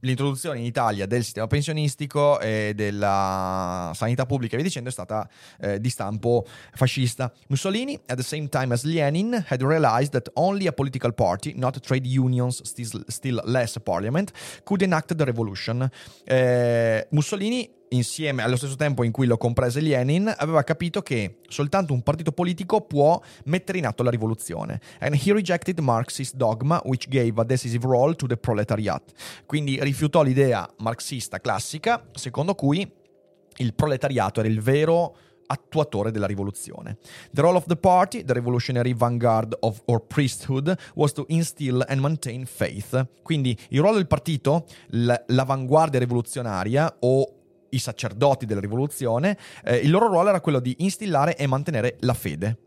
L'introduzione 0.00 0.60
in 0.60 0.64
Italia 0.64 1.06
del 1.06 1.24
sistema 1.24 1.48
pensionistico 1.48 2.38
e 2.38 2.72
della 2.74 3.90
sanità 3.94 4.26
pubblica 4.26 4.54
e 4.54 4.58
via 4.58 4.66
dicendo 4.66 4.90
è 4.90 4.92
stata 4.92 5.28
eh, 5.60 5.80
di 5.80 5.90
stampo 5.90 6.46
fascista. 6.72 7.32
Mussolini, 7.48 7.98
at 8.06 8.16
the 8.16 8.22
same 8.22 8.48
time 8.48 8.72
as 8.72 8.84
Lenin, 8.84 9.44
had 9.48 9.60
realized 9.60 10.12
that 10.12 10.30
only 10.34 10.68
a 10.68 10.72
political 10.72 11.12
party, 11.12 11.54
not 11.56 11.80
trade 11.80 12.06
unions, 12.06 12.62
still, 12.62 13.40
less 13.44 13.74
a 13.74 13.80
parliament, 13.80 14.30
could 14.62 14.82
enact 14.82 15.14
the 15.16 15.24
revolution. 15.24 15.90
Eh, 16.24 17.06
Mussolini 17.10 17.68
insieme 17.90 18.42
allo 18.42 18.56
stesso 18.56 18.76
tempo 18.76 19.04
in 19.04 19.12
cui 19.12 19.26
lo 19.26 19.36
comprese 19.36 19.80
Lenin, 19.80 20.32
aveva 20.36 20.62
capito 20.62 21.02
che 21.02 21.38
soltanto 21.48 21.92
un 21.92 22.02
partito 22.02 22.32
politico 22.32 22.80
può 22.82 23.20
mettere 23.44 23.78
in 23.78 23.86
atto 23.86 24.02
la 24.02 24.10
rivoluzione. 24.10 24.80
And 25.00 25.14
he 25.14 25.32
rejected 25.32 25.78
Marxist 25.78 26.34
dogma 26.34 26.80
which 26.84 27.08
gave 27.08 27.32
a 27.36 27.44
decisive 27.44 27.86
role 27.86 28.14
to 28.14 28.26
the 28.26 28.36
proletariat. 28.36 29.12
Quindi 29.46 29.78
rifiutò 29.82 30.22
l'idea 30.22 30.68
marxista 30.78 31.40
classica 31.40 32.04
secondo 32.12 32.54
cui 32.54 32.90
il 33.56 33.74
proletariato 33.74 34.40
era 34.40 34.48
il 34.48 34.60
vero 34.60 35.16
attuatore 35.48 36.10
della 36.10 36.26
rivoluzione. 36.26 36.98
The 37.32 37.40
role 37.40 37.56
of 37.56 37.66
the 37.66 37.76
party, 37.76 38.22
the 38.22 38.34
revolutionary 38.34 38.94
vanguard 38.94 39.56
of 39.60 39.80
or 39.86 40.00
priesthood, 40.06 40.76
was 40.94 41.12
to 41.12 41.24
instill 41.28 41.84
and 41.88 42.00
maintain 42.00 42.44
faith. 42.44 43.06
Quindi 43.22 43.56
il 43.70 43.80
ruolo 43.80 43.96
del 43.96 44.06
partito, 44.06 44.66
l- 44.90 45.14
l'avanguardia 45.28 45.98
rivoluzionaria 45.98 46.96
o 47.00 47.37
i 47.70 47.78
sacerdoti 47.78 48.46
della 48.46 48.60
rivoluzione, 48.60 49.36
eh, 49.64 49.76
il 49.76 49.90
loro 49.90 50.08
ruolo 50.08 50.28
era 50.28 50.40
quello 50.40 50.60
di 50.60 50.76
instillare 50.78 51.36
e 51.36 51.46
mantenere 51.46 51.96
la 52.00 52.14
fede. 52.14 52.58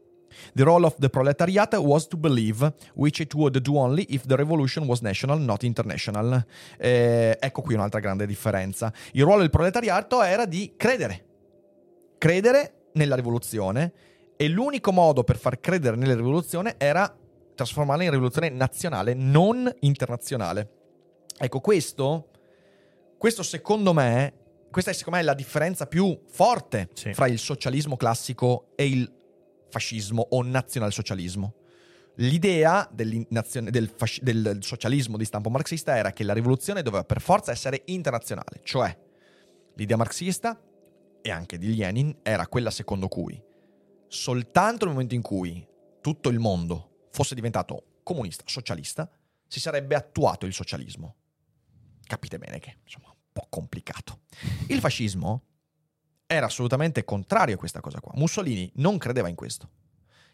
The 0.53 0.63
role 0.63 0.85
of 0.85 0.95
the 0.97 1.09
proletariat 1.09 1.75
was 1.75 2.07
to 2.07 2.17
believe, 2.17 2.73
which 2.95 3.19
it 3.19 3.33
would 3.33 3.57
do 3.59 3.75
only 3.75 4.05
if 4.09 4.25
the 4.25 4.35
revolution 4.35 4.85
was 4.85 5.01
national, 5.01 5.39
not 5.39 5.63
international. 5.63 6.45
Eh, 6.77 7.37
ecco 7.39 7.61
qui 7.61 7.73
un'altra 7.73 7.99
grande 7.99 8.25
differenza. 8.25 8.93
Il 9.11 9.23
ruolo 9.23 9.41
del 9.41 9.49
proletariato 9.49 10.21
era 10.21 10.45
di 10.45 10.73
credere. 10.77 11.25
Credere 12.17 12.89
nella 12.93 13.15
rivoluzione 13.15 13.93
e 14.35 14.47
l'unico 14.47 14.91
modo 14.91 15.23
per 15.23 15.37
far 15.37 15.59
credere 15.59 15.95
nella 15.95 16.15
rivoluzione 16.15 16.75
era 16.77 17.13
trasformarla 17.53 18.03
in 18.03 18.11
rivoluzione 18.11 18.49
nazionale, 18.49 19.13
non 19.13 19.71
internazionale. 19.81 20.69
Ecco, 21.37 21.59
questo, 21.59 22.29
questo 23.17 23.43
secondo 23.43 23.93
me 23.93 24.33
questa 24.71 24.91
è 24.91 24.93
secondo 24.93 25.19
me 25.19 25.25
la 25.25 25.33
differenza 25.33 25.85
più 25.85 26.19
forte 26.27 26.89
Sì. 26.93 27.13
fra 27.13 27.27
il 27.27 27.37
socialismo 27.39 27.97
classico 27.97 28.71
e 28.75 28.87
il 28.87 29.13
fascismo 29.69 30.25
o 30.31 30.41
nazionalsocialismo. 30.43 31.55
L'idea 32.15 32.89
del, 32.91 33.25
fasci- 33.95 34.21
del 34.21 34.57
socialismo 34.61 35.17
di 35.17 35.25
stampo 35.25 35.49
marxista 35.49 35.95
era 35.95 36.11
che 36.11 36.23
la 36.23 36.33
rivoluzione 36.33 36.81
doveva 36.81 37.03
per 37.03 37.21
forza 37.21 37.51
essere 37.51 37.83
internazionale, 37.85 38.59
cioè 38.63 38.95
l'idea 39.75 39.95
marxista 39.97 40.59
e 41.21 41.31
anche 41.31 41.57
di 41.57 41.75
Lenin 41.75 42.17
era 42.23 42.47
quella 42.47 42.71
secondo 42.71 43.07
cui 43.07 43.41
soltanto 44.07 44.83
nel 44.85 44.93
momento 44.93 45.15
in 45.15 45.21
cui 45.21 45.65
tutto 46.01 46.29
il 46.29 46.39
mondo 46.39 47.05
fosse 47.11 47.33
diventato 47.33 47.99
comunista, 48.03 48.43
socialista, 48.45 49.09
si 49.47 49.59
sarebbe 49.61 49.95
attuato 49.95 50.45
il 50.45 50.53
socialismo. 50.53 51.15
Capite 52.03 52.37
bene 52.37 52.59
che 52.59 52.77
insomma 52.83 53.10
po' 53.31 53.47
complicato. 53.49 54.19
Il 54.67 54.79
fascismo 54.79 55.43
era 56.25 56.45
assolutamente 56.45 57.03
contrario 57.03 57.55
a 57.55 57.57
questa 57.57 57.81
cosa 57.81 57.99
qua. 57.99 58.13
Mussolini 58.15 58.71
non 58.75 58.97
credeva 58.97 59.27
in 59.27 59.35
questo. 59.35 59.69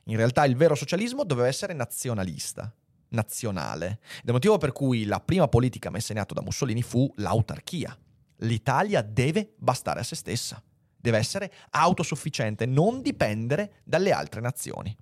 In 0.06 0.16
realtà 0.16 0.46
il 0.46 0.56
vero 0.56 0.76
socialismo 0.76 1.24
doveva 1.24 1.48
essere 1.48 1.74
nazionalista, 1.74 2.74
nazionale. 3.10 4.00
Ed 4.22 4.30
è 4.30 4.32
motivo 4.32 4.58
per 4.58 4.72
cui 4.72 5.06
la 5.06 5.20
prima 5.20 5.48
politica 5.48 5.90
messa 5.90 6.14
in 6.14 6.20
atto 6.20 6.34
da 6.34 6.42
Mussolini 6.42 6.82
fu 6.82 7.12
l'autarchia. 7.18 7.98
L'Italia 8.42 9.02
deve 9.02 9.54
bastare 9.58 10.02
a 10.02 10.04
se 10.04 10.16
stessa, 10.16 10.62
deve 10.96 11.18
essere 11.18 11.52
autosufficiente, 11.72 12.66
non 12.66 13.02
dipendere 13.02 13.82
dalle 13.84 14.12
altre 14.12 14.40
nazioni. 14.40 14.96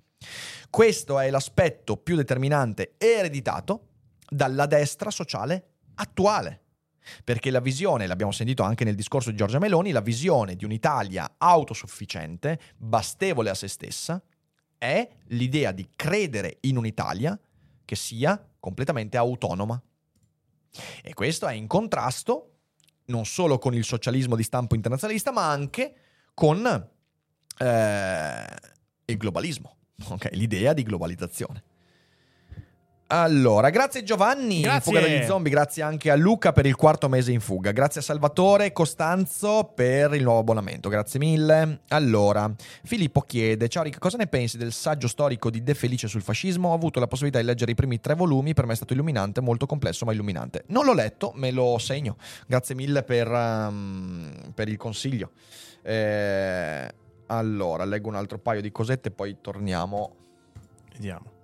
Questo 0.70 1.18
è 1.18 1.30
l'aspetto 1.30 1.96
più 1.96 2.16
determinante 2.16 2.94
ereditato 2.98 3.88
dalla 4.28 4.66
destra 4.66 5.10
sociale 5.10 5.74
attuale. 5.96 6.62
Perché 7.24 7.50
la 7.50 7.60
visione, 7.60 8.06
l'abbiamo 8.06 8.32
sentito 8.32 8.62
anche 8.62 8.84
nel 8.84 8.94
discorso 8.94 9.30
di 9.30 9.36
Giorgia 9.36 9.58
Meloni, 9.58 9.90
la 9.90 10.00
visione 10.00 10.56
di 10.56 10.64
un'Italia 10.64 11.34
autosufficiente, 11.38 12.58
bastevole 12.76 13.50
a 13.50 13.54
se 13.54 13.68
stessa, 13.68 14.22
è 14.78 15.08
l'idea 15.28 15.72
di 15.72 15.88
credere 15.94 16.58
in 16.62 16.76
un'Italia 16.76 17.38
che 17.84 17.96
sia 17.96 18.44
completamente 18.58 19.16
autonoma. 19.16 19.80
E 21.02 21.14
questo 21.14 21.46
è 21.46 21.54
in 21.54 21.66
contrasto 21.66 22.50
non 23.06 23.24
solo 23.24 23.58
con 23.58 23.74
il 23.74 23.84
socialismo 23.84 24.36
di 24.36 24.42
stampo 24.42 24.74
internazionalista, 24.74 25.32
ma 25.32 25.48
anche 25.48 25.94
con 26.34 26.66
eh, 27.58 28.44
il 29.04 29.16
globalismo, 29.16 29.76
ok? 30.08 30.30
l'idea 30.32 30.72
di 30.72 30.82
globalizzazione. 30.82 31.62
Allora, 33.08 33.70
grazie 33.70 34.02
Giovanni, 34.02 34.56
in 34.56 34.62
Grazie. 34.62 34.80
fuga 34.80 35.00
dagli 35.00 35.24
zombie, 35.24 35.52
grazie 35.52 35.82
anche 35.84 36.10
a 36.10 36.16
Luca 36.16 36.52
per 36.52 36.66
il 36.66 36.74
quarto 36.74 37.08
mese 37.08 37.30
in 37.30 37.38
fuga, 37.38 37.70
grazie 37.70 38.00
a 38.00 38.02
Salvatore 38.02 38.64
e 38.64 38.72
Costanzo 38.72 39.70
per 39.72 40.12
il 40.14 40.24
nuovo 40.24 40.40
abbonamento, 40.40 40.88
grazie 40.88 41.20
mille. 41.20 41.82
Allora, 41.88 42.52
Filippo 42.82 43.20
chiede, 43.20 43.68
ciao 43.68 43.84
Rick, 43.84 44.00
cosa 44.00 44.16
ne 44.16 44.26
pensi 44.26 44.56
del 44.56 44.72
saggio 44.72 45.06
storico 45.06 45.50
di 45.50 45.62
De 45.62 45.74
Felice 45.74 46.08
sul 46.08 46.22
fascismo? 46.22 46.70
Ho 46.70 46.74
avuto 46.74 46.98
la 46.98 47.06
possibilità 47.06 47.38
di 47.38 47.46
leggere 47.46 47.70
i 47.70 47.74
primi 47.76 48.00
tre 48.00 48.14
volumi, 48.14 48.54
per 48.54 48.66
me 48.66 48.72
è 48.72 48.76
stato 48.76 48.92
illuminante, 48.92 49.40
molto 49.40 49.66
complesso 49.66 50.04
ma 50.04 50.12
illuminante. 50.12 50.64
Non 50.68 50.84
l'ho 50.84 50.94
letto, 50.94 51.30
me 51.36 51.52
lo 51.52 51.78
segno, 51.78 52.16
grazie 52.48 52.74
mille 52.74 53.04
per, 53.04 53.28
um, 53.30 54.32
per 54.52 54.68
il 54.68 54.76
consiglio. 54.76 55.30
Eh, 55.82 56.92
allora, 57.26 57.84
leggo 57.84 58.08
un 58.08 58.16
altro 58.16 58.38
paio 58.38 58.60
di 58.60 58.72
cosette 58.72 59.10
e 59.10 59.12
poi 59.12 59.36
torniamo 59.40 60.24
Vediamo. 60.96 61.35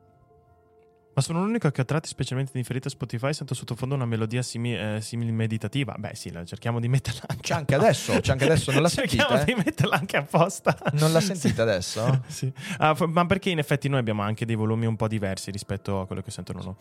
Ma 1.14 1.20
sono 1.20 1.44
l'unico 1.44 1.70
che 1.70 1.82
a 1.82 1.84
tratti 1.84 2.08
specialmente 2.08 2.52
differiti 2.54 2.86
a 2.86 2.90
Spotify 2.90 3.34
sento 3.34 3.52
sottofondo 3.54 3.94
una 3.94 4.06
melodia 4.06 4.40
simi- 4.40 4.74
eh, 4.74 4.98
simile 5.02 5.30
meditativa. 5.30 5.94
Beh, 5.98 6.14
sì, 6.14 6.30
la- 6.32 6.44
cerchiamo 6.44 6.80
di 6.80 6.88
metterla 6.88 7.20
anche. 7.26 7.42
C'è 7.42 7.54
anche 7.54 7.74
adesso, 7.74 8.18
c'è 8.20 8.32
anche 8.32 8.44
adesso, 8.44 8.72
non 8.72 8.80
la 8.80 8.88
cerchiamo 8.90 9.36
sentite? 9.36 9.54
di 9.54 9.62
metterla 9.62 9.96
anche 9.96 10.16
apposta. 10.16 10.74
Non 10.92 11.12
la 11.12 11.20
sentite 11.22 11.60
adesso? 11.60 12.20
Sì. 12.32 12.50
Ah, 12.78 12.94
f- 12.94 13.04
ma 13.06 13.26
perché 13.26 13.50
in 13.50 13.58
effetti 13.58 13.88
noi 13.88 13.98
abbiamo 13.98 14.22
anche 14.22 14.46
dei 14.46 14.54
volumi 14.54 14.86
un 14.86 14.96
po' 14.96 15.06
diversi 15.06 15.50
rispetto 15.50 16.00
a 16.00 16.06
quello 16.06 16.22
che 16.22 16.30
sentono 16.30 16.60
loro. 16.60 16.76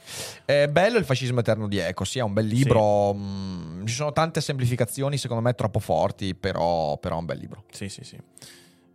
È 0.46 0.68
bello 0.70 0.98
il 0.98 1.04
fascismo 1.04 1.42
eterno 1.42 1.68
di 1.68 1.78
Eco, 1.78 2.06
sì, 2.06 2.20
è 2.20 2.22
un 2.22 2.32
bel 2.32 2.46
libro. 2.48 3.14
mm, 3.14 3.86
ci 3.86 3.94
sono 3.94 4.14
tante 4.14 4.40
semplificazioni, 4.40 5.18
secondo 5.18 5.42
me, 5.44 5.54
troppo 5.56 5.80
forti, 5.80 6.36
però, 6.36 6.98
però 7.00 7.18
è 7.18 7.20
un 7.20 7.26
bel 7.26 7.38
libro. 7.38 7.64
Sì, 7.72 7.90
sì, 7.90 8.04
sì. 8.06 8.18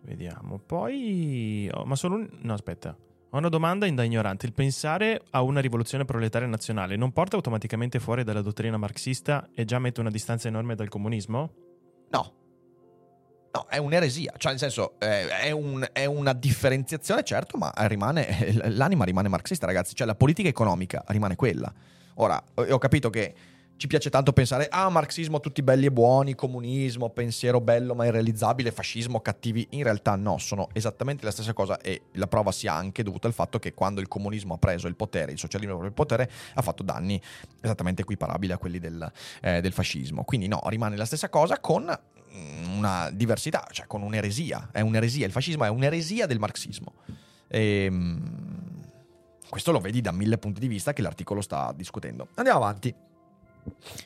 Vediamo. 0.01 0.59
Poi... 0.65 1.69
oh, 1.75 1.85
ma 1.85 1.95
solo 1.97 2.15
un... 2.15 2.29
No, 2.43 2.55
aspetta. 2.55 2.97
Ho 3.31 3.39
una 3.39 3.49
domanda 3.49 3.87
in 3.87 3.95
da 3.95 4.03
ignorante. 4.05 4.47
Il 4.47 4.53
pensare 4.53 5.21
a 5.31 5.43
una 5.43 5.61
rivoluzione 5.61 6.05
proletaria 6.05 6.47
nazionale 6.47 6.97
non 6.97 7.13
porta 7.13 7.37
automaticamente 7.37 7.99
fuori 7.99 8.23
dalla 8.25 8.41
dottrina 8.41 8.77
marxista 8.77 9.49
e 9.55 9.65
già 9.65 9.79
mette 9.79 10.01
una 10.01 10.11
distanza 10.11 10.49
enorme 10.49 10.75
dal 10.75 10.89
comunismo? 10.89 11.53
No. 12.11 12.33
No, 13.53 13.67
è 13.69 13.79
un'eresia, 13.79 14.35
cioè 14.37 14.51
nel 14.53 14.61
senso 14.61 14.99
è, 14.99 15.51
un- 15.51 15.87
è 15.91 16.05
una 16.05 16.35
differenziazione, 16.35 17.25
certo, 17.25 17.57
ma 17.57 17.73
rimane, 17.75 18.53
l'anima 18.69 19.05
rimane 19.05 19.29
marxista, 19.29 19.65
ragazzi, 19.65 19.95
cioè 19.95 20.07
la 20.07 20.15
politica 20.15 20.49
economica 20.49 21.03
rimane 21.09 21.37
quella. 21.37 21.73
Ora, 22.17 22.43
ho 22.55 22.79
capito 22.79 23.09
che 23.09 23.35
ci 23.77 23.87
piace 23.89 24.09
tanto 24.09 24.33
pensare, 24.33 24.69
ah, 24.71 24.89
marxismo 24.89 25.39
tutti 25.41 25.63
belli 25.63 25.87
e 25.87 25.93
buoni, 25.93 26.35
comunismo, 26.35 27.11
pensiero 27.11 27.61
bello 27.61 27.95
ma 27.95 28.07
irrealizzabile, 28.07 28.73
fascismo 28.73 29.21
cattivi. 29.21 29.67
In 29.71 29.83
realtà 29.83 30.17
no, 30.17 30.39
sono 30.39 30.69
esattamente 30.73 31.25
la 31.25 31.31
stessa 31.31 31.53
cosa 31.53 31.79
e 31.81 32.03
la 32.13 32.27
prova 32.27 32.53
sia 32.53 32.73
anche 32.73 33.03
dovuta 33.03 33.27
al 33.27 33.35
fatto 33.35 33.59
che 33.59 33.75
quando 33.75 34.01
il 34.01 34.09
comunismo 34.09 34.55
ha 34.55 34.59
preso 34.59 34.87
il 34.87 34.97
potere, 34.97 35.33
il 35.33 35.39
socialismo 35.39 35.75
ha 35.75 35.77
preso 35.77 35.91
il 35.91 35.95
potere, 35.95 36.31
ha 36.55 36.63
fatto 36.63 36.83
danni 36.83 37.21
esattamente 37.61 38.03
equiparabili 38.03 38.53
a 38.53 38.59
quelli 38.59 38.79
del, 38.79 39.13
eh, 39.43 39.61
del 39.61 39.73
fascismo. 39.73 40.25
Quindi 40.25 40.49
no, 40.49 40.61
rimane 40.67 40.97
la 40.97 41.05
stessa 41.05 41.29
cosa 41.29 41.61
con 41.61 41.85
mm, 41.85 42.77
una 42.79 43.11
diversità, 43.13 43.67
cioè 43.71 43.87
con 43.87 44.01
un'eresia. 44.03 44.71
È 44.73 44.81
un'eresia, 44.81 45.27
il 45.27 45.33
fascismo 45.33 45.65
è 45.65 45.69
un'eresia 45.69 46.25
del 46.25 46.39
marxismo. 46.39 46.95
E, 47.47 47.89
mm, 47.91 48.27
questo 49.51 49.71
lo 49.71 49.81
vedi 49.81 50.01
da 50.01 50.13
mille 50.13 50.39
punti 50.39 50.61
di 50.61 50.67
vista 50.67 50.95
che 50.95 51.03
l'articolo 51.03 51.43
sta 51.43 51.73
discutendo. 51.77 52.29
Andiamo 52.35 52.59
avanti. 52.59 52.95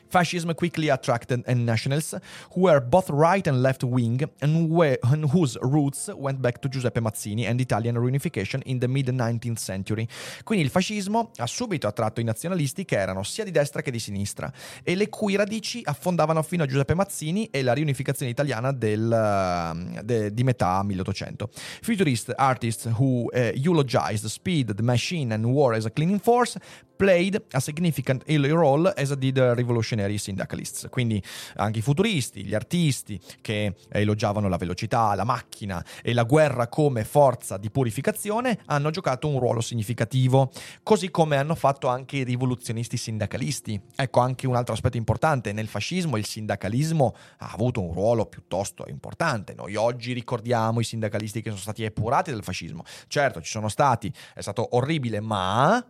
Fascism 0.09 0.53
quickly 0.53 0.89
attracted 0.89 1.43
nationals 1.47 2.15
who 2.53 2.61
were 2.61 2.81
both 2.81 3.09
right 3.09 3.47
and 3.47 3.61
left 3.61 3.83
wing 3.83 4.21
and, 4.41 4.69
whe- 4.69 4.97
and 5.03 5.25
whose 5.31 5.57
roots 5.61 6.11
went 6.15 6.39
back 6.39 6.59
to 6.59 6.67
Giuseppe 6.67 6.99
Mazzini 6.99 7.45
and 7.45 7.59
Italian 7.59 7.95
reunification 7.95 8.61
in 8.65 8.79
the 8.79 8.87
mid-19th 8.87 9.57
century. 9.57 10.07
Quindi 10.43 10.65
il 10.65 10.71
fascismo 10.71 11.31
ha 11.37 11.47
subito 11.47 11.87
attratto 11.87 12.19
i 12.19 12.23
nazionalisti 12.23 12.85
che 12.85 12.97
erano 12.97 13.23
sia 13.23 13.43
di 13.43 13.51
destra 13.51 13.81
che 13.81 13.91
di 13.91 13.99
sinistra 13.99 14.51
e 14.83 14.95
le 14.95 15.09
cui 15.09 15.35
radici 15.35 15.81
affondavano 15.83 16.41
fino 16.41 16.63
a 16.63 16.65
Giuseppe 16.65 16.93
Mazzini 16.93 17.47
e 17.51 17.61
la 17.61 17.73
riunificazione 17.73 18.31
italiana 18.31 18.71
del, 18.71 19.11
eh, 19.11 20.03
de- 20.03 20.33
di 20.33 20.43
metà 20.43 20.83
1800. 20.83 21.49
Futurist 21.81 22.33
artists 22.35 22.85
who 22.97 23.29
eh, 23.31 23.53
eulogized 23.55 24.27
speed, 24.27 24.73
the 24.75 24.83
machine 24.83 25.33
and 25.33 25.45
war 25.45 25.73
as 25.73 25.85
a 25.85 25.91
cleaning 25.91 26.19
force 26.19 26.59
played 27.01 27.41
a 27.53 27.59
significant 27.59 28.23
role 28.27 28.87
as 28.95 29.11
did 29.15 29.35
revolutionary 29.53 30.17
syndicalists. 30.17 30.87
Quindi 30.89 31.21
anche 31.55 31.79
i 31.79 31.81
futuristi, 31.81 32.43
gli 32.45 32.53
artisti 32.53 33.19
che 33.41 33.75
elogiavano 33.89 34.47
la 34.47 34.57
velocità, 34.57 35.13
la 35.15 35.23
macchina 35.23 35.83
e 36.01 36.13
la 36.13 36.23
guerra 36.23 36.67
come 36.67 37.03
forza 37.03 37.57
di 37.57 37.69
purificazione 37.69 38.59
hanno 38.65 38.89
giocato 38.89 39.27
un 39.27 39.39
ruolo 39.39 39.61
significativo, 39.61 40.51
così 40.83 41.09
come 41.09 41.37
hanno 41.37 41.55
fatto 41.55 41.87
anche 41.87 42.17
i 42.17 42.23
rivoluzionisti 42.23 42.97
sindacalisti. 42.97 43.79
Ecco 43.95 44.19
anche 44.19 44.47
un 44.47 44.55
altro 44.55 44.73
aspetto 44.73 44.97
importante, 44.97 45.51
nel 45.51 45.67
fascismo 45.67 46.17
il 46.17 46.25
sindacalismo 46.25 47.15
ha 47.39 47.51
avuto 47.51 47.81
un 47.81 47.93
ruolo 47.93 48.25
piuttosto 48.25 48.85
importante. 48.87 49.53
Noi 49.53 49.75
oggi 49.75 50.13
ricordiamo 50.13 50.79
i 50.79 50.83
sindacalisti 50.83 51.41
che 51.41 51.49
sono 51.49 51.61
stati 51.61 51.83
epurati 51.83 52.31
dal 52.31 52.43
fascismo. 52.43 52.83
Certo, 53.07 53.41
ci 53.41 53.51
sono 53.51 53.69
stati, 53.69 54.11
è 54.33 54.41
stato 54.41 54.75
orribile, 54.75 55.19
ma 55.19 55.83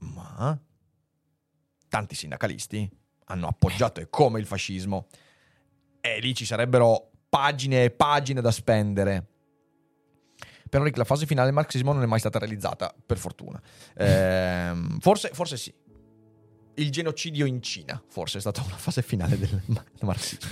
ma 0.00 0.58
tanti 1.90 2.14
sindacalisti 2.14 2.88
hanno 3.26 3.48
appoggiato 3.48 4.00
e 4.00 4.08
come 4.08 4.40
il 4.40 4.46
fascismo 4.46 5.08
e 6.00 6.18
lì 6.20 6.34
ci 6.34 6.46
sarebbero 6.46 7.10
pagine 7.28 7.84
e 7.84 7.90
pagine 7.90 8.40
da 8.40 8.50
spendere. 8.50 9.26
Però 10.70 10.84
Rick, 10.84 10.96
la 10.96 11.04
fase 11.04 11.26
finale 11.26 11.46
del 11.46 11.54
marxismo 11.54 11.92
non 11.92 12.02
è 12.02 12.06
mai 12.06 12.20
stata 12.20 12.38
realizzata, 12.38 12.94
per 13.04 13.18
fortuna. 13.18 13.60
Ehm, 13.96 15.00
forse, 15.00 15.30
forse 15.32 15.56
sì. 15.56 15.74
Il 16.74 16.90
genocidio 16.90 17.44
in 17.46 17.60
Cina, 17.60 18.00
forse 18.08 18.38
è 18.38 18.40
stata 18.40 18.62
una 18.64 18.76
fase 18.76 19.02
finale 19.02 19.36
del 19.38 19.60
ma- 19.66 19.84
marxismo. 20.00 20.48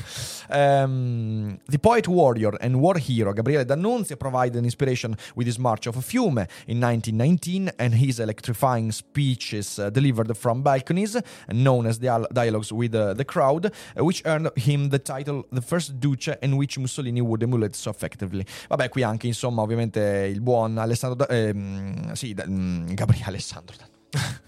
Ehm, 0.51 1.59
the 1.69 1.79
poet 1.79 2.07
warrior 2.07 2.55
and 2.61 2.75
war 2.75 2.99
hero 2.99 3.33
Gabriele 3.33 3.65
D'Annunzio 3.65 4.17
provided 4.17 4.63
inspiration 4.63 5.15
with 5.37 5.47
his 5.47 5.57
March 5.57 5.87
of 5.87 5.97
Fiume 6.05 6.47
in 6.67 6.79
1919 6.81 7.73
and 7.79 7.95
his 7.95 8.19
electrifying 8.19 8.91
speeches 8.93 9.79
uh, 9.79 9.89
delivered 9.91 10.35
from 10.37 10.61
balconies, 10.61 11.19
known 11.51 11.87
as 11.87 11.99
dial- 11.99 12.27
dialogues 12.31 12.73
with 12.73 12.95
uh, 12.95 13.15
the 13.15 13.25
crowd, 13.25 13.67
uh, 13.97 14.05
which 14.05 14.21
earned 14.27 14.51
him 14.57 14.91
the 14.91 14.99
title 15.01 15.47
The 15.51 15.63
First 15.63 15.99
Duce 15.99 16.37
and 16.43 16.57
which 16.59 16.79
Mussolini 16.79 17.21
would 17.23 17.43
emulate 17.43 17.75
so 17.75 17.91
effectively. 17.91 18.45
Vabbè, 18.69 18.91
qui 18.91 19.03
anche, 19.03 19.27
insomma, 19.29 19.63
ovviamente 19.63 20.29
il 20.31 20.41
buon 20.43 20.77
Alessandro... 20.77 21.25
Da- 21.25 21.35
ehm, 21.35 22.13
sì, 22.13 22.35
da- 22.35 22.45
mm, 22.47 22.93
Gabriele 22.93 23.25
Alessandro 23.29 23.75
D'Annunzio. 23.77 24.47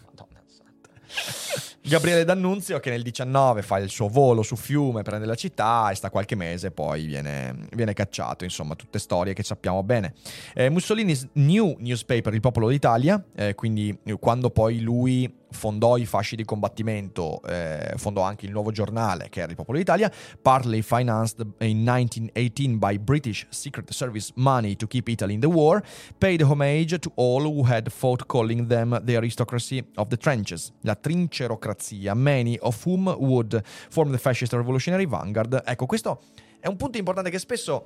Gabriele 1.82 2.24
D'Annunzio 2.24 2.78
che 2.78 2.90
nel 2.90 3.02
19 3.02 3.62
fa 3.62 3.78
il 3.78 3.90
suo 3.90 4.08
volo 4.08 4.42
su 4.42 4.54
Fiume, 4.56 5.02
prende 5.02 5.26
la 5.26 5.34
città 5.34 5.90
e 5.90 5.94
sta 5.94 6.10
qualche 6.10 6.34
mese 6.34 6.68
e 6.68 6.70
poi 6.70 7.06
viene, 7.06 7.66
viene 7.74 7.94
cacciato, 7.94 8.44
insomma 8.44 8.74
tutte 8.74 8.98
storie 8.98 9.32
che 9.32 9.42
sappiamo 9.42 9.82
bene. 9.82 10.14
Eh, 10.54 10.68
Mussolini's 10.68 11.26
New 11.32 11.76
Newspaper, 11.78 12.32
Il 12.34 12.40
Popolo 12.40 12.68
d'Italia, 12.68 13.22
eh, 13.34 13.54
quindi 13.54 13.96
eh, 14.04 14.18
quando 14.18 14.50
poi 14.50 14.80
lui 14.80 15.38
fondò 15.50 15.96
i 15.96 16.06
fasci 16.06 16.36
di 16.36 16.44
combattimento, 16.44 17.42
eh, 17.42 17.94
fondò 17.96 18.22
anche 18.22 18.46
il 18.46 18.52
nuovo 18.52 18.70
giornale 18.70 19.28
che 19.28 19.40
era 19.40 19.50
Il 19.50 19.56
Popolo 19.56 19.78
d'Italia, 19.78 20.10
partly 20.40 20.82
financed 20.82 21.40
in 21.60 21.78
1918 21.78 22.78
by 22.78 22.98
British 22.98 23.46
Secret 23.50 23.90
Service 23.92 24.32
money 24.36 24.76
to 24.76 24.86
keep 24.86 25.08
Italy 25.08 25.34
in 25.34 25.40
the 25.40 25.46
war, 25.46 25.82
paid 26.18 26.42
homage 26.42 26.98
to 26.98 27.10
all 27.16 27.44
who 27.44 27.66
had 27.66 27.90
fought 27.90 28.26
calling 28.26 28.66
them 28.68 29.00
the 29.04 29.16
aristocracy 29.16 29.84
of 29.96 30.08
the 30.08 30.16
trenches, 30.16 30.72
la 30.82 30.94
trincerocrazia, 30.94 32.14
many 32.14 32.58
of 32.60 32.84
whom 32.84 33.06
would 33.18 33.60
form 33.64 34.10
the 34.10 34.18
fascist 34.18 34.52
revolutionary 34.52 35.06
vanguard. 35.06 35.62
Ecco, 35.64 35.86
questo 35.86 36.20
è 36.60 36.68
un 36.68 36.76
punto 36.76 36.98
importante 36.98 37.30
che 37.30 37.38
spesso, 37.38 37.84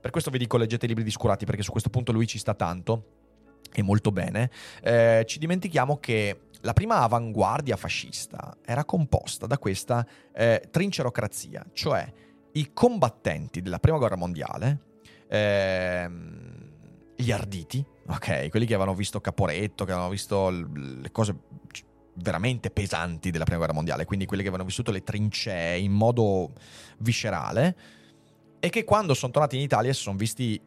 per 0.00 0.10
questo 0.10 0.30
vi 0.30 0.38
dico 0.38 0.56
leggete 0.56 0.84
i 0.84 0.88
libri 0.88 1.04
di 1.04 1.10
Scurati, 1.10 1.44
perché 1.44 1.62
su 1.62 1.70
questo 1.70 1.90
punto 1.90 2.12
lui 2.12 2.26
ci 2.26 2.38
sta 2.38 2.54
tanto 2.54 3.20
e 3.72 3.82
molto 3.82 4.12
bene, 4.12 4.50
eh, 4.82 5.24
ci 5.26 5.38
dimentichiamo 5.38 5.98
che 5.98 6.40
la 6.60 6.72
prima 6.72 7.00
avanguardia 7.00 7.76
fascista 7.76 8.56
era 8.64 8.84
composta 8.84 9.46
da 9.46 9.58
questa 9.58 10.06
eh, 10.32 10.68
trincerocrazia, 10.70 11.64
cioè 11.72 12.10
i 12.52 12.72
combattenti 12.72 13.62
della 13.62 13.78
prima 13.78 13.98
guerra 13.98 14.16
mondiale, 14.16 14.78
ehm, 15.28 16.70
gli 17.16 17.32
arditi, 17.32 17.84
ok, 18.06 18.48
quelli 18.48 18.66
che 18.66 18.74
avevano 18.74 18.94
visto 18.94 19.20
Caporetto, 19.20 19.84
che 19.84 19.92
avevano 19.92 20.12
visto 20.12 20.50
le 20.50 21.10
cose 21.10 21.36
veramente 22.14 22.70
pesanti 22.70 23.30
della 23.30 23.44
prima 23.44 23.58
guerra 23.58 23.74
mondiale, 23.74 24.04
quindi 24.04 24.26
quelli 24.26 24.42
che 24.42 24.48
avevano 24.48 24.68
vissuto 24.68 24.90
le 24.90 25.02
trincee 25.02 25.78
in 25.78 25.92
modo 25.92 26.52
viscerale 26.98 27.76
e 28.60 28.68
che 28.68 28.84
quando 28.84 29.14
sono 29.14 29.32
tornati 29.32 29.56
in 29.56 29.62
Italia 29.62 29.92
si 29.92 30.02
sono 30.02 30.16
visti 30.16 30.60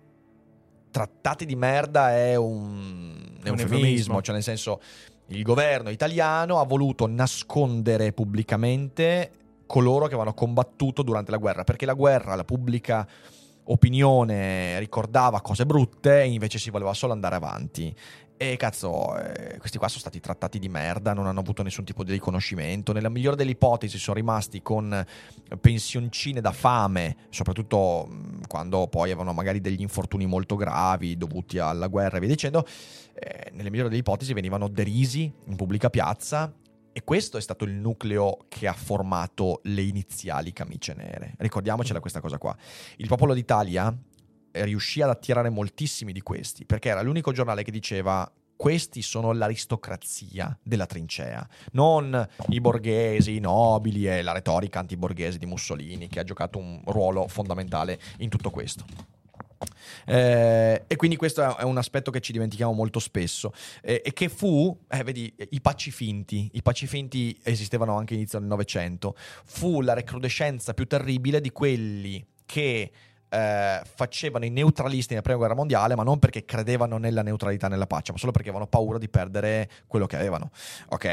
trattati 0.95 1.45
di 1.45 1.57
merda 1.57 2.15
è 2.15 2.35
un, 2.35 3.13
è 3.43 3.49
un 3.49 3.59
eufemismo. 3.59 4.21
cioè 4.21 4.33
nel 4.33 4.43
senso 4.43 4.79
il 5.27 5.43
governo 5.43 5.89
italiano 5.89 6.61
ha 6.61 6.63
voluto 6.63 7.05
nascondere 7.05 8.13
pubblicamente 8.13 9.29
coloro 9.65 10.05
che 10.05 10.13
avevano 10.13 10.33
combattuto 10.33 11.01
durante 11.01 11.31
la 11.31 11.37
guerra, 11.37 11.65
perché 11.65 11.85
la 11.85 11.95
guerra, 11.95 12.35
la 12.35 12.45
pubblica 12.45 13.05
opinione 13.63 14.79
ricordava 14.79 15.41
cose 15.41 15.65
brutte 15.65 16.21
e 16.21 16.27
invece 16.27 16.59
si 16.59 16.69
voleva 16.69 16.93
solo 16.93 17.11
andare 17.11 17.35
avanti. 17.35 17.93
E 18.37 18.57
cazzo, 18.57 19.17
eh, 19.17 19.57
questi 19.59 19.77
qua 19.77 19.87
sono 19.87 20.01
stati 20.01 20.19
trattati 20.19 20.59
di 20.59 20.67
merda, 20.67 21.13
non 21.13 21.25
hanno 21.25 21.39
avuto 21.39 21.63
nessun 21.63 21.85
tipo 21.85 22.03
di 22.03 22.11
riconoscimento. 22.11 22.91
Nella 22.91 23.07
migliore 23.07 23.37
delle 23.37 23.51
ipotesi 23.51 23.97
sono 23.97 24.17
rimasti 24.17 24.61
con 24.61 25.05
pensioncine 25.61 26.41
da 26.41 26.51
fame, 26.51 27.15
soprattutto 27.29 28.05
mh, 28.05 28.47
quando 28.47 28.87
poi 28.87 29.11
avevano 29.11 29.31
magari 29.31 29.61
degli 29.61 29.79
infortuni 29.79 30.25
molto 30.25 30.57
gravi 30.57 31.15
dovuti 31.15 31.59
alla 31.59 31.87
guerra 31.87 32.17
e 32.17 32.19
via 32.19 32.27
dicendo. 32.27 32.67
Eh, 33.13 33.51
nelle 33.53 33.69
migliori 33.69 33.87
delle 33.87 34.01
ipotesi 34.01 34.33
venivano 34.33 34.67
derisi 34.67 35.31
in 35.45 35.55
pubblica 35.55 35.89
piazza 35.89 36.53
e 36.91 37.03
questo 37.05 37.37
è 37.37 37.41
stato 37.41 37.63
il 37.63 37.71
nucleo 37.71 38.47
che 38.49 38.67
ha 38.67 38.73
formato 38.73 39.61
le 39.63 39.81
iniziali 39.81 40.51
camicie 40.51 40.93
nere. 40.93 41.35
Ricordiamocela 41.37 42.01
questa 42.01 42.19
cosa 42.19 42.37
qua. 42.37 42.53
Il 42.97 43.07
popolo 43.07 43.33
d'Italia 43.33 43.97
riuscì 44.63 45.01
ad 45.01 45.09
attirare 45.09 45.49
moltissimi 45.49 46.13
di 46.13 46.21
questi, 46.21 46.65
perché 46.65 46.89
era 46.89 47.01
l'unico 47.01 47.31
giornale 47.31 47.63
che 47.63 47.71
diceva 47.71 48.31
questi 48.55 49.01
sono 49.01 49.33
l'aristocrazia 49.33 50.57
della 50.63 50.85
trincea, 50.85 51.45
non 51.73 52.27
i 52.49 52.61
borghesi, 52.61 53.35
i 53.35 53.39
nobili 53.39 54.07
e 54.07 54.21
la 54.21 54.31
retorica 54.31 54.79
antiborghese 54.79 55.37
di 55.37 55.45
Mussolini, 55.45 56.07
che 56.07 56.19
ha 56.19 56.23
giocato 56.23 56.57
un 56.57 56.81
ruolo 56.85 57.27
fondamentale 57.27 57.99
in 58.19 58.29
tutto 58.29 58.49
questo. 58.49 58.85
Eh, 60.05 60.83
e 60.87 60.95
quindi 60.95 61.15
questo 61.15 61.57
è 61.57 61.63
un 61.63 61.77
aspetto 61.77 62.11
che 62.11 62.21
ci 62.21 62.31
dimentichiamo 62.31 62.71
molto 62.71 62.99
spesso. 62.99 63.53
Eh, 63.81 64.01
e 64.05 64.13
che 64.13 64.29
fu, 64.29 64.77
eh, 64.89 65.03
vedi, 65.03 65.33
i 65.49 65.61
pacci 65.61 65.91
finti, 65.91 66.49
i 66.53 66.61
pacci 66.61 66.87
finti 66.87 67.37
esistevano 67.43 67.97
anche 67.97 68.13
all'inizio 68.13 68.39
del 68.39 68.47
Novecento, 68.47 69.15
fu 69.17 69.81
la 69.81 69.93
recrudescenza 69.93 70.73
più 70.73 70.87
terribile 70.87 71.41
di 71.41 71.51
quelli 71.51 72.25
che 72.45 72.91
eh, 73.35 73.81
facevano 73.83 74.45
i 74.45 74.49
neutralisti 74.49 75.09
nella 75.09 75.21
prima 75.21 75.37
guerra 75.37 75.55
mondiale, 75.55 75.95
ma 75.95 76.03
non 76.03 76.19
perché 76.19 76.45
credevano 76.45 76.97
nella 76.97 77.21
neutralità 77.21 77.67
nella 77.67 77.85
pace, 77.85 78.13
ma 78.13 78.17
solo 78.17 78.31
perché 78.31 78.47
avevano 78.47 78.69
paura 78.69 78.97
di 78.97 79.09
perdere 79.09 79.69
quello 79.87 80.05
che 80.05 80.15
avevano. 80.15 80.51
Ok? 80.89 81.05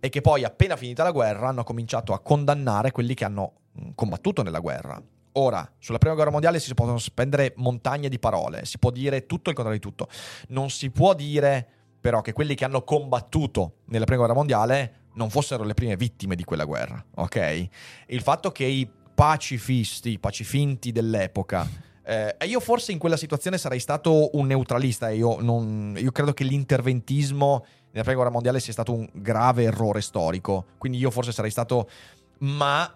E 0.00 0.08
che 0.08 0.20
poi, 0.20 0.42
appena 0.42 0.74
finita 0.74 1.04
la 1.04 1.12
guerra, 1.12 1.48
hanno 1.48 1.62
cominciato 1.62 2.12
a 2.12 2.18
condannare 2.18 2.90
quelli 2.90 3.14
che 3.14 3.24
hanno 3.24 3.52
combattuto 3.94 4.42
nella 4.42 4.58
guerra. 4.58 5.00
Ora, 5.32 5.70
sulla 5.78 5.98
prima 5.98 6.16
guerra 6.16 6.32
mondiale 6.32 6.58
si 6.58 6.74
possono 6.74 6.98
spendere 6.98 7.52
montagne 7.56 8.08
di 8.08 8.18
parole, 8.18 8.64
si 8.64 8.78
può 8.78 8.90
dire 8.90 9.26
tutto 9.26 9.50
il 9.50 9.54
contrario 9.54 9.80
di 9.80 9.86
tutto. 9.86 10.08
Non 10.48 10.70
si 10.70 10.90
può 10.90 11.14
dire 11.14 11.66
però 12.00 12.22
che 12.22 12.32
quelli 12.32 12.54
che 12.54 12.64
hanno 12.64 12.82
combattuto 12.82 13.78
nella 13.86 14.04
prima 14.04 14.20
guerra 14.20 14.34
mondiale 14.36 15.06
non 15.14 15.30
fossero 15.30 15.64
le 15.64 15.74
prime 15.74 15.96
vittime 15.96 16.36
di 16.36 16.44
quella 16.44 16.64
guerra, 16.64 17.04
ok? 17.16 17.68
Il 18.06 18.22
fatto 18.22 18.50
che 18.50 18.64
i 18.64 18.88
pacifisti, 19.18 20.20
pacifinti 20.20 20.92
dell'epoca, 20.92 21.68
eh, 22.04 22.36
io 22.46 22.60
forse 22.60 22.92
in 22.92 22.98
quella 22.98 23.16
situazione 23.16 23.58
sarei 23.58 23.80
stato 23.80 24.30
un 24.36 24.46
neutralista, 24.46 25.10
io, 25.10 25.40
non, 25.40 25.96
io 25.98 26.12
credo 26.12 26.32
che 26.32 26.44
l'interventismo 26.44 27.64
nella 27.90 28.02
prima 28.02 28.14
guerra 28.14 28.30
mondiale 28.30 28.60
sia 28.60 28.72
stato 28.72 28.94
un 28.94 29.08
grave 29.12 29.64
errore 29.64 30.02
storico, 30.02 30.66
quindi 30.78 30.98
io 30.98 31.10
forse 31.10 31.32
sarei 31.32 31.50
stato... 31.50 31.90
ma 32.38 32.88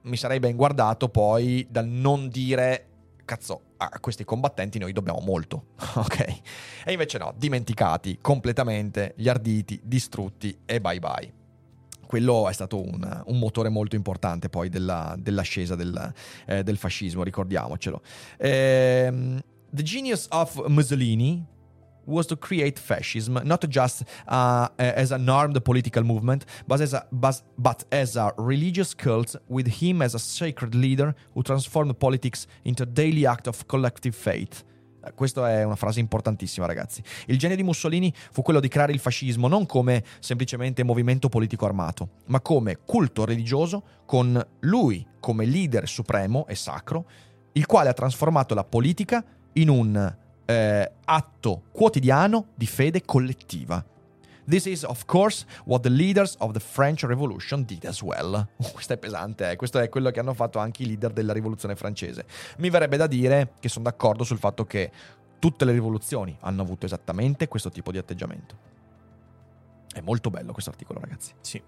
mi 0.00 0.16
sarei 0.16 0.40
ben 0.40 0.56
guardato 0.56 1.08
poi 1.10 1.64
dal 1.70 1.86
non 1.86 2.28
dire 2.28 2.86
cazzo, 3.24 3.60
a 3.76 4.00
questi 4.00 4.24
combattenti 4.24 4.80
noi 4.80 4.92
dobbiamo 4.92 5.20
molto, 5.20 5.66
ok? 5.94 6.40
E 6.86 6.90
invece 6.90 7.18
no, 7.18 7.32
dimenticati 7.36 8.18
completamente, 8.20 9.12
gli 9.16 9.28
arditi, 9.28 9.80
distrutti 9.84 10.58
e 10.66 10.80
bye 10.80 10.98
bye. 10.98 11.37
Quello 12.08 12.48
è 12.48 12.54
stato 12.54 12.82
un, 12.82 13.22
un 13.26 13.38
motore 13.38 13.68
molto 13.68 13.94
importante 13.94 14.48
poi 14.48 14.70
della, 14.70 15.14
dell'ascesa 15.18 15.74
del, 15.74 16.14
eh, 16.46 16.62
del, 16.62 16.78
fascismo, 16.78 17.22
ricordiamocelo. 17.22 18.00
Ehm, 18.38 19.38
the 19.70 19.82
Genius 19.82 20.26
of 20.30 20.66
Mussolini, 20.68 21.44
was 22.06 22.26
to 22.26 22.36
create 22.36 22.78
fascism 22.78 23.38
not 23.44 23.68
just 23.68 24.02
uh, 24.26 24.68
as 24.78 25.12
an 25.12 25.28
armed 25.28 25.62
political 25.62 26.02
movement, 26.02 26.46
but 26.66 26.80
as, 26.80 26.94
a, 26.94 27.06
but, 27.12 27.84
as 27.92 28.16
a 28.16 28.32
religious 28.38 28.94
cult, 28.94 29.36
with 29.46 29.66
him 29.66 30.00
as 30.00 30.14
a 30.14 30.18
sacred 30.18 30.74
leader 30.74 31.14
who 31.34 31.42
transformed 31.42 31.98
politics 31.98 32.46
into 32.64 32.84
a 32.84 32.86
daily 32.86 33.26
act 33.26 33.46
of 33.46 33.68
collective 33.68 34.14
faith. 34.14 34.64
Questa 35.14 35.50
è 35.50 35.64
una 35.64 35.76
frase 35.76 36.00
importantissima, 36.00 36.66
ragazzi. 36.66 37.02
Il 37.26 37.38
genio 37.38 37.56
di 37.56 37.62
Mussolini 37.62 38.12
fu 38.30 38.42
quello 38.42 38.60
di 38.60 38.68
creare 38.68 38.92
il 38.92 38.98
fascismo 38.98 39.48
non 39.48 39.66
come 39.66 40.04
semplicemente 40.20 40.82
movimento 40.82 41.28
politico 41.28 41.66
armato, 41.66 42.08
ma 42.26 42.40
come 42.40 42.78
culto 42.84 43.24
religioso 43.24 43.82
con 44.04 44.44
lui 44.60 45.06
come 45.20 45.44
leader 45.44 45.88
supremo 45.88 46.46
e 46.46 46.54
sacro, 46.54 47.04
il 47.52 47.66
quale 47.66 47.88
ha 47.88 47.94
trasformato 47.94 48.54
la 48.54 48.64
politica 48.64 49.24
in 49.54 49.68
un 49.68 50.16
eh, 50.44 50.92
atto 51.04 51.62
quotidiano 51.72 52.46
di 52.54 52.66
fede 52.66 53.02
collettiva. 53.04 53.84
This 54.48 54.64
is, 54.64 54.82
of 54.82 55.04
course, 55.04 55.44
what 55.66 55.82
the 55.82 55.90
leaders 55.90 56.34
of 56.38 56.52
the 56.52 56.60
French 56.60 57.02
Revolution 57.02 57.64
did 57.64 57.84
as 57.84 58.00
well. 58.00 58.48
Uh, 58.56 58.70
questo 58.72 58.94
è 58.94 58.96
pesante, 58.96 59.50
eh? 59.50 59.56
questo 59.56 59.78
è 59.78 59.90
quello 59.90 60.10
che 60.10 60.20
hanno 60.20 60.32
fatto 60.32 60.58
anche 60.58 60.84
i 60.84 60.86
leader 60.86 61.12
della 61.12 61.34
rivoluzione 61.34 61.76
francese. 61.76 62.24
Mi 62.56 62.70
verrebbe 62.70 62.96
da 62.96 63.06
dire 63.06 63.52
che 63.60 63.68
sono 63.68 63.84
d'accordo 63.84 64.24
sul 64.24 64.38
fatto 64.38 64.64
che 64.64 64.90
tutte 65.38 65.66
le 65.66 65.72
rivoluzioni 65.72 66.34
hanno 66.40 66.62
avuto 66.62 66.86
esattamente 66.86 67.46
questo 67.46 67.68
tipo 67.68 67.92
di 67.92 67.98
atteggiamento. 67.98 68.77
È 69.92 70.00
molto 70.00 70.30
bello 70.30 70.52
questo 70.52 70.70
articolo, 70.70 71.00
ragazzi. 71.00 71.32
Sì. 71.40 71.60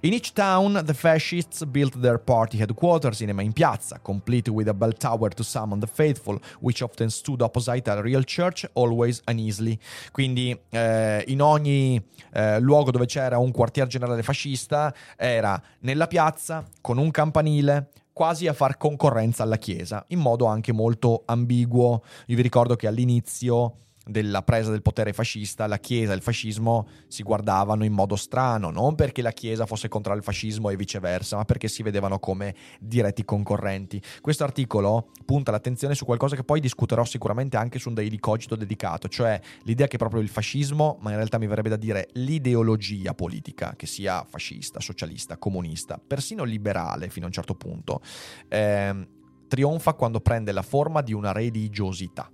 In 0.00 0.12
each 0.12 0.32
town, 0.32 0.82
the 0.84 0.94
fascists 0.94 1.64
built 1.64 2.00
their 2.00 2.18
party 2.18 2.58
headquarters 2.58 3.20
in 3.20 3.30
a 3.30 3.34
main 3.34 3.52
piazza, 3.52 3.98
complete 4.00 4.50
with 4.50 4.68
a 4.68 4.74
bell 4.74 4.92
tower 4.92 5.32
to 5.34 5.42
summon 5.42 5.80
the 5.80 5.86
faithful, 5.86 6.40
which 6.60 6.80
often 6.82 7.10
stood 7.10 7.42
opposite 7.42 7.88
a 7.90 8.00
real 8.00 8.24
church, 8.24 8.66
always 8.74 9.20
uneasily. 9.26 9.78
Quindi 10.12 10.58
eh, 10.70 11.24
in 11.28 11.42
ogni 11.42 12.02
eh, 12.32 12.58
luogo 12.60 12.90
dove 12.90 13.06
c'era 13.06 13.38
un 13.38 13.52
quartier 13.52 13.86
generale 13.86 14.22
fascista 14.22 14.94
era 15.16 15.60
nella 15.80 16.06
piazza 16.06 16.64
con 16.80 16.98
un 16.98 17.10
campanile 17.10 17.90
quasi 18.12 18.46
a 18.46 18.54
far 18.54 18.78
concorrenza 18.78 19.42
alla 19.42 19.58
chiesa, 19.58 20.02
in 20.08 20.20
modo 20.20 20.46
anche 20.46 20.72
molto 20.72 21.22
ambiguo. 21.26 22.02
Io 22.26 22.36
vi 22.36 22.42
ricordo 22.42 22.74
che 22.74 22.86
all'inizio 22.86 23.85
della 24.08 24.42
presa 24.42 24.70
del 24.70 24.82
potere 24.82 25.12
fascista, 25.12 25.66
la 25.66 25.78
Chiesa 25.78 26.12
e 26.12 26.16
il 26.16 26.22
fascismo 26.22 26.86
si 27.08 27.24
guardavano 27.24 27.84
in 27.84 27.92
modo 27.92 28.14
strano, 28.14 28.70
non 28.70 28.94
perché 28.94 29.20
la 29.20 29.32
Chiesa 29.32 29.66
fosse 29.66 29.88
contro 29.88 30.14
il 30.14 30.22
fascismo 30.22 30.70
e 30.70 30.76
viceversa, 30.76 31.36
ma 31.36 31.44
perché 31.44 31.66
si 31.66 31.82
vedevano 31.82 32.20
come 32.20 32.54
diretti 32.78 33.24
concorrenti. 33.24 34.00
Questo 34.20 34.44
articolo 34.44 35.10
punta 35.24 35.50
l'attenzione 35.50 35.94
su 35.94 36.04
qualcosa 36.04 36.36
che 36.36 36.44
poi 36.44 36.60
discuterò 36.60 37.04
sicuramente 37.04 37.56
anche 37.56 37.80
su 37.80 37.88
un 37.88 37.94
Daily 37.94 38.18
Cogito 38.18 38.54
dedicato, 38.54 39.08
cioè 39.08 39.40
l'idea 39.64 39.88
che 39.88 39.98
proprio 39.98 40.20
il 40.20 40.28
fascismo, 40.28 40.98
ma 41.00 41.10
in 41.10 41.16
realtà 41.16 41.38
mi 41.38 41.48
verrebbe 41.48 41.70
da 41.70 41.76
dire 41.76 42.08
l'ideologia 42.12 43.12
politica, 43.12 43.74
che 43.76 43.86
sia 43.86 44.24
fascista, 44.24 44.78
socialista, 44.78 45.36
comunista, 45.36 46.00
persino 46.04 46.44
liberale 46.44 47.08
fino 47.08 47.24
a 47.24 47.28
un 47.28 47.34
certo 47.34 47.54
punto, 47.54 48.00
eh, 48.48 49.08
trionfa 49.48 49.94
quando 49.94 50.20
prende 50.20 50.52
la 50.52 50.62
forma 50.62 51.02
di 51.02 51.12
una 51.12 51.32
religiosità 51.32 52.30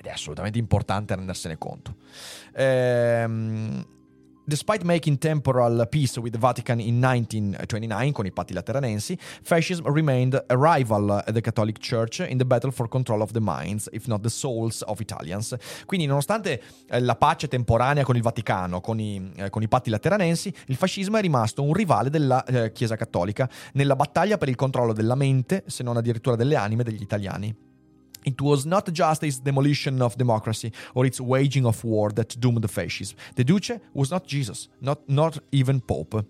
ed 0.00 0.06
è 0.06 0.10
assolutamente 0.10 0.58
importante 0.58 1.14
rendersene 1.14 1.58
conto. 1.58 1.96
Ehm, 2.54 3.84
Despite 4.42 4.82
making 4.82 5.18
temporal 5.18 5.86
peace 5.88 6.18
with 6.18 6.32
the 6.32 6.38
Vatican 6.38 6.80
in 6.80 6.98
1929 6.98 8.10
con 8.10 8.26
i 8.26 8.32
patti 8.32 8.52
lateranensi, 8.52 9.16
fascism 9.42 9.86
remained 9.88 10.34
a 10.34 10.56
rival 10.56 11.22
at 11.24 11.30
the 11.30 11.40
Catholic 11.40 11.78
Church 11.78 12.26
in 12.28 12.36
the 12.36 12.44
battle 12.44 12.72
for 12.72 12.88
control 12.88 13.20
of 13.20 13.30
the 13.30 13.40
minds, 13.40 13.88
if 13.92 14.08
not 14.08 14.22
the 14.22 14.28
souls 14.28 14.82
of 14.84 14.98
Italians. 14.98 15.54
Quindi, 15.86 16.06
nonostante 16.06 16.60
eh, 16.88 16.98
la 16.98 17.14
pace 17.14 17.46
temporanea 17.46 18.02
con 18.02 18.16
il 18.16 18.22
Vaticano, 18.22 18.80
con 18.80 18.98
i, 18.98 19.30
eh, 19.36 19.50
con 19.50 19.62
i, 19.62 19.68
patti 19.68 19.88
lateranensi, 19.88 20.52
il 20.66 20.74
fascismo 20.74 21.18
è 21.18 21.20
rimasto 21.20 21.62
un 21.62 21.72
rivale 21.72 22.10
della 22.10 22.42
eh, 22.42 22.72
Chiesa 22.72 22.96
Cattolica 22.96 23.48
nella 23.74 23.94
battaglia 23.94 24.36
per 24.36 24.48
il 24.48 24.56
controllo 24.56 24.92
della 24.92 25.14
mente, 25.14 25.62
se 25.66 25.84
non 25.84 25.96
addirittura 25.96 26.34
delle 26.34 26.56
anime 26.56 26.82
degli 26.82 27.02
italiani. 27.02 27.68
It 28.22 28.40
was 28.40 28.64
not 28.64 28.90
just 28.90 29.22
its 29.22 29.40
demolition 29.40 30.00
of 30.00 30.16
democracy 30.16 30.70
or 30.94 31.06
its 31.06 31.20
waging 31.20 31.64
of 31.64 31.82
war 31.84 32.12
that 32.12 32.36
doomed 32.38 32.68
fascism. 32.68 33.16
The 33.34 33.44
Duce 33.44 33.80
was 33.94 34.10
not 34.10 34.26
Jesus, 34.26 34.68
not, 34.80 35.00
not 35.06 35.42
even 35.50 35.80
Pope. 35.80 36.24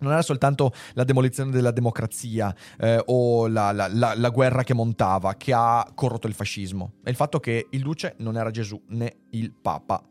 Non 0.00 0.12
era 0.12 0.22
soltanto 0.22 0.72
la 0.92 1.04
demolizione 1.04 1.50
della 1.50 1.70
democrazia 1.70 2.54
eh, 2.78 3.02
o 3.06 3.48
la, 3.48 3.72
la, 3.72 3.88
la, 3.88 4.14
la, 4.14 4.28
guerra 4.28 4.62
che 4.62 4.74
montava 4.74 5.34
che 5.34 5.52
ha 5.52 5.90
corrotto 5.94 6.26
il 6.26 6.34
fascismo, 6.34 6.94
è 7.02 7.08
il 7.08 7.16
fatto 7.16 7.40
che 7.40 7.66
il 7.70 7.82
Duce 7.82 8.14
non 8.18 8.36
era 8.36 8.50
Gesù 8.50 8.80
né 8.88 9.16
il 9.30 9.52
Papa. 9.52 10.06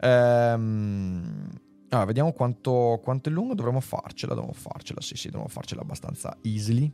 Ehm, 0.00 1.48
allora, 1.88 2.06
vediamo 2.06 2.32
quanto, 2.32 3.00
quanto, 3.02 3.28
è 3.28 3.32
lungo, 3.32 3.54
dovremmo 3.54 3.80
farcela, 3.80 4.34
dovremmo 4.34 4.54
farcela, 4.54 5.00
sì 5.00 5.16
sì, 5.16 5.28
dovremmo 5.28 5.48
farcela 5.48 5.80
abbastanza 5.80 6.36
easily. 6.42 6.92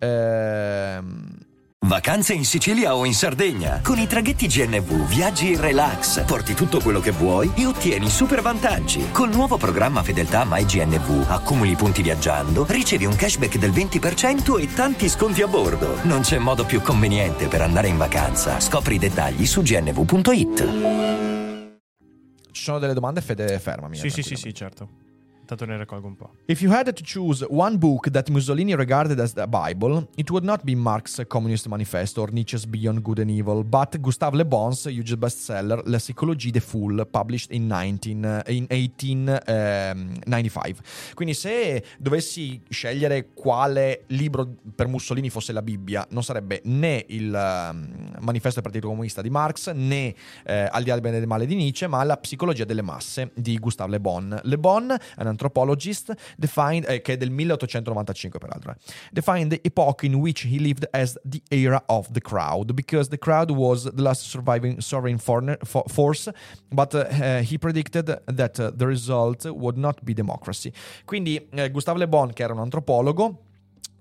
Ehm... 0.00 1.52
Vacanze 1.86 2.32
in 2.32 2.46
Sicilia 2.46 2.96
o 2.96 3.04
in 3.04 3.12
Sardegna. 3.12 3.80
Con 3.82 3.98
i 3.98 4.06
traghetti 4.06 4.46
GNV 4.46 5.06
viaggi 5.06 5.52
in 5.52 5.60
relax, 5.60 6.24
porti 6.24 6.54
tutto 6.54 6.80
quello 6.80 6.98
che 6.98 7.10
vuoi 7.10 7.52
e 7.54 7.66
ottieni 7.66 8.08
super 8.08 8.40
vantaggi. 8.40 9.10
Col 9.10 9.28
nuovo 9.28 9.58
programma 9.58 10.02
Fedeltà 10.02 10.46
MyGNV 10.48 11.26
accumuli 11.28 11.74
punti 11.74 12.00
viaggiando, 12.00 12.64
ricevi 12.66 13.04
un 13.04 13.14
cashback 13.14 13.58
del 13.58 13.70
20% 13.70 14.58
e 14.58 14.72
tanti 14.72 15.10
sconti 15.10 15.42
a 15.42 15.46
bordo. 15.46 15.98
Non 16.04 16.22
c'è 16.22 16.38
modo 16.38 16.64
più 16.64 16.80
conveniente 16.80 17.48
per 17.48 17.60
andare 17.60 17.88
in 17.88 17.98
vacanza. 17.98 18.60
Scopri 18.60 18.94
i 18.94 18.98
dettagli 18.98 19.44
su 19.44 19.60
gnv.it. 19.60 20.68
Ci 22.50 22.62
sono 22.62 22.78
delle 22.78 22.94
domande, 22.94 23.20
Fede, 23.20 23.58
fermami. 23.58 23.98
Sì, 23.98 24.08
sì, 24.08 24.22
sì, 24.22 24.36
sì, 24.36 24.54
certo. 24.54 24.88
Tanto 25.44 25.66
ne 25.66 25.76
raccolgo 25.76 26.06
un 26.06 26.16
po'. 26.16 26.30
If 26.46 26.62
you 26.62 26.72
had 26.72 26.90
to 26.92 27.02
choose 27.02 27.44
one 27.48 27.78
book 27.78 28.10
that 28.10 28.28
Mussolini 28.30 28.74
regarded 28.74 29.20
as 29.20 29.34
the 29.34 29.46
Bible, 29.46 30.08
it 30.16 30.30
would 30.30 30.44
not 30.44 30.64
be 30.64 30.74
Marx's 30.74 31.24
Communist 31.26 31.68
Manifesto 31.68 32.22
or 32.22 32.32
Nietzsche's 32.32 32.66
Beyond 32.66 33.02
Good 33.02 33.20
and 33.20 33.30
Evil, 33.30 33.62
but 33.64 34.00
Gustave 34.00 34.36
Le 34.36 34.44
Bon's 34.44 34.86
huge 34.86 35.14
bestseller 35.16 35.82
La 35.86 35.98
Psychologie 35.98 36.50
des 36.50 36.60
Foules, 36.60 37.04
published 37.10 37.52
in, 37.52 37.68
19, 37.68 38.24
uh, 38.24 38.42
in 38.50 38.66
1895. 38.70 41.12
Quindi 41.14 41.34
se 41.34 41.84
dovessi 41.98 42.62
scegliere 42.68 43.28
quale 43.34 44.04
libro 44.08 44.48
per 44.74 44.86
Mussolini 44.86 45.30
fosse 45.30 45.52
la 45.52 45.62
Bibbia, 45.62 46.06
non 46.10 46.22
sarebbe 46.22 46.60
né 46.64 47.04
il 47.08 47.26
um, 47.26 48.12
Manifesto 48.20 48.60
del 48.60 48.70
Partito 48.70 48.88
Comunista 48.88 49.20
di 49.20 49.30
Marx, 49.30 49.70
né 49.72 50.14
eh, 50.44 50.68
Al 50.70 50.82
di 50.82 50.88
là 50.88 50.94
del 50.94 51.02
bene 51.02 51.16
e 51.16 51.18
del 51.18 51.28
male 51.28 51.46
di 51.46 51.54
Nietzsche, 51.54 51.86
ma 51.86 52.02
La 52.04 52.16
Psicologia 52.16 52.64
delle 52.64 52.82
masse 52.82 53.30
di 53.34 53.58
Gustave 53.58 53.90
Le 53.90 54.00
Bon. 54.00 54.40
Le 54.42 54.58
Bon 54.58 54.90
è 54.90 55.20
un 55.20 55.26
anthropologist 55.34 56.14
defined, 56.36 56.88
eh, 56.88 57.00
che 57.00 57.14
è 57.14 57.16
del 57.16 57.30
1895 57.30 58.38
peraltro, 58.38 58.72
eh, 58.72 58.76
defined 59.12 59.50
the 59.50 59.60
epoch 59.62 60.02
in 60.02 60.14
which 60.14 60.44
he 60.44 60.58
lived 60.58 60.88
as 60.92 61.18
the 61.28 61.42
era 61.50 61.82
of 61.86 62.10
the 62.12 62.20
crowd, 62.20 62.72
because 62.72 63.08
the 63.08 63.18
crowd 63.18 63.50
was 63.50 63.84
the 63.84 64.02
last 64.02 64.22
surviving 64.22 64.80
sovereign 64.80 65.18
foreigner, 65.18 65.58
fo- 65.62 65.84
force, 65.86 66.30
but 66.70 66.94
uh, 66.94 67.40
he 67.40 67.58
predicted 67.58 68.06
that 68.26 68.58
uh, 68.58 68.70
the 68.70 68.86
result 68.86 69.44
would 69.46 69.76
not 69.76 70.02
be 70.04 70.14
democracy. 70.14 70.72
Quindi 71.04 71.48
eh, 71.50 71.70
Gustave 71.70 71.98
Le 71.98 72.08
Bon, 72.08 72.32
che 72.32 72.42
era 72.42 72.52
un 72.52 72.60
antropologo, 72.60 73.38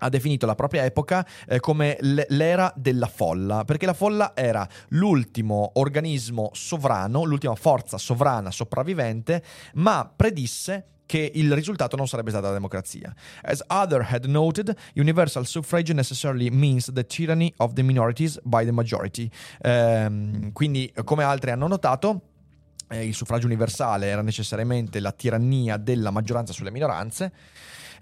ha 0.03 0.09
definito 0.09 0.45
la 0.45 0.55
propria 0.55 0.83
epoca 0.83 1.25
eh, 1.47 1.59
come 1.59 1.97
l'era 2.01 2.71
della 2.75 3.07
folla, 3.07 3.63
perché 3.63 3.85
la 3.85 3.93
folla 3.93 4.33
era 4.35 4.67
l'ultimo 4.89 5.71
organismo 5.75 6.49
sovrano, 6.53 7.23
l'ultima 7.23 7.55
forza 7.55 7.97
sovrana 7.97 8.51
sopravvivente, 8.51 9.43
ma 9.75 10.11
predisse 10.13 10.87
che 11.05 11.31
il 11.35 11.53
risultato 11.53 11.95
non 11.95 12.07
sarebbe 12.07 12.31
stata 12.31 12.47
la 12.47 12.53
democrazia. 12.53 13.13
As 13.41 13.63
other 13.67 14.05
had 14.09 14.25
noted, 14.25 14.75
universal 14.95 15.45
suffrage 15.45 15.93
necessarily 15.93 16.49
means 16.49 16.91
the 16.91 17.05
tyranny 17.05 17.53
of 17.57 17.73
the 17.73 17.83
minorities 17.83 18.39
by 18.43 18.65
the 18.65 18.71
majority. 18.71 19.29
Ehm, 19.61 20.51
quindi, 20.53 20.91
come 21.03 21.23
altri 21.23 21.51
hanno 21.51 21.67
notato, 21.67 22.21
eh, 22.89 23.05
il 23.05 23.13
suffragio 23.13 23.45
universale 23.45 24.07
era 24.07 24.21
necessariamente 24.21 24.99
la 24.99 25.11
tirannia 25.11 25.77
della 25.77 26.09
maggioranza 26.09 26.53
sulle 26.53 26.71
minoranze. 26.71 27.31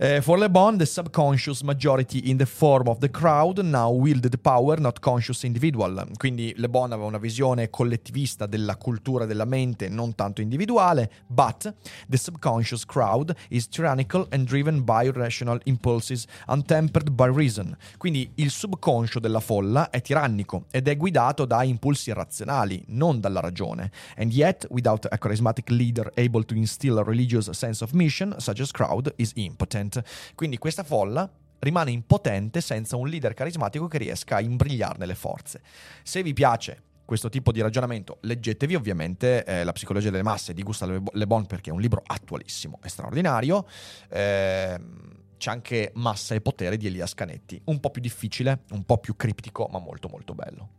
Uh, 0.01 0.19
for 0.19 0.39
Le 0.39 0.49
Bon, 0.49 0.77
the 0.77 0.85
subconscious 0.87 1.61
majority 1.61 2.27
in 2.27 2.35
the 2.37 2.45
form 2.47 2.87
of 2.87 2.97
the 3.01 3.07
crowd 3.07 3.63
now 3.63 3.91
wielded 3.91 4.35
power, 4.41 4.79
not 4.79 4.99
conscious 4.99 5.43
individual. 5.43 6.07
Quindi 6.17 6.55
Le 6.57 6.69
Bon 6.69 6.91
aveva 6.91 7.05
una 7.05 7.19
visione 7.19 7.69
collettivista 7.69 8.47
della 8.47 8.77
cultura 8.77 9.27
della 9.27 9.45
mente, 9.45 9.89
non 9.89 10.15
tanto 10.15 10.41
individuale, 10.41 11.11
but 11.27 11.71
the 12.09 12.17
subconscious 12.17 12.83
crowd 12.83 13.31
is 13.49 13.67
tyrannical 13.67 14.25
and 14.31 14.47
driven 14.47 14.83
by 14.83 15.07
rational 15.11 15.59
impulses, 15.65 16.25
untempered 16.47 17.11
by 17.11 17.27
reason. 17.31 17.77
Quindi 17.97 18.31
il 18.37 18.49
subconscio 18.49 19.19
della 19.19 19.39
folla 19.39 19.91
è 19.91 20.01
tirannico 20.01 20.65
ed 20.71 20.87
è 20.87 20.97
guidato 20.97 21.45
da 21.45 21.61
impulsi 21.61 22.09
irrazionali, 22.09 22.83
non 22.87 23.19
dalla 23.19 23.39
ragione. 23.39 23.91
And 24.17 24.31
yet, 24.31 24.65
without 24.71 25.05
a 25.11 25.19
charismatic 25.19 25.69
leader 25.69 26.11
able 26.15 26.43
to 26.45 26.55
instill 26.55 26.97
a 26.97 27.03
religious 27.03 27.51
sense 27.51 27.83
of 27.83 27.91
mission, 27.91 28.33
such 28.39 28.61
as 28.61 28.71
crowd 28.71 29.13
is 29.17 29.31
impotent. 29.35 29.89
Quindi 30.35 30.57
questa 30.57 30.83
folla 30.83 31.29
rimane 31.59 31.91
impotente 31.91 32.61
senza 32.61 32.95
un 32.95 33.07
leader 33.07 33.33
carismatico 33.33 33.87
che 33.87 33.97
riesca 33.97 34.37
a 34.37 34.41
imbrigliarne 34.41 35.05
le 35.05 35.15
forze. 35.15 35.61
Se 36.03 36.23
vi 36.23 36.33
piace 36.33 36.83
questo 37.05 37.29
tipo 37.29 37.51
di 37.51 37.61
ragionamento, 37.61 38.19
leggetevi 38.21 38.73
ovviamente 38.73 39.43
eh, 39.43 39.63
La 39.63 39.73
psicologia 39.73 40.09
delle 40.09 40.23
masse 40.23 40.53
di 40.53 40.63
Gustave 40.63 41.01
Le 41.11 41.27
Bon 41.27 41.45
perché 41.45 41.69
è 41.69 41.73
un 41.73 41.81
libro 41.81 42.01
attualissimo 42.05 42.79
e 42.83 42.89
straordinario. 42.89 43.67
Eh, 44.09 44.79
c'è 45.37 45.49
anche 45.49 45.91
Massa 45.95 46.35
e 46.35 46.41
potere 46.41 46.77
di 46.77 46.85
Elias 46.85 47.15
Canetti, 47.15 47.59
un 47.65 47.79
po' 47.79 47.89
più 47.89 48.01
difficile, 48.01 48.61
un 48.71 48.83
po' 48.83 48.99
più 48.99 49.15
criptico, 49.15 49.67
ma 49.71 49.79
molto 49.79 50.07
molto 50.07 50.35
bello. 50.35 50.69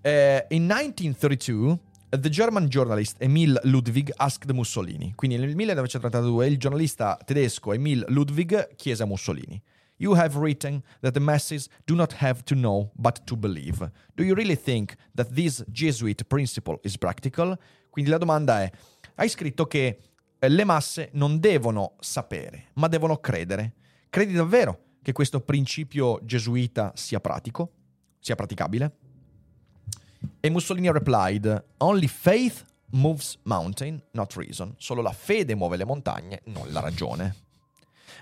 Eh, 0.00 0.46
in 0.48 0.62
1932 0.62 1.78
The 2.10 2.30
German 2.30 2.68
journalist 2.68 3.16
Emil 3.20 3.60
Ludwig 3.64 4.10
asked 4.16 4.50
Mussolini. 4.52 5.12
Quindi 5.14 5.36
nel 5.36 5.54
1932 5.54 6.46
il 6.46 6.56
giornalista 6.56 7.18
tedesco 7.22 7.74
Emil 7.74 8.02
Ludwig 8.08 8.76
chiese 8.76 9.02
a 9.02 9.06
Mussolini: 9.06 9.60
You 9.96 10.16
have 10.16 10.38
written 10.38 10.82
that 11.00 11.12
the 11.12 11.20
masses 11.20 11.68
do 11.84 11.94
not 11.94 12.14
have 12.20 12.42
to 12.44 12.54
know 12.54 12.90
but 12.94 13.24
to 13.24 13.36
believe. 13.36 13.92
Do 14.14 14.22
you 14.22 14.34
really 14.34 14.56
think 14.56 14.94
that 15.16 15.34
this 15.34 15.62
Jesuit 15.68 16.24
principle 16.24 16.78
is 16.82 16.96
practical? 16.96 17.58
Quindi 17.90 18.10
la 18.10 18.16
domanda 18.16 18.62
è: 18.62 18.72
hai 19.16 19.28
scritto 19.28 19.66
che 19.66 20.00
eh, 20.38 20.48
le 20.48 20.64
masse 20.64 21.10
non 21.12 21.38
devono 21.38 21.96
sapere, 22.00 22.68
ma 22.76 22.88
devono 22.88 23.18
credere. 23.18 23.74
Credi 24.08 24.32
davvero 24.32 24.84
che 25.02 25.12
questo 25.12 25.42
principio 25.42 26.20
gesuita 26.24 26.90
sia 26.94 27.20
pratico? 27.20 27.70
Sia 28.18 28.34
praticabile? 28.34 29.07
E 30.40 30.50
Mussolini 30.50 30.90
replied: 30.90 31.64
Only 31.78 32.08
faith 32.08 32.64
moves 32.90 33.38
mountain, 33.44 34.02
not 34.12 34.34
reason. 34.36 34.74
Solo 34.78 35.02
la 35.02 35.12
fede 35.12 35.54
muove 35.54 35.76
le 35.76 35.84
montagne, 35.84 36.40
non 36.44 36.72
la 36.72 36.80
ragione. 36.80 37.47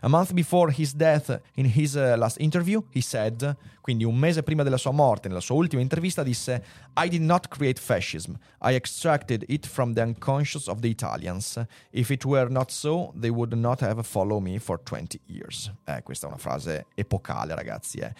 A 0.06 0.08
month 0.08 0.34
before 0.34 0.70
his 0.70 0.94
death, 0.94 1.36
in 1.56 1.64
his 1.66 1.96
uh, 1.96 2.14
last 2.16 2.38
interview, 2.38 2.80
he 2.92 3.00
said, 3.00 3.56
quindi 3.80 4.04
un 4.04 4.14
mese 4.14 4.44
prima 4.44 4.62
della 4.62 4.76
sua 4.76 4.92
morte, 4.92 5.26
nella 5.26 5.40
sua 5.40 5.56
ultima 5.56 5.82
intervista, 5.82 6.22
disse: 6.22 6.62
I 6.94 7.08
did 7.08 7.22
not 7.22 7.48
create 7.48 7.80
fascism. 7.80 8.36
I 8.62 8.76
extracted 8.76 9.44
it 9.48 9.66
from 9.66 9.94
the 9.94 10.02
unconscious 10.02 10.68
of 10.68 10.78
the 10.78 10.88
Italians. 10.88 11.60
If 11.90 12.10
it 12.10 12.24
were 12.24 12.48
not 12.48 12.70
so, 12.70 13.12
they 13.18 13.30
would 13.30 13.52
not 13.54 13.80
have 13.80 14.00
followed 14.04 14.44
me 14.44 14.60
for 14.60 14.80
20 14.80 15.22
years. 15.26 15.72
Eh, 15.84 16.04
questa 16.04 16.26
è 16.26 16.28
una 16.28 16.38
frase 16.38 16.86
epocale, 16.94 17.56
ragazzi. 17.56 17.98
Eh. 17.98 18.14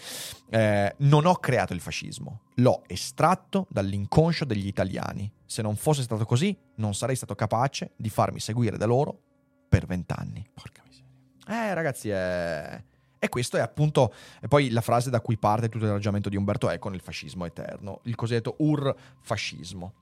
Eh, 0.51 0.95
non 0.99 1.25
ho 1.25 1.37
creato 1.37 1.73
il 1.73 1.81
fascismo, 1.81 2.41
l'ho 2.57 2.83
estratto 2.89 3.69
dall'inconscio 3.71 4.45
degli 4.45 4.67
italiani. 4.67 5.31
Se 5.45 5.63
non 5.63 5.77
fosse 5.77 6.03
stato 6.03 6.25
così, 6.25 6.59
non 6.79 6.97
sarei 6.97 7.15
stato 7.15 7.37
capace 7.37 7.93
di 7.95 8.11
farmi 8.11 8.41
seguire 8.41 8.77
da 8.77 8.87
loro 8.87 9.17
per 9.69 9.87
vent'anni. 9.87 10.45
Porca. 10.53 10.76
Eh, 11.49 11.75
ragazzi, 11.75 12.11
è... 12.11 12.83
E 13.19 13.29
questo 13.29 13.57
è 13.57 13.61
appunto 13.61 14.13
e 14.41 14.47
poi 14.47 14.71
la 14.71 14.83
frase 14.83 15.09
da 15.09 15.21
cui 15.21 15.39
parte 15.39 15.69
tutto 15.69 15.87
il 15.87 15.91
ragionamento 15.91 16.29
di 16.29 16.37
Umberto 16.37 16.69
Eco 16.69 16.91
nel 16.91 17.01
fascismo 17.01 17.47
eterno, 17.47 18.01
il 18.05 18.15
cosiddetto 18.15 18.57
ur-fascismo. 18.59 19.93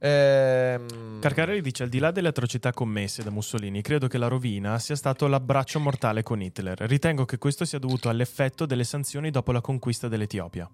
Ehm... 0.00 1.20
Carcarelli 1.20 1.60
dice: 1.60 1.82
Al 1.82 1.88
di 1.88 1.98
là 1.98 2.10
delle 2.10 2.28
atrocità 2.28 2.72
commesse 2.72 3.22
da 3.22 3.30
Mussolini, 3.30 3.82
credo 3.82 4.06
che 4.06 4.18
la 4.18 4.28
rovina 4.28 4.78
sia 4.78 4.96
stato 4.96 5.26
l'abbraccio 5.26 5.80
mortale 5.80 6.22
con 6.22 6.40
Hitler. 6.40 6.78
Ritengo 6.80 7.24
che 7.24 7.38
questo 7.38 7.64
sia 7.64 7.78
dovuto 7.78 8.08
all'effetto 8.08 8.66
delle 8.66 8.84
sanzioni 8.84 9.30
dopo 9.30 9.52
la 9.52 9.60
conquista 9.60 10.08
dell'Etiopia. 10.08 10.70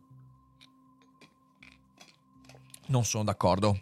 Non 2.88 3.04
sono 3.04 3.24
d'accordo. 3.24 3.80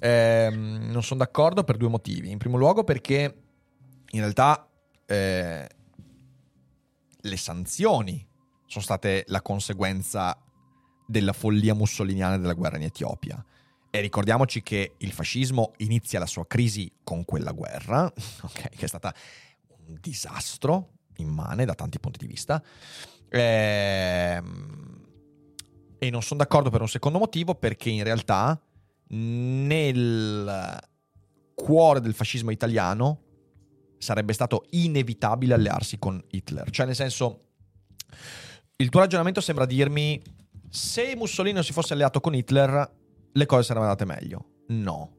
Ehm, 0.00 0.88
non 0.90 1.02
sono 1.02 1.20
d'accordo 1.20 1.64
per 1.64 1.76
due 1.76 1.88
motivi. 1.88 2.30
In 2.30 2.38
primo 2.38 2.56
luogo 2.56 2.84
perché 2.84 3.45
in 4.16 4.22
realtà 4.22 4.68
eh, 5.04 5.68
le 7.20 7.36
sanzioni 7.36 8.26
sono 8.66 8.82
state 8.82 9.24
la 9.28 9.42
conseguenza 9.42 10.36
della 11.06 11.32
follia 11.32 11.74
mussoliniana 11.74 12.38
della 12.38 12.54
guerra 12.54 12.78
in 12.78 12.84
Etiopia. 12.84 13.44
E 13.90 14.00
ricordiamoci 14.00 14.62
che 14.62 14.94
il 14.98 15.12
fascismo 15.12 15.72
inizia 15.78 16.18
la 16.18 16.26
sua 16.26 16.46
crisi 16.46 16.90
con 17.04 17.24
quella 17.24 17.52
guerra, 17.52 18.04
okay, 18.42 18.70
che 18.70 18.84
è 18.84 18.88
stata 18.88 19.14
un 19.86 19.98
disastro 20.00 20.92
immane 21.18 21.64
da 21.64 21.74
tanti 21.74 22.00
punti 22.00 22.18
di 22.18 22.26
vista. 22.26 22.62
Ehm, 23.28 25.04
e 25.98 26.10
non 26.10 26.22
sono 26.22 26.40
d'accordo 26.40 26.70
per 26.70 26.80
un 26.80 26.88
secondo 26.88 27.18
motivo, 27.18 27.54
perché 27.54 27.90
in 27.90 28.02
realtà 28.02 28.60
nel 29.08 30.78
cuore 31.54 32.00
del 32.00 32.14
fascismo 32.14 32.50
italiano 32.50 33.25
sarebbe 33.98 34.32
stato 34.32 34.64
inevitabile 34.70 35.54
allearsi 35.54 35.98
con 35.98 36.22
Hitler. 36.30 36.70
Cioè, 36.70 36.86
nel 36.86 36.94
senso, 36.94 37.44
il 38.76 38.88
tuo 38.88 39.00
ragionamento 39.00 39.40
sembra 39.40 39.66
dirmi, 39.66 40.20
se 40.68 41.14
Mussolini 41.16 41.54
non 41.54 41.64
si 41.64 41.72
fosse 41.72 41.92
alleato 41.92 42.20
con 42.20 42.34
Hitler, 42.34 42.92
le 43.32 43.46
cose 43.46 43.62
sarebbero 43.62 43.90
andate 43.90 44.04
meglio. 44.04 44.46
No. 44.68 45.14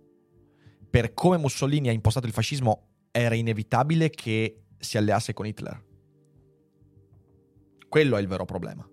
Per 0.89 1.13
come 1.13 1.38
Mussolini 1.38 1.89
ha 1.89 1.91
impostato 1.91 2.28
il 2.28 2.34
fascismo, 2.34 2.88
era 3.11 3.36
inevitabile 3.36 4.09
che 4.09 4.63
si 4.78 4.97
alleasse 4.97 5.34
con 5.34 5.45
Hitler. 5.45 5.84
Quello 7.89 8.17
è 8.17 8.21
il 8.21 8.28
vero 8.28 8.45
problema. 8.45 8.88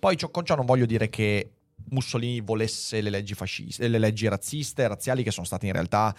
Poi 0.00 0.16
ciò, 0.16 0.30
con 0.30 0.44
ciò 0.44 0.54
non 0.54 0.66
voglio 0.66 0.86
dire 0.86 1.08
che 1.08 1.50
Mussolini 1.90 2.40
volesse 2.40 3.00
le 3.00 3.10
leggi 3.10 3.34
fasciste, 3.34 3.88
le 3.88 3.98
leggi 3.98 4.28
razziste 4.28 4.86
razziali 4.86 5.22
che 5.22 5.30
sono 5.30 5.46
state 5.46 5.66
in 5.66 5.72
realtà 5.72 6.14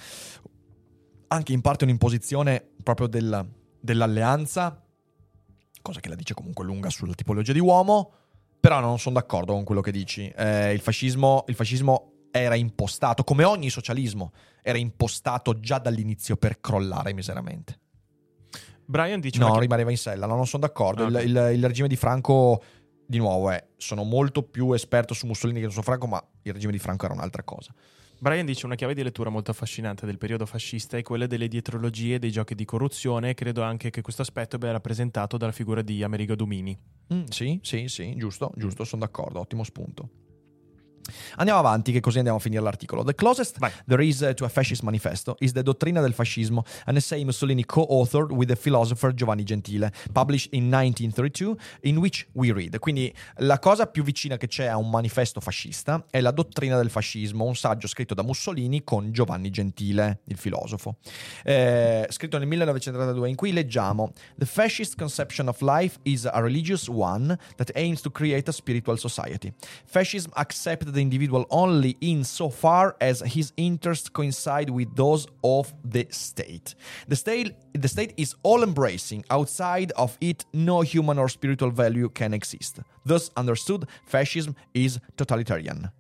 anche 1.27 1.53
in 1.53 1.61
parte 1.61 1.83
un'imposizione 1.83 2.63
proprio 2.83 3.07
del, 3.07 3.47
dell'alleanza, 3.79 4.81
cosa 5.81 5.99
che 5.99 6.09
la 6.09 6.15
dice 6.15 6.33
comunque 6.33 6.63
lunga 6.65 6.89
sulla 6.89 7.13
tipologia 7.13 7.53
di 7.53 7.59
uomo, 7.59 8.11
però 8.59 8.79
non 8.79 8.97
sono 8.99 9.15
d'accordo 9.15 9.53
con 9.53 9.63
quello 9.63 9.81
che 9.81 9.91
dici. 9.91 10.27
Eh, 10.29 10.73
il, 10.73 10.79
fascismo, 10.79 11.43
il 11.47 11.55
fascismo 11.55 12.11
era 12.31 12.55
impostato, 12.55 13.23
come 13.23 13.43
ogni 13.43 13.69
socialismo, 13.69 14.31
era 14.61 14.77
impostato 14.77 15.59
già 15.59 15.77
dall'inizio 15.77 16.35
per 16.37 16.59
crollare 16.59 17.13
miseramente. 17.13 17.79
Brian 18.87 19.19
dice 19.19 19.39
No, 19.39 19.53
chi- 19.53 19.59
rimaneva 19.61 19.89
in 19.91 19.97
sella, 19.97 20.25
no, 20.25 20.35
non 20.35 20.45
sono 20.47 20.63
d'accordo. 20.65 21.05
Ah, 21.05 21.07
Il, 21.07 21.15
ok. 21.15 21.23
il- 21.23 21.51
il 21.57 21.65
regime 21.65 21.87
di 21.87 21.95
Franco, 21.95 22.61
di 23.05 23.17
nuovo, 23.17 23.49
è, 23.51 23.63
sono 23.77 24.03
molto 24.03 24.43
più 24.43 24.73
esperto 24.73 25.13
su 25.13 25.25
Mussolini 25.27 25.61
che 25.61 25.69
su 25.69 25.81
Franco, 25.81 26.07
ma 26.07 26.23
il 26.43 26.53
regime 26.53 26.71
di 26.71 26.79
Franco 26.79 27.05
era 27.05 27.13
un'altra 27.13 27.43
cosa. 27.43 27.73
Brian 28.17 28.45
dice 28.45 28.65
una 28.65 28.75
chiave 28.75 28.93
di 28.93 29.03
lettura 29.03 29.29
molto 29.29 29.51
affascinante 29.51 30.05
del 30.05 30.17
periodo 30.17 30.45
fascista 30.45 30.97
è 30.97 31.01
quella 31.01 31.27
delle 31.27 31.47
dietrologie 31.47 32.17
dei 32.17 32.31
giochi 32.31 32.55
di 32.55 32.65
corruzione 32.65 33.31
e 33.31 33.33
credo 33.33 33.61
anche 33.61 33.89
che 33.89 34.01
questo 34.01 34.21
aspetto 34.21 34.57
sia 34.59 34.71
rappresentato 34.71 35.37
dalla 35.37 35.51
figura 35.51 35.81
di 35.81 36.01
Amerigo 36.01 36.35
Domini. 36.35 36.77
Mm, 37.13 37.25
sì, 37.25 37.59
sì, 37.61 37.87
sì, 37.87 38.15
giusto, 38.15 38.51
giusto, 38.55 38.83
sono 38.83 39.03
d'accordo, 39.03 39.39
ottimo 39.39 39.63
spunto. 39.63 40.24
Andiamo 41.37 41.59
avanti, 41.59 41.91
che 41.91 41.99
così 41.99 42.17
andiamo 42.17 42.37
a 42.37 42.41
finire 42.41 42.61
l'articolo. 42.61 43.03
The 43.03 43.15
closest 43.15 43.59
Vai. 43.59 43.71
there 43.87 44.03
is 44.05 44.21
uh, 44.21 44.33
to 44.33 44.45
a 44.45 44.49
fascist 44.49 44.81
manifesto 44.83 45.35
is 45.39 45.51
the 45.51 45.63
Dottrina 45.63 46.01
del 46.01 46.13
fascismo, 46.13 46.63
an 46.85 46.95
essay 46.95 47.23
Mussolini 47.23 47.65
co-authored 47.65 48.31
with 48.31 48.47
the 48.47 48.55
philosopher 48.55 49.13
Giovanni 49.13 49.43
Gentile, 49.43 49.91
published 50.13 50.53
in 50.53 50.69
1932, 50.69 51.55
in 51.81 51.97
which 51.97 52.27
we 52.33 52.51
read. 52.51 52.79
Quindi 52.79 53.13
la 53.37 53.59
cosa 53.59 53.87
più 53.87 54.03
vicina 54.03 54.37
che 54.37 54.47
c'è 54.47 54.65
a 54.65 54.77
un 54.77 54.89
manifesto 54.89 55.39
fascista 55.39 56.05
è 56.09 56.21
la 56.21 56.31
Dottrina 56.31 56.77
del 56.77 56.89
fascismo, 56.89 57.45
un 57.45 57.55
saggio 57.55 57.87
scritto 57.87 58.13
da 58.13 58.23
Mussolini 58.23 58.83
con 58.83 59.11
Giovanni 59.11 59.49
Gentile, 59.49 60.21
il 60.25 60.37
filosofo. 60.37 60.97
Eh, 61.43 62.07
scritto 62.09 62.37
nel 62.37 62.47
1932, 62.47 63.29
in 63.29 63.35
cui 63.35 63.51
leggiamo 63.51 64.13
The 64.37 64.45
fascist 64.45 64.97
conception 64.97 65.47
of 65.47 65.61
life 65.61 65.97
is 66.03 66.25
a 66.25 66.39
religious 66.39 66.87
one 66.87 67.37
that 67.55 67.71
aims 67.75 68.01
to 68.01 68.11
create 68.11 68.49
a 68.49 68.53
spiritual 68.53 68.97
society. 68.97 69.53
Fascism 69.85 70.31
accepts 70.33 70.91
the 70.95 71.01
individual 71.01 71.45
only 71.49 71.95
in 72.01 72.23
so 72.23 72.49
far 72.49 72.95
as 72.99 73.21
his 73.21 73.53
interests 73.55 74.09
coincide 74.09 74.69
with 74.69 74.95
those 74.95 75.27
of 75.43 75.73
the 75.83 76.07
state. 76.09 76.75
The 77.07 77.15
state, 77.15 77.55
the 77.73 77.87
state 77.87 78.13
is 78.17 78.35
all 78.41 78.63
embracing. 78.63 79.23
Outside 79.29 79.91
of 79.95 80.17
it, 80.19 80.45
no 80.53 80.81
human 80.81 81.19
or 81.19 81.29
spiritual 81.29 81.71
value 81.71 82.09
can 82.09 82.33
exist. 82.33 82.79
Thus 83.05 83.29
understood, 83.35 83.87
fascism 84.05 84.55
is 84.73 84.99
totalitarian. 85.15 85.91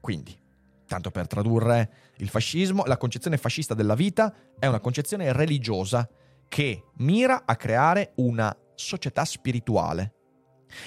Quindi, 0.00 0.38
tanto 0.86 1.10
per 1.10 1.26
tradurre 1.26 1.90
il 2.18 2.28
fascismo, 2.28 2.84
la 2.84 2.96
concezione 2.96 3.38
fascista 3.38 3.74
della 3.74 3.94
vita 3.94 4.32
è 4.58 4.66
una 4.66 4.80
concezione 4.80 5.32
religiosa 5.32 6.08
che 6.48 6.84
mira 6.98 7.42
a 7.44 7.56
creare 7.56 8.12
una 8.16 8.56
società 8.74 9.24
spirituale. 9.24 10.15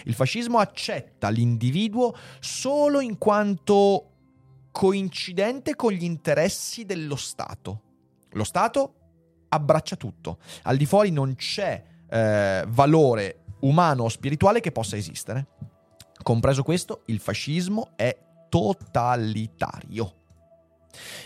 Il 0.05 0.13
fascismo 0.13 0.59
accetta 0.59 1.29
l'individuo 1.29 2.15
solo 2.39 2.99
in 2.99 3.17
quanto 3.17 4.05
coincidente 4.71 5.75
con 5.75 5.91
gli 5.91 6.03
interessi 6.03 6.85
dello 6.85 7.15
Stato. 7.15 7.81
Lo 8.31 8.43
Stato 8.43 8.93
abbraccia 9.49 9.95
tutto. 9.95 10.37
Al 10.63 10.77
di 10.77 10.85
fuori 10.85 11.11
non 11.11 11.35
c'è 11.35 11.83
eh, 12.09 12.63
valore 12.67 13.43
umano 13.61 14.03
o 14.03 14.09
spirituale 14.09 14.59
che 14.59 14.71
possa 14.71 14.95
esistere. 14.95 15.47
Compreso 16.21 16.63
questo, 16.63 17.01
il 17.05 17.19
fascismo 17.19 17.91
è 17.95 18.17
totalitario. 18.49 20.18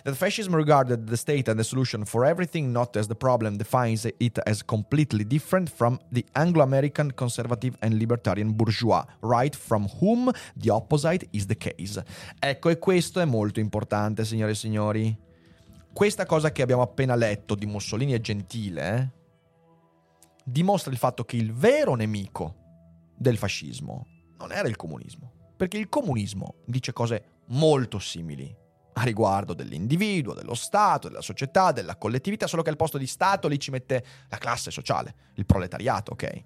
That 0.03 0.15
fascism 0.15 0.53
regarded 0.55 1.07
the 1.07 1.17
state 1.17 1.47
and 1.47 1.57
the 1.57 1.63
solution 1.63 2.05
for 2.05 2.25
everything 2.25 2.71
not 2.71 2.95
as 2.97 3.07
the 3.07 3.15
problem 3.15 3.57
defines 3.57 4.05
it 4.05 4.39
as 4.45 4.63
completely 4.63 5.25
different 5.25 5.69
from 5.69 5.99
the 6.11 6.25
Anglo-American 6.33 7.13
conservative 7.13 7.77
and 7.81 7.97
libertarian 7.97 8.53
bourgeois, 8.53 9.05
right 9.21 9.55
from 9.55 9.87
whom 10.01 10.31
the 10.55 10.69
opposite 10.69 11.27
is 11.31 11.47
the 11.47 11.55
case. 11.55 12.03
Ecco, 12.39 12.69
e 12.69 12.77
questo 12.77 13.19
è 13.19 13.25
molto 13.25 13.59
importante, 13.59 14.25
signore 14.25 14.51
e 14.51 14.55
signori. 14.55 15.17
Questa 15.93 16.25
cosa 16.25 16.51
che 16.51 16.61
abbiamo 16.61 16.81
appena 16.81 17.15
letto 17.15 17.55
di 17.55 17.65
Mussolini 17.65 18.13
e 18.13 18.21
Gentile 18.21 18.97
eh, 18.97 19.09
dimostra 20.43 20.91
il 20.91 20.97
fatto 20.97 21.23
che 21.23 21.37
il 21.37 21.53
vero 21.53 21.95
nemico 21.95 22.55
del 23.15 23.37
fascismo 23.37 24.07
non 24.39 24.51
era 24.51 24.67
il 24.67 24.75
comunismo, 24.75 25.31
perché 25.55 25.77
il 25.77 25.89
comunismo 25.89 26.55
dice 26.65 26.91
cose 26.93 27.41
molto 27.47 27.99
simili 27.99 28.61
a 28.93 29.03
riguardo 29.03 29.53
dell'individuo, 29.53 30.33
dello 30.33 30.53
Stato, 30.53 31.07
della 31.07 31.21
società, 31.21 31.71
della 31.71 31.95
collettività, 31.95 32.47
solo 32.47 32.61
che 32.61 32.69
al 32.69 32.75
posto 32.75 32.97
di 32.97 33.07
Stato 33.07 33.47
lì 33.47 33.59
ci 33.59 33.71
mette 33.71 34.03
la 34.29 34.37
classe 34.37 34.71
sociale, 34.71 35.15
il 35.35 35.45
proletariato, 35.45 36.11
ok? 36.11 36.43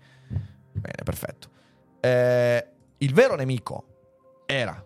Bene, 0.72 1.04
perfetto. 1.04 1.50
Eh, 2.00 2.68
il 2.98 3.14
vero 3.14 3.36
nemico 3.36 4.44
era 4.46 4.84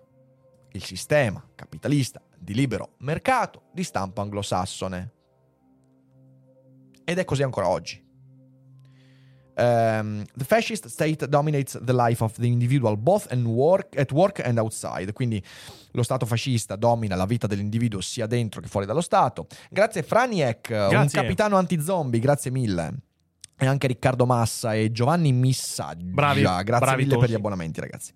il 0.74 0.84
sistema 0.84 1.46
capitalista 1.54 2.22
di 2.38 2.54
libero 2.54 2.96
mercato 3.00 3.64
di 3.74 3.84
stampo 3.84 4.22
anglosassone. 4.22 5.14
Ed 7.04 7.18
è 7.18 7.26
così 7.26 7.44
ancora 7.44 7.68
oggi. 7.68 8.11
Um, 9.54 10.24
the 10.36 10.46
fascist 10.46 10.88
state 10.88 11.28
dominates 11.28 11.78
the 11.84 11.94
life 11.94 12.24
of 12.24 12.34
the 12.38 12.48
individual 12.48 12.96
both 12.96 13.32
work, 13.34 13.98
at 13.98 14.12
work 14.12 14.40
and 14.40 14.58
outside. 14.58 15.12
Quindi 15.14 15.44
lo 15.92 16.04
Stato 16.04 16.26
fascista 16.26 16.76
domina 16.76 17.16
la 17.16 17.26
vita 17.26 17.48
dell'individuo 17.48 18.00
sia 18.02 18.28
dentro 18.28 18.62
che 18.62 18.68
fuori 18.68 18.86
dallo 18.86 19.02
Stato. 19.02 19.48
Grazie 19.70 20.04
Franiek, 20.04 20.70
un 20.70 21.08
capitano 21.12 21.58
anti-zombie, 21.58 22.20
grazie 22.20 22.52
mille. 22.52 22.94
E 23.58 23.66
anche 23.68 23.88
Riccardo 23.88 24.26
Massa 24.26 24.74
e 24.74 24.92
Giovanni 24.92 25.32
Missaggia. 25.34 26.04
Bravi, 26.04 26.42
grazie 26.42 26.64
bravi 26.64 27.04
mille 27.04 27.10
per 27.10 27.20
tosi. 27.20 27.32
gli 27.32 27.36
abbonamenti, 27.36 27.80
ragazzi. 27.80 28.14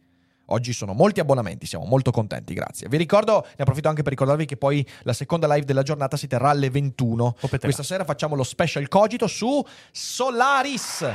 Oggi 0.47 0.73
sono 0.73 0.93
molti 0.93 1.19
abbonamenti, 1.19 1.65
siamo 1.65 1.85
molto 1.85 2.11
contenti, 2.11 2.53
grazie. 2.53 2.87
Vi 2.87 2.97
ricordo, 2.97 3.45
ne 3.45 3.63
approfitto 3.63 3.89
anche 3.89 4.03
per 4.03 4.11
ricordarvi 4.11 4.45
che 4.45 4.57
poi 4.57 4.85
la 5.03 5.13
seconda 5.13 5.51
live 5.51 5.65
della 5.65 5.83
giornata 5.83 6.17
si 6.17 6.27
terrà 6.27 6.49
alle 6.49 6.69
21. 6.69 7.25
Opetela. 7.25 7.59
Questa 7.59 7.83
sera 7.83 8.03
facciamo 8.03 8.35
lo 8.35 8.43
special 8.43 8.87
cogito 8.87 9.27
su 9.27 9.63
Solaris. 9.91 11.07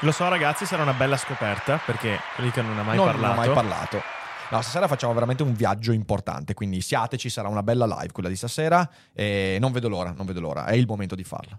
Lo 0.00 0.12
so 0.12 0.28
ragazzi, 0.28 0.66
sarà 0.66 0.82
una 0.82 0.92
bella 0.92 1.16
scoperta 1.16 1.80
perché 1.84 2.18
Rika 2.36 2.60
non 2.60 2.78
ha 2.78 2.82
mai 2.82 2.96
non, 2.96 3.06
parlato. 3.06 3.26
non 3.26 3.32
ho 3.32 3.46
mai 3.46 3.54
parlato. 3.54 4.02
No, 4.50 4.60
stasera 4.60 4.86
facciamo 4.86 5.14
veramente 5.14 5.42
un 5.42 5.54
viaggio 5.54 5.92
importante, 5.92 6.52
quindi 6.52 6.80
siateci, 6.80 7.30
sarà 7.30 7.48
una 7.48 7.62
bella 7.62 7.86
live 7.86 8.12
quella 8.12 8.28
di 8.28 8.36
stasera 8.36 8.88
e 9.12 9.56
non 9.58 9.72
vedo 9.72 9.88
l'ora, 9.88 10.12
non 10.12 10.26
vedo 10.26 10.40
l'ora, 10.40 10.66
è 10.66 10.74
il 10.74 10.86
momento 10.86 11.14
di 11.14 11.24
farla. 11.24 11.58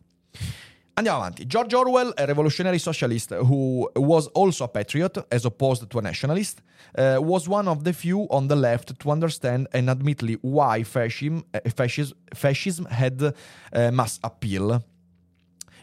Andiamo 0.98 1.18
avanti. 1.18 1.46
George 1.46 1.76
Orwell, 1.76 2.14
a 2.16 2.26
revolutionary 2.26 2.80
socialist 2.80 3.34
who 3.34 3.90
was 3.98 4.28
also 4.28 4.64
a 4.64 4.68
patriot 4.70 5.26
as 5.30 5.44
opposed 5.44 5.90
to 5.90 6.00
a 6.00 6.02
nationalist, 6.02 6.62
uh, 6.98 7.18
was 7.20 7.50
one 7.50 7.68
of 7.68 7.84
the 7.84 7.92
few 7.92 8.26
on 8.30 8.48
the 8.48 8.56
left 8.56 8.98
to 8.98 9.12
understand 9.12 9.68
and 9.74 9.90
admittedly 9.90 10.38
why 10.42 10.84
fascism, 10.84 11.44
uh, 11.54 11.60
fascism, 11.76 12.18
fascism 12.34 12.86
had 12.86 13.22
uh, 13.22 13.92
mass 13.92 14.22
appeal. 14.24 14.82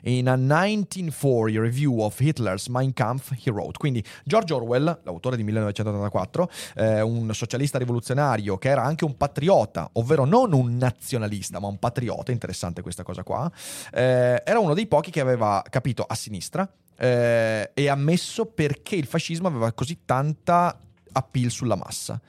In 0.04 0.28
a 0.28 0.36
1940 0.36 1.60
review 1.60 2.00
of 2.00 2.18
Hitler's 2.18 2.66
Mein 2.68 2.92
Kampf, 2.92 3.32
he 3.44 3.50
wrote. 3.50 3.78
Quindi 3.78 4.04
George 4.24 4.52
Orwell, 4.52 5.00
l'autore 5.04 5.36
di 5.36 5.44
1984, 5.44 6.50
eh, 6.76 7.00
un 7.00 7.32
socialista 7.32 7.78
rivoluzionario 7.78 8.58
che 8.58 8.68
era 8.68 8.82
anche 8.82 9.04
un 9.04 9.16
patriota, 9.16 9.88
ovvero 9.94 10.24
non 10.24 10.52
un 10.52 10.76
nazionalista, 10.76 11.60
ma 11.60 11.68
un 11.68 11.78
patriota, 11.78 12.32
interessante 12.32 12.82
questa 12.82 13.02
cosa 13.02 13.22
qua, 13.22 13.50
eh, 13.92 14.42
era 14.44 14.58
uno 14.58 14.74
dei 14.74 14.86
pochi 14.86 15.10
che 15.10 15.20
aveva 15.20 15.62
capito 15.68 16.04
a 16.04 16.14
sinistra 16.14 16.68
eh, 16.96 17.70
e 17.74 17.88
ammesso 17.88 18.46
perché 18.46 18.96
il 18.96 19.06
fascismo 19.06 19.48
aveva 19.48 19.72
così 19.72 20.00
tanta 20.04 20.76
appeal 21.12 21.50
sulla 21.50 21.76
massa. 21.76 22.20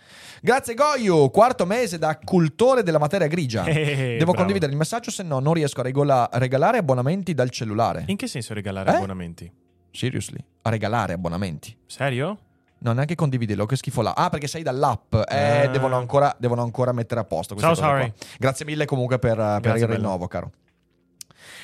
Grazie 0.42 0.74
Goyu, 0.74 1.30
quarto 1.32 1.66
mese 1.66 1.98
da 1.98 2.18
cultore 2.24 2.84
della 2.84 3.00
materia 3.00 3.28
grigia. 3.28 3.64
Eh, 3.66 3.84
Devo 4.18 4.18
bravo. 4.18 4.34
condividere 4.34 4.72
il 4.72 4.78
messaggio, 4.78 5.12
se 5.12 5.24
no 5.24 5.40
non 5.40 5.54
riesco 5.54 5.80
a 5.80 5.84
regola- 5.84 6.30
regalare 6.34 6.78
abbonamenti 6.80 7.34
dal 7.34 7.50
cellulare. 7.50 8.04
In 8.08 8.16
che 8.18 8.28
senso 8.28 8.54
regalare 8.54 8.92
Eh? 8.92 8.96
abbonamenti? 8.96 9.52
Seriously? 9.92 10.44
A 10.64 10.70
regalare 10.70 11.14
abbonamenti. 11.14 11.76
Serio? 11.86 12.38
No, 12.80 12.92
neanche 12.92 13.16
condividerlo, 13.16 13.66
che 13.66 13.78
schifo 13.78 14.02
là. 14.02 14.14
Ah, 14.14 14.30
perché 14.30 14.48
sei 14.48 14.62
dall'app. 14.64 15.14
Eh, 15.14 15.66
Ah. 15.66 15.68
devono, 15.68 15.96
ancora, 15.98 16.36
devono 16.38 16.64
ancora 16.64 16.92
mettere 16.92 17.22
a 17.22 17.24
posto 17.24 17.54
questa 17.56 17.74
So 17.76 17.80
cosa 17.82 17.94
sorry. 17.94 18.12
qua. 18.12 18.28
Grazie 18.40 18.66
mille 18.66 18.86
comunque 18.86 19.20
per, 19.20 19.38
per 19.38 19.76
il 19.76 19.82
bello. 19.86 19.96
rinnovo, 19.96 20.28
caro. 20.28 20.52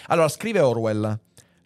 Allora, 0.07 0.27
scrive 0.27 0.59
Orwell. 0.59 1.19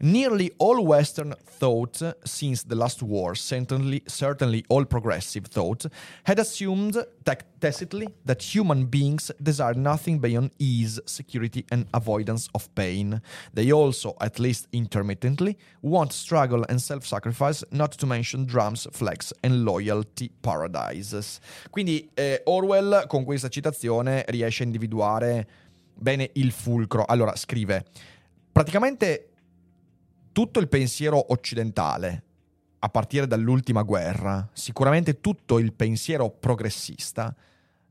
Nearly 0.03 0.51
all 0.57 0.85
Western 0.85 1.33
thought 1.45 2.01
since 2.25 2.63
the 2.63 2.75
last 2.75 3.01
war, 3.01 3.35
certainly, 3.35 4.03
certainly 4.05 4.65
all 4.67 4.83
progressive 4.83 5.45
thought, 5.45 5.85
had 6.25 6.39
assumed 6.39 6.97
tac- 7.23 7.45
tacitly 7.61 8.09
that 8.25 8.43
human 8.43 8.87
beings 8.87 9.31
desire 9.41 9.73
nothing 9.75 10.19
beyond 10.19 10.51
ease, 10.59 10.99
security, 11.05 11.63
and 11.71 11.85
avoidance 11.93 12.49
of 12.53 12.67
pain. 12.75 13.21
They 13.53 13.71
also, 13.71 14.17
at 14.19 14.39
least 14.39 14.67
intermittently, 14.73 15.57
want 15.79 16.11
struggle 16.11 16.65
and 16.67 16.81
self 16.81 17.05
sacrifice, 17.05 17.63
not 17.71 17.93
to 17.99 18.05
mention 18.05 18.43
drums, 18.45 18.89
flags, 18.91 19.31
and 19.41 19.63
loyalty 19.63 20.29
paradises. 20.41 21.39
Quindi 21.69 22.09
eh, 22.13 22.41
Orwell, 22.43 23.05
con 23.07 23.23
questa 23.23 23.47
citazione, 23.47 24.25
riesce 24.27 24.63
a 24.63 24.65
individuare 24.65 25.47
bene 25.95 26.29
il 26.33 26.51
fulcro. 26.51 27.05
Allora, 27.05 27.37
scrive 27.37 27.85
praticamente 28.51 29.29
tutto 30.33 30.59
il 30.59 30.67
pensiero 30.67 31.31
occidentale, 31.31 32.23
a 32.79 32.89
partire 32.89 33.27
dall'ultima 33.27 33.83
guerra, 33.83 34.49
sicuramente 34.51 35.21
tutto 35.21 35.57
il 35.59 35.71
pensiero 35.71 36.29
progressista, 36.29 37.33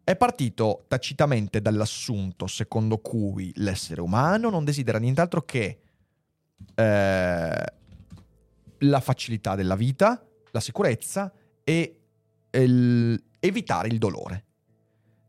è 0.05 0.17
partito 0.17 0.85
tacitamente 0.89 1.63
dall'assunto 1.63 2.47
secondo 2.47 2.99
cui 2.99 3.53
l'essere 3.57 4.03
umano 4.03 4.51
non 4.51 4.65
desidera 4.65 4.99
nient'altro 4.99 5.43
che 5.43 5.79
eh, 6.75 7.65
la 8.79 9.01
facilità 9.01 9.55
della 9.55 9.77
vita, 9.77 10.23
la 10.51 10.61
sicurezza 10.61 11.33
e 11.65 12.01
il- 12.51 13.23
evitare 13.39 13.89
il 13.89 13.99
dolore. 13.99 14.45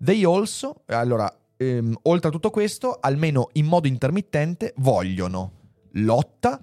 They 0.03 0.26
also, 0.26 0.82
allora, 0.88 1.34
ehm, 1.55 1.95
oltre 2.03 2.30
a 2.30 2.32
tutto 2.32 2.49
questo, 2.49 2.97
almeno 2.99 3.49
in 3.53 3.66
modo 3.66 3.88
intermittente, 3.88 4.74
vogliono 4.78 5.61
lotta, 5.91 6.59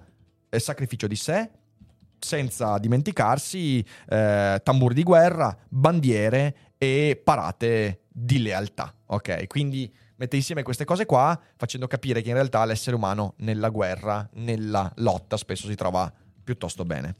sacrificio 0.59 1.07
di 1.07 1.15
sé, 1.15 1.49
senza 2.19 2.77
dimenticarsi 2.77 3.83
eh, 4.07 4.59
tamburi 4.63 4.93
di 4.93 5.03
guerra, 5.03 5.55
bandiere 5.69 6.55
e 6.77 7.19
parate 7.23 8.01
di 8.07 8.41
lealtà. 8.41 8.93
Ok, 9.07 9.47
quindi 9.47 9.91
mette 10.15 10.35
insieme 10.35 10.63
queste 10.63 10.85
cose 10.85 11.05
qua, 11.05 11.39
facendo 11.55 11.87
capire 11.87 12.21
che 12.21 12.29
in 12.29 12.35
realtà 12.35 12.63
l'essere 12.65 12.95
umano 12.95 13.33
nella 13.37 13.69
guerra, 13.69 14.27
nella 14.33 14.91
lotta, 14.97 15.37
spesso 15.37 15.67
si 15.67 15.75
trova 15.75 16.11
piuttosto 16.43 16.85
bene. 16.85 17.15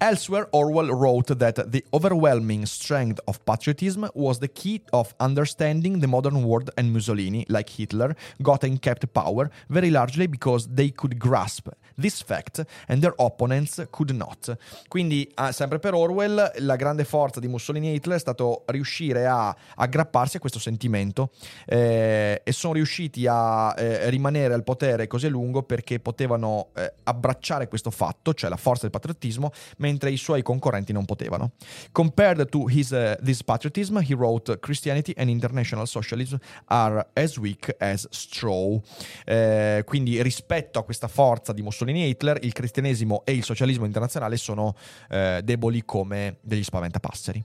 Elsewhere, 0.00 0.46
Orwell 0.52 0.94
wrote 0.94 1.26
that 1.26 1.72
the 1.72 1.84
overwhelming 1.92 2.66
strength 2.66 3.18
of 3.26 3.44
patriotism 3.44 4.08
was 4.14 4.38
the 4.38 4.46
key 4.46 4.80
of 4.92 5.12
understanding 5.18 5.98
the 5.98 6.06
modern 6.06 6.44
world, 6.44 6.70
and 6.78 6.92
Mussolini, 6.92 7.44
like 7.48 7.68
Hitler, 7.68 8.14
got 8.40 8.62
and 8.62 8.80
kept 8.80 9.12
power 9.12 9.50
very 9.68 9.90
largely 9.90 10.28
because 10.28 10.68
they 10.68 10.90
could 10.90 11.18
grasp 11.18 11.68
this 12.00 12.22
fact 12.22 12.64
and 12.86 13.00
their 13.00 13.14
opponents 13.16 13.86
could 13.90 14.10
not. 14.10 14.56
Quindi, 14.88 15.30
ah, 15.34 15.52
sempre 15.52 15.78
per 15.78 15.94
Orwell, 15.94 16.52
la 16.56 16.76
grande 16.76 17.04
forza 17.04 17.40
di 17.40 17.48
Mussolini 17.48 17.90
e 17.90 17.94
Hitler 17.94 18.16
è 18.16 18.20
stato 18.20 18.62
riuscire 18.66 19.26
a 19.26 19.54
aggrapparsi 19.74 20.36
a 20.36 20.40
questo 20.40 20.58
sentimento 20.58 21.30
eh, 21.66 22.40
e 22.44 22.52
sono 22.52 22.74
riusciti 22.74 23.26
a 23.26 23.74
eh, 23.76 24.08
rimanere 24.10 24.54
al 24.54 24.62
potere 24.62 25.06
così 25.06 25.26
a 25.26 25.30
lungo 25.30 25.62
perché 25.62 26.00
potevano 26.00 26.68
eh, 26.74 26.94
abbracciare 27.04 27.68
questo 27.68 27.90
fatto, 27.90 28.34
cioè 28.34 28.48
la 28.48 28.56
forza 28.56 28.82
del 28.82 28.90
patriottismo, 28.90 29.50
mentre 29.78 30.10
i 30.10 30.16
suoi 30.16 30.42
concorrenti 30.42 30.92
non 30.92 31.04
potevano. 31.04 31.52
Compared 31.92 32.48
to 32.48 32.68
his, 32.68 32.90
uh, 32.90 33.16
this 33.22 33.42
patriotism, 33.42 33.98
he 33.98 34.14
wrote 34.14 34.58
Christianity 34.60 35.12
and 35.16 35.28
international 35.28 35.86
socialism 35.86 36.36
are 36.66 37.08
as 37.14 37.36
weak 37.36 37.74
as 37.78 38.06
straw. 38.10 38.80
Eh, 39.24 39.82
quindi 39.84 40.22
rispetto 40.22 40.78
a 40.78 40.84
questa 40.84 41.08
forza 41.08 41.52
di 41.52 41.62
Mussolini 41.62 41.87
e 41.96 42.08
Hitler, 42.08 42.38
il 42.42 42.52
cristianesimo 42.52 43.22
e 43.24 43.32
il 43.32 43.44
socialismo 43.44 43.84
internazionale 43.84 44.36
sono 44.36 44.74
eh, 45.08 45.40
deboli 45.42 45.84
come 45.84 46.38
degli 46.40 46.62
spaventapasseri. 46.62 47.44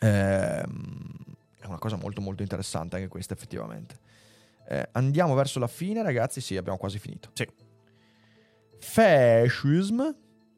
Ehm, 0.00 1.16
è 1.60 1.66
una 1.66 1.78
cosa 1.78 1.96
molto 1.96 2.20
molto 2.20 2.42
interessante 2.42 2.96
anche 2.96 3.08
questa 3.08 3.34
effettivamente. 3.34 3.96
Eh, 4.68 4.88
andiamo 4.92 5.34
verso 5.34 5.58
la 5.58 5.66
fine 5.66 6.02
ragazzi, 6.02 6.40
sì 6.40 6.56
abbiamo 6.56 6.78
quasi 6.78 6.98
finito. 6.98 7.30
Sì. 7.32 7.46
Fascism, 8.78 10.02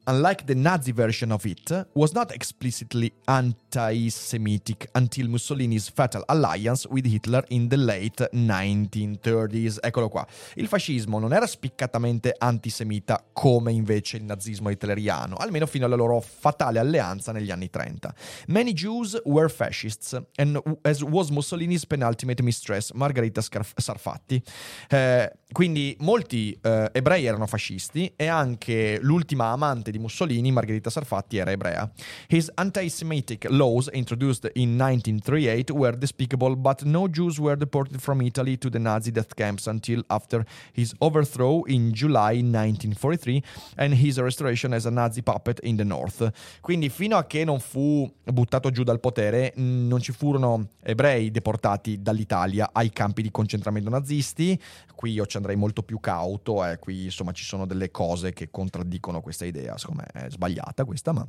unlike 0.07 0.45
the 0.45 0.55
Nazi 0.55 0.91
version 0.91 1.31
of 1.31 1.45
it, 1.45 1.71
was 1.93 2.13
not 2.13 2.31
explicitly 2.31 3.11
anti 3.25 4.09
Semitic 4.09 4.89
until 4.93 5.27
Mussolini's 5.27 5.89
fatal 5.89 6.23
alliance 6.27 6.87
with 6.89 7.05
Hitler 7.05 7.43
in 7.49 7.67
the 7.67 7.77
late 7.77 8.29
1930s. 8.31 9.79
Eccolo 9.81 10.09
qua. 10.09 10.25
Il 10.55 10.67
fascismo 10.67 11.19
non 11.19 11.33
era 11.33 11.47
spiccatamente 11.47 12.33
antisemita 12.37 13.23
come 13.33 13.71
invece 13.71 14.17
il 14.17 14.23
nazismo 14.23 14.69
hitleriano, 14.69 15.35
almeno 15.35 15.65
fino 15.65 15.85
alla 15.85 15.95
loro 15.95 16.21
fatale 16.21 16.79
alleanza 16.79 17.31
negli 17.31 17.51
anni 17.51 17.69
30. 17.69 18.13
Many 18.47 18.73
Jews 18.73 19.19
were 19.25 19.49
fascists, 19.49 20.19
and 20.35 20.61
as 20.81 21.01
was 21.01 21.29
Mussolini's 21.29 21.85
penultimate 21.85 22.41
mistress, 22.43 22.91
Margherita 22.91 23.41
Scarf- 23.41 23.79
Sarfatti. 23.79 24.41
Eh, 24.89 25.31
quindi 25.51 25.95
molti 25.99 26.57
eh, 26.61 26.89
ebrei 26.91 27.25
erano 27.25 27.47
fascisti 27.47 28.11
e 28.15 28.27
anche 28.27 28.99
l'ultima 29.01 29.47
amante 29.47 29.91
di 29.95 29.99
Mussolini, 29.99 30.51
Margherita 30.51 30.89
Sarfatti, 30.89 31.37
era 31.37 31.51
ebrea. 31.51 31.89
His 32.27 32.51
anti-Semitic 32.55 33.47
laws 33.49 33.89
introduced 33.93 34.49
in 34.55 34.75
1938 34.75 35.71
were 35.71 35.97
despicable, 35.97 36.55
but 36.55 36.83
no 36.83 37.07
Jews 37.07 37.39
were 37.39 37.55
deported 37.55 37.99
from 37.99 38.21
Italy 38.21 38.57
to 38.57 38.69
the 38.69 38.79
Nazi 38.79 39.11
death 39.11 39.33
camps 39.35 39.67
until 39.67 40.03
after 40.07 40.45
his 40.73 40.93
overthrow 40.99 41.63
in 41.67 41.91
July 41.93 42.41
1943 42.41 43.41
and 43.77 43.93
his 43.93 44.19
restoration 44.19 44.73
as 44.73 44.85
a 44.85 44.91
Nazi 44.91 45.21
puppet 45.21 45.59
in 45.63 45.77
the 45.77 45.83
North. 45.83 46.29
Quindi 46.61 46.89
fino 46.89 47.17
a 47.17 47.25
che 47.25 47.43
non 47.43 47.59
fu 47.59 48.11
buttato 48.23 48.71
giù 48.71 48.83
dal 48.83 48.99
potere, 48.99 49.53
non 49.55 50.01
ci 50.01 50.11
furono 50.11 50.69
ebrei 50.83 51.31
deportati 51.31 52.01
dall'Italia 52.01 52.69
ai 52.73 52.91
campi 52.91 53.21
di 53.21 53.31
concentramento 53.31 53.89
nazisti. 53.89 54.59
Qui 54.95 55.11
io 55.11 55.25
ci 55.25 55.37
andrei 55.37 55.55
molto 55.55 55.83
più 55.83 55.99
cauto, 55.99 56.65
eh, 56.65 56.79
qui 56.79 57.05
insomma 57.05 57.31
ci 57.31 57.43
sono 57.43 57.65
delle 57.65 57.91
cose 57.91 58.33
che 58.33 58.49
contraddicono 58.49 59.21
questa 59.21 59.45
idea, 59.45 59.77
secondo 59.85 60.03
me 60.13 60.25
è 60.25 60.29
sbagliata 60.29 60.83
questa, 60.85 61.11
ma 61.11 61.27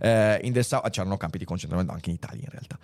eh, 0.00 0.38
in 0.42 0.52
the 0.52 0.62
south, 0.62 0.88
c'erano 0.90 1.16
campi 1.16 1.38
di 1.38 1.44
concentramento 1.44 1.92
anche 1.92 2.10
in 2.10 2.16
Italia 2.16 2.44
in 2.44 2.50
realtà. 2.50 2.78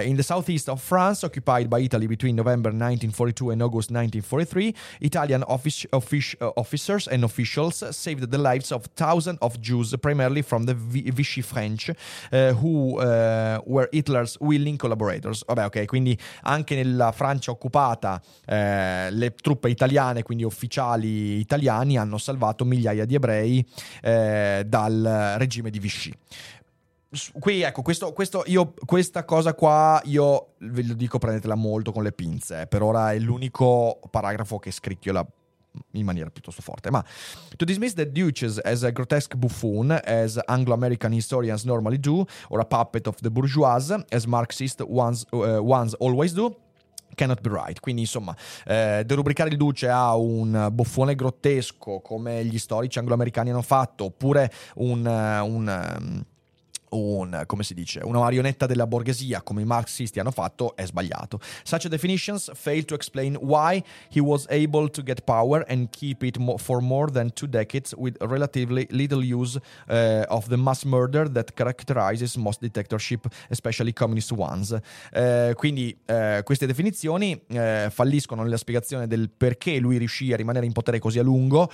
Eh, 0.00 0.06
in 0.08 0.16
the 0.16 0.22
southeast 0.22 0.68
of 0.68 0.82
France, 0.82 1.24
occupied 1.24 1.68
by 1.68 1.82
Italy 1.82 2.06
between 2.06 2.34
November 2.34 2.72
1942 2.72 3.50
and 3.50 3.60
August 3.62 3.90
1943, 3.90 4.74
Italian 5.00 5.42
offic- 5.46 5.86
offic- 5.90 6.36
uh, 6.40 6.50
officers 6.56 7.06
and 7.08 7.22
officials 7.24 7.88
saved 7.90 8.28
the 8.28 8.38
lives 8.38 8.70
of 8.70 8.84
thousands 8.94 9.38
of 9.40 9.58
Jews, 9.58 9.94
primarily 10.00 10.42
from 10.42 10.64
the 10.64 10.74
Vi- 10.74 11.10
Vichy 11.10 11.42
French, 11.42 11.90
eh, 12.30 12.52
who 12.52 12.94
were 12.94 13.88
Hitler's 13.90 14.36
willing 14.40 14.76
collaborators. 14.76 15.44
Vabbè, 15.44 15.64
ok, 15.64 15.84
quindi 15.86 16.18
anche 16.42 16.74
nella 16.74 17.12
Francia 17.12 17.50
occupata 17.50 18.20
le 18.46 19.34
truppe 19.40 19.68
italiane, 19.70 20.22
quindi 20.22 20.44
ufficiali 20.44 21.38
italiani, 21.38 21.96
hanno 21.96 22.18
salvato 22.18 22.64
migliaia 22.64 23.04
di 23.04 23.14
ebrei 23.14 23.64
dal 24.02 25.34
regime 25.38 25.70
di 25.70 25.78
Vichy. 25.78 26.13
Qui 27.38 27.62
ecco, 27.62 27.82
questo, 27.82 28.12
questo 28.12 28.42
io, 28.46 28.74
questa 28.84 29.24
cosa 29.24 29.54
qua 29.54 30.00
io 30.04 30.54
ve 30.58 30.82
lo 30.82 30.94
dico, 30.94 31.18
prendetela 31.18 31.54
molto 31.54 31.92
con 31.92 32.02
le 32.02 32.10
pinze. 32.10 32.62
eh. 32.62 32.66
Per 32.66 32.82
ora 32.82 33.12
è 33.12 33.18
l'unico 33.18 34.00
paragrafo 34.10 34.58
che 34.58 34.72
scricchiola 34.72 35.24
in 35.92 36.04
maniera 36.04 36.30
piuttosto 36.30 36.62
forte. 36.62 36.90
Ma 36.90 37.04
to 37.56 37.64
dismiss 37.64 37.94
the 37.94 38.10
Duchess 38.10 38.60
as 38.64 38.82
a 38.82 38.90
grotesque 38.90 39.36
buffoon, 39.36 39.96
as 40.04 40.40
Anglo-American 40.44 41.12
historians 41.12 41.64
normally 41.64 41.98
do, 41.98 42.24
or 42.48 42.60
a 42.60 42.64
puppet 42.64 43.06
of 43.06 43.16
the 43.20 43.30
bourgeois, 43.30 43.90
as 44.10 44.26
Marxist 44.26 44.80
ones, 44.80 45.24
uh, 45.32 45.58
ones 45.60 45.94
always 46.00 46.32
do, 46.32 46.54
Cannot 47.14 47.40
be 47.40 47.50
right. 47.50 47.80
Quindi, 47.80 48.02
insomma, 48.02 48.36
eh, 48.66 49.02
derubricare 49.06 49.50
il 49.50 49.56
Duce 49.56 49.88
a 49.88 50.14
un 50.16 50.68
buffone 50.72 51.14
grottesco 51.14 52.00
come 52.00 52.44
gli 52.44 52.58
storici 52.58 52.98
angloamericani 52.98 53.50
hanno 53.50 53.62
fatto, 53.62 54.04
oppure 54.04 54.50
un. 54.76 55.06
eh, 55.06 55.40
un 55.40 56.24
un, 56.94 57.42
come 57.46 57.62
si 57.62 57.74
dice, 57.74 58.00
una 58.02 58.18
marionetta 58.18 58.66
della 58.66 58.86
borghesia 58.86 59.42
come 59.42 59.62
i 59.62 59.64
marxisti 59.64 60.20
hanno 60.20 60.30
fatto 60.30 60.76
è 60.76 60.86
sbagliato. 60.86 61.40
Such 61.62 61.88
definitions 61.88 62.50
fail 62.54 62.84
to 62.84 62.94
explain 62.94 63.36
why 63.40 63.82
he 64.10 64.20
was 64.20 64.46
able 64.48 64.88
to 64.90 65.02
get 65.02 65.22
power 65.22 65.64
and 65.68 65.88
keep 65.90 66.22
it 66.22 66.36
mo- 66.38 66.56
for 66.56 66.80
more 66.80 67.10
than 67.10 67.32
two 67.32 67.46
decades 67.46 67.92
with 67.96 68.16
relatively 68.20 68.86
little 68.90 69.22
use 69.22 69.60
uh, 69.88 70.22
of 70.28 70.48
the 70.48 70.56
mass 70.56 70.84
murder 70.84 71.30
that 71.30 71.52
characterizes 71.54 72.36
most 72.36 72.60
dictatorship, 72.60 73.26
especially 73.48 73.92
communist 73.92 74.32
ones. 74.32 74.76
Eh, 75.12 75.52
quindi 75.56 75.96
eh, 76.06 76.40
queste 76.44 76.66
definizioni 76.66 77.40
falliscono 77.90 78.42
nella 78.42 78.56
spiegazione 78.56 79.06
del 79.06 79.30
perché 79.30 79.78
lui 79.78 79.96
riuscì 79.98 80.32
a 80.32 80.36
rimanere 80.36 80.66
in 80.66 80.72
potere 80.72 80.98
così 80.98 81.18
a 81.18 81.22
lungo 81.22 81.70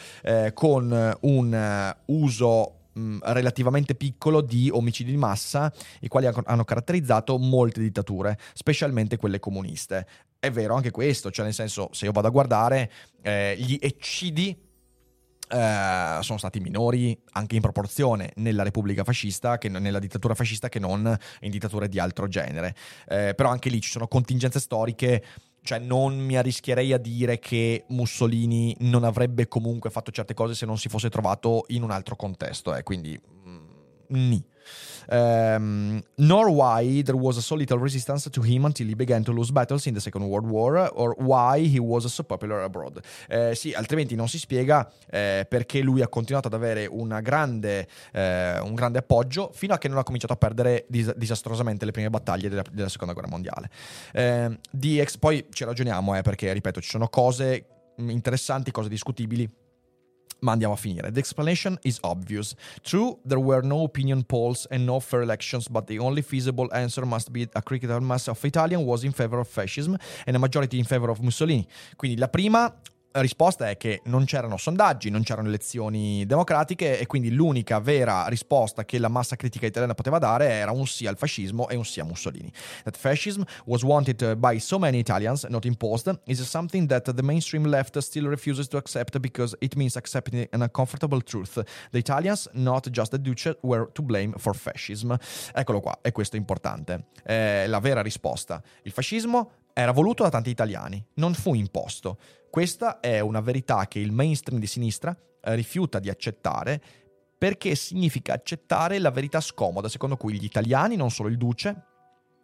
con 0.54 1.16
un 1.20 1.94
uso 2.06 2.79
mh, 2.92 3.18
relativamente 3.22 3.94
piccolo 3.94 4.40
di 4.40 4.70
omicidi 4.70 5.10
di 5.10 5.16
massa, 5.16 5.72
i 6.00 6.08
quali 6.08 6.26
hanno- 6.26 6.64
caratterizzato 6.64 7.38
molte 7.38 7.80
dittature, 7.80 8.38
specialmente 8.54 9.16
quelle 9.16 9.38
comuniste. 9.38 10.06
È 10.38 10.50
vero 10.50 10.74
anche 10.74 10.90
questo, 10.90 11.30
cioè 11.30 11.44
nel 11.44 11.54
senso, 11.54 11.88
se 11.92 12.06
io 12.06 12.12
vado 12.12 12.28
a 12.28 12.30
guardare 12.30 12.90
eh, 13.22 13.56
gli 13.58 13.78
eccidi 13.80 14.68
eh, 15.52 16.18
sono 16.20 16.38
stati 16.38 16.60
minori 16.60 17.18
anche 17.32 17.56
in 17.56 17.60
proporzione 17.60 18.32
nella 18.36 18.62
Repubblica 18.62 19.02
fascista, 19.02 19.58
che 19.58 19.68
nella 19.68 19.98
dittatura 19.98 20.34
fascista, 20.34 20.68
che 20.68 20.78
non 20.78 21.16
in 21.40 21.50
dittature 21.50 21.88
di 21.88 21.98
altro 21.98 22.28
genere. 22.28 22.74
Eh, 23.08 23.34
però 23.34 23.50
anche 23.50 23.68
lì 23.68 23.80
ci 23.80 23.90
sono 23.90 24.06
contingenze 24.06 24.60
storiche. 24.60 25.24
Cioè, 25.62 25.78
non 25.78 26.18
mi 26.18 26.36
arrischierei 26.36 26.92
a 26.92 26.98
dire 26.98 27.38
che 27.38 27.84
Mussolini 27.88 28.74
non 28.80 29.04
avrebbe 29.04 29.46
comunque 29.46 29.90
fatto 29.90 30.10
certe 30.10 30.34
cose 30.34 30.54
se 30.54 30.66
non 30.66 30.78
si 30.78 30.88
fosse 30.88 31.10
trovato 31.10 31.64
in 31.68 31.82
un 31.82 31.90
altro 31.90 32.16
contesto. 32.16 32.74
Eh. 32.74 32.82
Quindi, 32.82 33.20
mm, 33.46 33.66
ni. 34.08 34.44
Um, 35.10 36.02
nor 36.16 36.50
why 36.50 37.02
there 37.02 37.16
was 37.16 37.44
so 37.44 37.56
little 37.56 37.78
resistance 37.78 38.30
to 38.30 38.42
him 38.42 38.64
until 38.64 38.86
he 38.86 38.94
began 38.94 39.24
to 39.24 39.32
lose 39.32 39.50
battles 39.50 39.86
in 39.86 39.94
the 39.94 40.00
Second 40.00 40.22
World 40.22 40.46
War, 40.46 40.88
or 40.94 41.16
why 41.18 41.66
he 41.66 41.80
was 41.80 42.06
so 42.12 42.22
popular 42.22 42.62
abroad. 42.62 43.00
Eh, 43.28 43.54
sì, 43.54 43.72
altrimenti 43.72 44.14
non 44.14 44.28
si 44.28 44.38
spiega 44.38 44.88
eh, 45.10 45.46
perché 45.48 45.80
lui 45.80 46.02
ha 46.02 46.08
continuato 46.08 46.46
ad 46.46 46.54
avere 46.54 46.88
grande, 47.22 47.88
eh, 48.12 48.60
un 48.60 48.74
grande 48.74 48.98
appoggio 48.98 49.50
fino 49.52 49.74
a 49.74 49.78
che 49.78 49.88
non 49.88 49.98
ha 49.98 50.04
cominciato 50.04 50.32
a 50.32 50.36
perdere 50.36 50.86
dis- 50.88 51.14
disastrosamente 51.16 51.84
le 51.84 51.90
prime 51.90 52.10
battaglie 52.10 52.48
della, 52.48 52.64
della 52.70 52.88
Seconda 52.88 53.12
Guerra 53.12 53.28
Mondiale. 53.28 53.68
Eh, 54.12 54.58
DX, 54.70 55.16
poi 55.18 55.46
ci 55.50 55.64
ragioniamo, 55.64 56.16
eh, 56.16 56.22
perché 56.22 56.52
ripeto, 56.52 56.80
ci 56.80 56.90
sono 56.90 57.08
cose 57.08 57.66
interessanti, 57.96 58.70
cose 58.70 58.88
discutibili 58.88 59.48
ma 60.40 60.52
andiamo 60.52 60.74
a 60.74 60.76
finire. 60.76 61.10
The 61.10 61.20
explanation 61.20 61.78
is 61.82 61.98
obvious. 62.02 62.54
True, 62.82 63.18
there 63.24 63.40
were 63.40 63.62
no 63.62 63.84
opinion 63.84 64.24
polls 64.24 64.66
and 64.70 64.84
no 64.84 65.00
fair 65.00 65.22
elections, 65.22 65.68
but 65.68 65.86
the 65.86 65.98
only 65.98 66.22
feasible 66.22 66.68
answer 66.72 67.04
must 67.06 67.30
be 67.32 67.48
a 67.54 67.62
critical 67.62 68.00
mass 68.00 68.28
of 68.28 68.44
Italian 68.44 68.84
was 68.84 69.04
in 69.04 69.12
favor 69.12 69.38
of 69.38 69.48
fascism 69.48 69.96
and 70.26 70.36
a 70.36 70.38
majority 70.38 70.78
in 70.78 70.84
favor 70.84 71.10
of 71.10 71.20
Mussolini. 71.22 71.66
Quindi 71.96 72.16
la 72.18 72.28
prima 72.28 72.72
la 73.12 73.20
risposta 73.20 73.68
è 73.68 73.76
che 73.76 74.02
non 74.04 74.24
c'erano 74.24 74.56
sondaggi, 74.56 75.10
non 75.10 75.22
c'erano 75.22 75.48
elezioni 75.48 76.24
democratiche 76.26 76.98
e 76.98 77.06
quindi 77.06 77.32
l'unica 77.32 77.80
vera 77.80 78.28
risposta 78.28 78.84
che 78.84 78.98
la 78.98 79.08
massa 79.08 79.34
critica 79.34 79.66
italiana 79.66 79.94
poteva 79.94 80.18
dare 80.18 80.48
era 80.50 80.70
un 80.70 80.86
sì 80.86 81.06
al 81.06 81.16
fascismo 81.16 81.68
e 81.68 81.74
un 81.74 81.84
sì 81.84 81.98
a 81.98 82.04
Mussolini. 82.04 82.52
That 82.84 82.96
fascism 82.96 83.42
was 83.64 83.82
wanted 83.82 84.36
by 84.36 84.60
so 84.60 84.78
many 84.78 84.98
Italians, 84.98 85.44
not 85.44 85.64
imposed, 85.64 86.20
is 86.26 86.40
something 86.42 86.86
that 86.86 87.12
the 87.12 87.22
mainstream 87.22 87.66
left 87.66 87.98
still 87.98 88.28
refuses 88.28 88.68
to 88.68 88.76
accept 88.76 89.18
because 89.18 89.56
it 89.58 89.74
means 89.74 89.96
accepting 89.96 90.46
an 90.52 90.62
uncomfortable 90.62 91.20
truth. 91.20 91.60
The 91.90 91.98
Italians, 91.98 92.48
not 92.52 92.88
just 92.90 93.10
the 93.10 93.20
Duce, 93.20 93.56
were 93.62 93.90
to 93.92 94.02
blame 94.02 94.34
for 94.36 94.54
fascism. 94.54 95.16
Eccolo 95.52 95.80
qua, 95.80 95.98
e 96.00 96.12
questo 96.12 96.36
è 96.36 96.38
importante. 96.38 97.06
È 97.24 97.64
la 97.66 97.80
vera 97.80 98.02
risposta. 98.02 98.62
Il 98.82 98.92
fascismo 98.92 99.50
era 99.72 99.92
voluto 99.92 100.22
da 100.22 100.30
tanti 100.30 100.50
italiani, 100.50 101.04
non 101.14 101.34
fu 101.34 101.54
imposto. 101.54 102.18
Questa 102.50 102.98
è 102.98 103.20
una 103.20 103.40
verità 103.40 103.86
che 103.86 104.00
il 104.00 104.10
mainstream 104.10 104.58
di 104.58 104.66
sinistra 104.66 105.16
eh, 105.42 105.54
rifiuta 105.54 106.00
di 106.00 106.10
accettare 106.10 106.82
perché 107.38 107.74
significa 107.74 108.34
accettare 108.34 108.98
la 108.98 109.10
verità 109.10 109.40
scomoda 109.40 109.88
secondo 109.88 110.16
cui 110.16 110.34
gli 110.34 110.44
italiani, 110.44 110.96
non 110.96 111.10
solo 111.10 111.28
il 111.28 111.38
duce, 111.38 111.84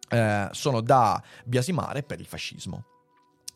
eh, 0.09 0.47
sono 0.51 0.81
da 0.81 1.21
biasimare 1.45 2.03
per 2.03 2.19
il 2.19 2.25
fascismo. 2.25 2.96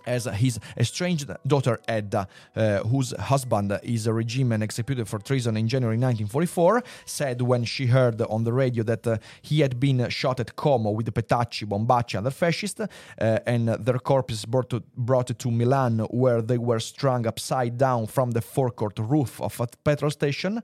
As 0.05 0.25
his 0.25 0.59
estranged 0.77 1.31
daughter 1.45 1.79
Edda, 1.87 2.27
uh, 2.55 2.79
whose 2.79 3.11
husband 3.17 3.79
is 3.83 4.07
a 4.07 4.13
regime 4.13 4.51
and 4.51 4.63
executed 4.63 5.07
for 5.07 5.19
treason 5.19 5.57
in 5.57 5.67
January 5.67 5.97
1944, 5.97 6.83
said 7.05 7.41
when 7.41 7.63
she 7.63 7.87
heard 7.87 8.21
on 8.21 8.43
the 8.43 8.53
radio 8.53 8.83
that 8.83 9.05
uh, 9.07 9.17
he 9.41 9.61
had 9.61 9.79
been 9.79 10.07
shot 10.09 10.39
at 10.39 10.55
Como 10.55 10.91
with 10.91 11.13
Petacci, 11.13 11.65
Bombacci, 11.65 12.17
and 12.17 12.25
the 12.25 12.31
fascists, 12.31 12.79
uh, 12.79 13.39
and 13.45 13.69
their 13.69 13.99
corpses 13.99 14.45
brought 14.45 14.69
to, 14.69 14.83
brought 14.95 15.37
to 15.37 15.51
Milan, 15.51 15.99
where 16.09 16.41
they 16.41 16.57
were 16.57 16.79
strung 16.79 17.27
upside 17.27 17.77
down 17.77 18.07
from 18.07 18.31
the 18.31 18.41
forecourt 18.41 18.99
roof 18.99 19.41
of 19.41 19.59
a 19.59 19.67
petrol 19.83 20.11
station. 20.11 20.61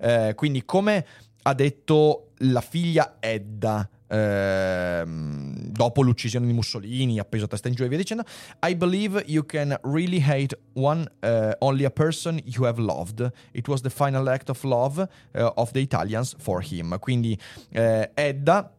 Uh, 0.00 0.32
quindi, 0.34 0.64
come 0.64 1.04
ha 1.42 1.54
detto 1.54 2.30
la 2.38 2.60
figlia 2.60 3.16
Edda. 3.20 3.88
Ehm, 4.08 5.68
dopo 5.70 6.02
l'uccisione 6.02 6.46
di 6.46 6.52
Mussolini, 6.52 7.18
appeso 7.18 7.44
a 7.44 7.48
testa 7.48 7.68
in 7.68 7.74
giù 7.74 7.84
e 7.84 7.88
via 7.88 7.98
dicendo, 7.98 8.24
I 8.66 8.74
believe 8.74 9.22
you 9.26 9.44
can 9.44 9.78
really 9.82 10.20
hate 10.20 10.58
one, 10.72 11.06
uh, 11.22 11.52
only 11.58 11.84
a 11.84 11.90
person 11.90 12.40
you 12.44 12.64
have 12.64 12.80
loved. 12.80 13.30
It 13.52 13.68
was 13.68 13.82
the 13.82 13.90
final 13.90 14.28
act 14.28 14.48
of 14.48 14.62
love 14.64 14.98
uh, 15.34 15.52
of 15.56 15.72
the 15.72 15.80
Italians 15.80 16.34
for 16.38 16.62
him. 16.62 16.96
Quindi 16.98 17.38
eh, 17.70 18.10
Edda 18.14 18.77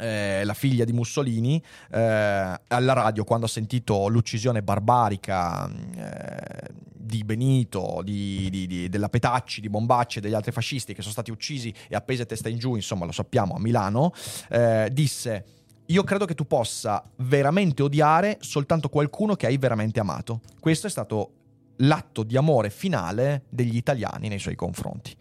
eh, 0.00 0.42
la 0.44 0.54
figlia 0.54 0.84
di 0.84 0.92
Mussolini, 0.92 1.62
eh, 1.92 1.98
alla 1.98 2.92
radio 2.92 3.24
quando 3.24 3.46
ha 3.46 3.48
sentito 3.48 4.08
l'uccisione 4.08 4.62
barbarica 4.62 5.70
eh, 5.70 6.68
di 6.92 7.22
Benito, 7.24 8.00
di, 8.02 8.48
di, 8.50 8.66
di, 8.66 8.88
della 8.88 9.08
Petacci, 9.08 9.60
di 9.60 9.68
Bombacci 9.68 10.18
e 10.18 10.20
degli 10.20 10.34
altri 10.34 10.52
fascisti 10.52 10.94
che 10.94 11.02
sono 11.02 11.12
stati 11.12 11.30
uccisi 11.30 11.72
e 11.88 11.94
appesi 11.94 12.22
a 12.22 12.26
testa 12.26 12.48
in 12.48 12.58
giù, 12.58 12.74
insomma 12.74 13.04
lo 13.04 13.12
sappiamo, 13.12 13.54
a 13.54 13.60
Milano, 13.60 14.12
eh, 14.48 14.88
disse 14.92 15.44
io 15.86 16.04
credo 16.04 16.24
che 16.24 16.34
tu 16.34 16.46
possa 16.46 17.02
veramente 17.16 17.82
odiare 17.82 18.38
soltanto 18.40 18.88
qualcuno 18.88 19.34
che 19.34 19.46
hai 19.46 19.58
veramente 19.58 19.98
amato. 19.98 20.40
Questo 20.60 20.86
è 20.86 20.90
stato 20.90 21.32
l'atto 21.78 22.22
di 22.22 22.36
amore 22.36 22.70
finale 22.70 23.42
degli 23.48 23.74
italiani 23.74 24.28
nei 24.28 24.38
suoi 24.38 24.54
confronti 24.54 25.16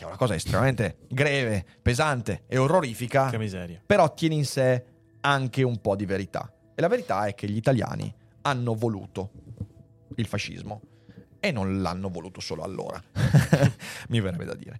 che 0.00 0.06
è 0.06 0.08
una 0.08 0.16
cosa 0.16 0.34
estremamente 0.34 0.96
greve, 1.08 1.62
pesante 1.82 2.44
e 2.46 2.56
orrorifica, 2.56 3.28
Che 3.28 3.36
miseria. 3.36 3.82
però 3.84 4.14
tiene 4.14 4.34
in 4.34 4.46
sé 4.46 4.82
anche 5.20 5.62
un 5.62 5.78
po' 5.82 5.94
di 5.94 6.06
verità. 6.06 6.50
E 6.74 6.80
la 6.80 6.88
verità 6.88 7.26
è 7.26 7.34
che 7.34 7.46
gli 7.46 7.56
italiani 7.56 8.10
hanno 8.42 8.74
voluto 8.74 9.30
il 10.16 10.26
fascismo 10.26 10.80
e 11.38 11.50
non 11.52 11.82
l'hanno 11.82 12.08
voluto 12.08 12.40
solo 12.40 12.62
allora. 12.62 12.98
Mi 14.08 14.20
verrebbe 14.20 14.46
da 14.46 14.54
dire. 14.54 14.78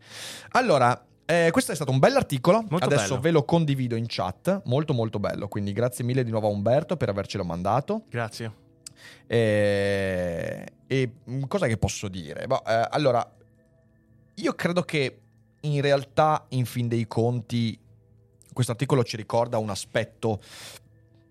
Allora, 0.52 1.04
eh, 1.26 1.50
questo 1.52 1.72
è 1.72 1.74
stato 1.74 1.90
un 1.90 1.98
bell'articolo, 1.98 2.64
Molto 2.70 2.86
adesso 2.86 3.08
bello. 3.08 3.20
ve 3.20 3.30
lo 3.32 3.44
condivido 3.44 3.96
in 3.96 4.06
chat, 4.08 4.62
molto 4.64 4.94
molto 4.94 5.18
bello, 5.18 5.48
quindi 5.48 5.72
grazie 5.74 6.02
mille 6.02 6.24
di 6.24 6.30
nuovo 6.30 6.46
a 6.46 6.50
Umberto 6.50 6.96
per 6.96 7.10
avercelo 7.10 7.44
mandato. 7.44 8.04
Grazie. 8.08 8.52
Eh, 9.26 10.66
e 10.86 11.12
cosa 11.46 11.66
che 11.66 11.76
posso 11.76 12.08
dire? 12.08 12.46
Boh, 12.46 12.64
eh, 12.66 12.86
allora, 12.90 13.30
io 14.40 14.54
credo 14.54 14.82
che 14.82 15.20
in 15.60 15.80
realtà, 15.80 16.46
in 16.50 16.64
fin 16.64 16.88
dei 16.88 17.06
conti, 17.06 17.78
questo 18.52 18.72
articolo 18.72 19.04
ci 19.04 19.16
ricorda 19.16 19.58
un 19.58 19.70
aspetto 19.70 20.40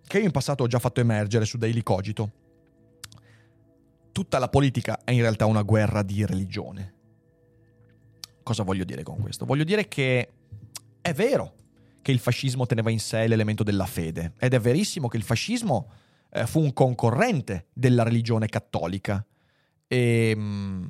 che 0.05 0.20
io 0.20 0.26
in 0.26 0.32
passato 0.32 0.64
ho 0.64 0.68
già 0.68 0.80
fatto 0.80 0.99
emergere 0.99 1.45
su 1.45 1.57
Daily 1.57 1.84
Cogito. 1.84 2.32
Tutta 4.12 4.39
la 4.39 4.49
politica 4.49 5.03
è 5.03 5.12
in 5.12 5.22
realtà 5.22 5.45
una 5.45 5.62
guerra 5.62 6.01
di 6.01 6.26
religione. 6.26 6.93
Cosa 8.43 8.64
voglio 8.64 8.84
dire 8.84 9.03
con 9.03 9.20
questo? 9.20 9.45
Voglio 9.45 9.64
dire 9.64 9.88
che 9.88 10.30
è 11.01 11.14
vero 11.14 11.53
che 12.01 12.12
il 12.12 12.20
fascismo 12.20 12.66
teneva 12.66 12.89
in 12.89 12.99
sé 12.99 13.28
l'elemento 13.28 13.64
della 13.64 13.86
fede 13.86 14.34
ed 14.39 14.53
è 14.53 14.60
verissimo 14.60 15.07
che 15.07 15.18
il 15.18 15.24
fascismo 15.24 15.91
eh, 16.32 16.47
fu 16.47 16.60
un 16.60 16.74
concorrente 16.74 17.68
della 17.74 18.03
religione 18.03 18.47
cattolica 18.47 19.24
e, 19.88 20.34
mm, 20.36 20.86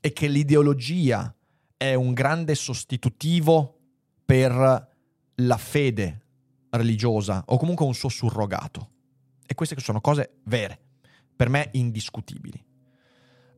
e 0.00 0.12
che 0.12 0.28
l'ideologia 0.28 1.34
è 1.76 1.94
un 1.94 2.12
grande 2.12 2.54
sostitutivo 2.54 3.78
per 4.24 4.92
la 5.34 5.56
fede 5.56 6.22
religiosa 6.70 7.44
o 7.46 7.56
comunque 7.56 7.86
un 7.86 7.94
suo 7.94 8.08
surrogato. 8.08 8.90
E 9.46 9.54
queste 9.54 9.78
sono 9.80 10.00
cose 10.00 10.40
vere, 10.44 10.78
per 11.36 11.48
me 11.48 11.68
indiscutibili. 11.72 12.62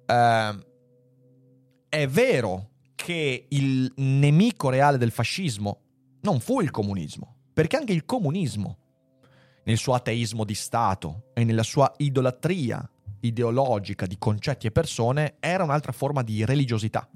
Eh, 0.06 0.66
è 1.88 2.06
vero 2.08 2.70
che 2.94 3.46
il 3.48 3.92
nemico 3.96 4.68
reale 4.68 4.98
del 4.98 5.10
fascismo 5.10 5.82
non 6.22 6.40
fu 6.40 6.60
il 6.60 6.70
comunismo, 6.70 7.36
perché 7.52 7.76
anche 7.76 7.92
il 7.92 8.04
comunismo, 8.04 8.78
nel 9.64 9.76
suo 9.76 9.94
ateismo 9.94 10.44
di 10.44 10.54
Stato 10.54 11.30
e 11.34 11.44
nella 11.44 11.62
sua 11.62 11.92
idolatria 11.98 12.88
ideologica 13.20 14.06
di 14.06 14.18
concetti 14.18 14.66
e 14.66 14.72
persone, 14.72 15.36
era 15.40 15.64
un'altra 15.64 15.92
forma 15.92 16.22
di 16.22 16.44
religiosità. 16.44 17.08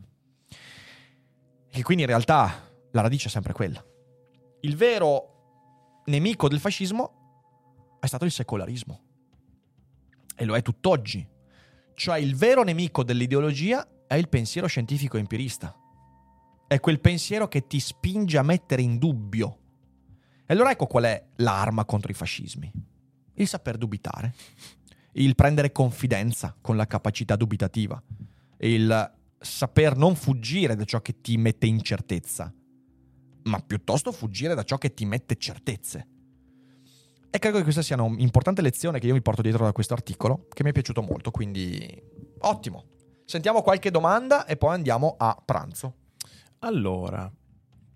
E 1.71 1.83
quindi 1.83 2.03
in 2.03 2.09
realtà 2.09 2.69
la 2.91 3.01
radice 3.01 3.29
è 3.29 3.31
sempre 3.31 3.53
quella. 3.53 3.85
Il 4.63 4.77
vero 4.77 6.03
nemico 6.07 6.49
del 6.49 6.61
fascismo 6.61 7.99
è 8.01 8.07
stato 8.07 8.25
il 8.25 8.33
secolarismo. 8.33 9.01
E 10.35 10.45
lo 10.45 10.57
è 10.57 10.63
tutt'oggi. 10.63 11.27
Cioè 11.95 12.19
il 12.19 12.35
vero 12.35 12.63
nemico 12.63 13.05
dell'ideologia 13.05 13.87
è 14.07 14.15
il 14.15 14.29
pensiero 14.29 14.67
scientifico 14.67 15.17
empirista. 15.17 15.75
È 16.67 16.81
quel 16.81 17.01
pensiero 17.01 17.47
che 17.47 17.67
ti 17.67 17.79
spinge 17.79 18.39
a 18.39 18.43
mettere 18.43 18.83
in 18.83 18.99
dubbio. 18.99 19.59
E 20.47 20.53
allora 20.53 20.73
ecco 20.73 20.87
qual 20.87 21.05
è 21.05 21.25
l'arma 21.37 21.85
contro 21.85 22.11
i 22.11 22.15
fascismi. 22.15 22.73
Il 23.35 23.47
saper 23.47 23.77
dubitare. 23.77 24.35
Il 25.13 25.35
prendere 25.35 25.73
confidenza 25.73 26.57
con 26.61 26.77
la 26.77 26.87
capacità 26.87 27.37
dubitativa. 27.37 28.03
Il 28.59 29.19
saper 29.41 29.97
non 29.97 30.15
fuggire 30.15 30.77
da 30.77 30.85
ciò 30.85 31.01
che 31.01 31.21
ti 31.23 31.37
mette 31.39 31.67
incertezza, 31.67 32.53
ma 33.45 33.59
piuttosto 33.61 34.13
fuggire 34.13 34.55
da 34.55 34.63
ciò 34.63 34.77
che 34.77 34.93
ti 34.93 35.07
mette 35.07 35.37
certezze. 35.37 36.09
E 37.31 37.39
credo 37.39 37.57
che 37.59 37.63
questa 37.63 37.83
sia 37.83 38.01
un'importante 38.01 38.61
lezione 38.61 38.99
che 38.99 39.07
io 39.07 39.15
mi 39.15 39.23
porto 39.23 39.41
dietro 39.41 39.65
da 39.65 39.73
questo 39.73 39.95
articolo, 39.95 40.47
che 40.53 40.63
mi 40.63 40.71
è 40.71 40.73
piaciuto 40.73 41.01
molto, 41.01 41.31
quindi 41.31 42.03
ottimo. 42.41 42.85
Sentiamo 43.25 43.63
qualche 43.63 43.91
domanda 43.91 44.45
e 44.45 44.57
poi 44.57 44.75
andiamo 44.75 45.15
a 45.17 45.41
pranzo. 45.43 45.95
Allora, 46.61 47.33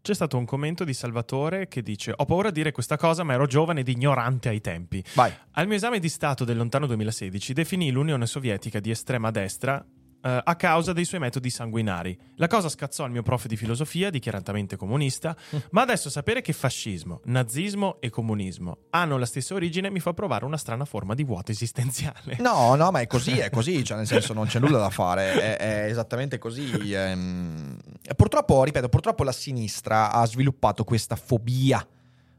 c'è 0.00 0.14
stato 0.14 0.38
un 0.38 0.44
commento 0.44 0.84
di 0.84 0.94
Salvatore 0.94 1.66
che 1.66 1.82
dice: 1.82 2.12
Ho 2.14 2.24
paura 2.24 2.48
di 2.48 2.54
dire 2.54 2.70
questa 2.70 2.96
cosa, 2.96 3.24
ma 3.24 3.32
ero 3.32 3.46
giovane 3.46 3.80
ed 3.80 3.88
ignorante 3.88 4.48
ai 4.48 4.60
tempi. 4.60 5.04
Vai. 5.14 5.32
Al 5.52 5.66
mio 5.66 5.76
esame 5.76 5.98
di 5.98 6.08
Stato 6.08 6.44
del 6.44 6.56
lontano 6.56 6.86
2016 6.86 7.52
definì 7.52 7.90
l'Unione 7.90 8.26
Sovietica 8.26 8.78
di 8.78 8.90
estrema 8.90 9.32
destra 9.32 9.84
eh, 10.24 10.40
a 10.42 10.56
causa 10.56 10.94
dei 10.94 11.04
suoi 11.04 11.20
metodi 11.20 11.50
sanguinari. 11.50 12.18
La 12.36 12.46
cosa 12.46 12.70
scazzò 12.70 13.04
il 13.04 13.12
mio 13.12 13.22
prof 13.22 13.46
di 13.46 13.56
filosofia, 13.56 14.08
dichiaratamente 14.08 14.76
comunista, 14.76 15.36
ma 15.70 15.82
adesso 15.82 16.08
sapere 16.08 16.40
che 16.40 16.54
fascismo, 16.54 17.20
nazismo 17.24 18.00
e 18.00 18.08
comunismo 18.08 18.78
hanno 18.90 19.18
la 19.18 19.26
stessa 19.26 19.52
origine 19.52 19.90
mi 19.90 20.00
fa 20.00 20.14
provare 20.14 20.46
una 20.46 20.56
strana 20.56 20.86
forma 20.86 21.14
di 21.14 21.24
vuoto 21.24 21.52
esistenziale. 21.52 22.38
No, 22.40 22.74
no, 22.74 22.90
ma 22.90 23.00
è 23.00 23.06
così, 23.06 23.38
è 23.38 23.50
così, 23.52 23.84
cioè 23.84 23.98
nel 23.98 24.06
senso 24.06 24.32
non 24.32 24.46
c'è 24.46 24.58
nulla 24.58 24.78
da 24.78 24.88
fare, 24.88 25.32
è, 25.34 25.56
è 25.58 25.90
esattamente 25.90 26.38
così. 26.38 26.70
ehm. 26.94 27.76
E 28.02 28.14
purtroppo, 28.14 28.64
ripeto, 28.64 28.88
purtroppo 28.88 29.24
la 29.24 29.32
sinistra 29.32 30.10
ha 30.10 30.24
sviluppato 30.24 30.84
questa 30.84 31.16
fobia 31.16 31.86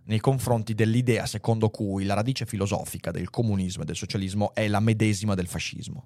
nei 0.07 0.19
confronti 0.19 0.73
dell'idea 0.73 1.26
secondo 1.26 1.69
cui 1.69 2.03
la 2.05 2.14
radice 2.14 2.45
filosofica 2.45 3.11
del 3.11 3.30
comunismo 3.30 3.84
e 3.84 3.85
del 3.85 3.95
socialismo 3.95 4.53
è 4.53 4.68
la 4.68 4.80
medesima 4.80 5.35
del 5.35 5.47
fascismo. 5.47 6.05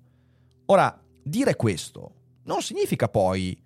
Ora, 0.65 1.01
dire 1.29 1.55
questo 1.55 2.13
non 2.43 2.61
significa 2.61 3.07
poi 3.07 3.57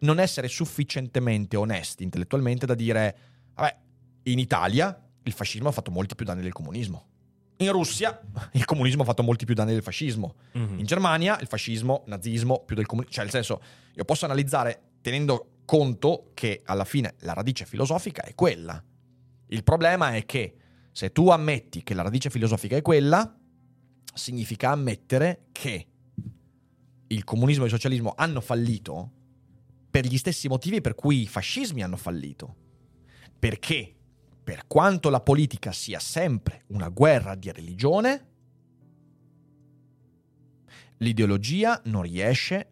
non 0.00 0.18
essere 0.18 0.48
sufficientemente 0.48 1.56
onesti 1.56 2.02
intellettualmente 2.02 2.66
da 2.66 2.74
dire, 2.74 3.16
vabbè, 3.54 3.76
in 4.24 4.38
Italia 4.38 5.08
il 5.22 5.32
fascismo 5.32 5.68
ha 5.68 5.72
fatto 5.72 5.90
molti 5.90 6.14
più 6.14 6.24
danni 6.24 6.42
del 6.42 6.52
comunismo. 6.52 7.06
In 7.58 7.72
Russia 7.72 8.20
il 8.52 8.64
comunismo 8.64 9.02
ha 9.02 9.04
fatto 9.04 9.22
molti 9.22 9.44
più 9.44 9.54
danni 9.54 9.72
del 9.72 9.82
fascismo. 9.82 10.34
Mhm. 10.52 10.78
In 10.78 10.86
Germania 10.86 11.38
il 11.40 11.46
fascismo, 11.46 12.04
nazismo 12.06 12.64
più 12.64 12.74
del 12.74 12.86
comunismo. 12.86 13.14
Cioè, 13.14 13.24
nel 13.24 13.32
senso, 13.32 13.62
io 13.94 14.04
posso 14.04 14.24
analizzare 14.24 14.94
tenendo 15.00 15.58
conto 15.64 16.30
che 16.34 16.62
alla 16.64 16.84
fine 16.84 17.14
la 17.20 17.32
radice 17.32 17.64
filosofica 17.64 18.22
è 18.22 18.34
quella. 18.34 18.82
Il 19.48 19.62
problema 19.62 20.14
è 20.14 20.24
che 20.24 20.54
se 20.92 21.12
tu 21.12 21.28
ammetti 21.28 21.82
che 21.82 21.94
la 21.94 22.02
radice 22.02 22.30
filosofica 22.30 22.76
è 22.76 22.82
quella, 22.82 23.36
significa 24.12 24.70
ammettere 24.70 25.46
che 25.52 25.89
il 27.12 27.24
comunismo 27.24 27.64
e 27.64 27.66
il 27.66 27.72
socialismo 27.72 28.14
hanno 28.16 28.40
fallito 28.40 29.10
per 29.90 30.06
gli 30.06 30.16
stessi 30.16 30.48
motivi 30.48 30.80
per 30.80 30.94
cui 30.94 31.22
i 31.22 31.26
fascismi 31.26 31.82
hanno 31.82 31.96
fallito. 31.96 32.56
Perché, 33.38 33.94
per 34.44 34.66
quanto 34.66 35.10
la 35.10 35.20
politica 35.20 35.72
sia 35.72 35.98
sempre 35.98 36.64
una 36.68 36.88
guerra 36.88 37.34
di 37.34 37.50
religione, 37.50 38.26
l'ideologia 40.98 41.80
non 41.86 42.02
riesce 42.02 42.70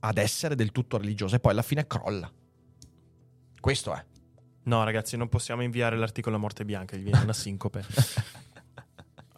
ad 0.00 0.18
essere 0.18 0.54
del 0.54 0.72
tutto 0.72 0.98
religiosa 0.98 1.36
e 1.36 1.40
poi 1.40 1.52
alla 1.52 1.62
fine 1.62 1.86
crolla. 1.86 2.30
Questo 3.60 3.94
è. 3.94 4.04
No, 4.64 4.84
ragazzi, 4.84 5.16
non 5.16 5.28
possiamo 5.28 5.62
inviare 5.62 5.96
l'articolo 5.96 6.36
a 6.36 6.38
morte 6.38 6.64
bianca, 6.64 6.96
gli 6.96 7.04
viene 7.04 7.22
una 7.22 7.32
sincope. 7.32 7.84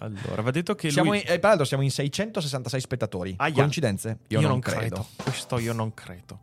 Allora, 0.01 0.43
va 0.43 0.51
detto 0.51 0.74
che 0.74 0.90
Siamo 0.90 1.10
lui... 1.10 1.18
in, 1.18 1.24
eh, 1.27 1.39
tra 1.39 1.48
l'altro 1.48 1.66
siamo 1.66 1.82
in 1.82 1.90
666 1.90 2.81
spettatori. 2.81 3.35
Aia. 3.36 3.52
Coincidenze? 3.52 4.18
Io, 4.28 4.40
non, 4.40 4.60
credo. 4.60 5.06
Questo 5.16 5.59
io 5.59 5.72
non 5.72 5.93
credo. 5.93 6.40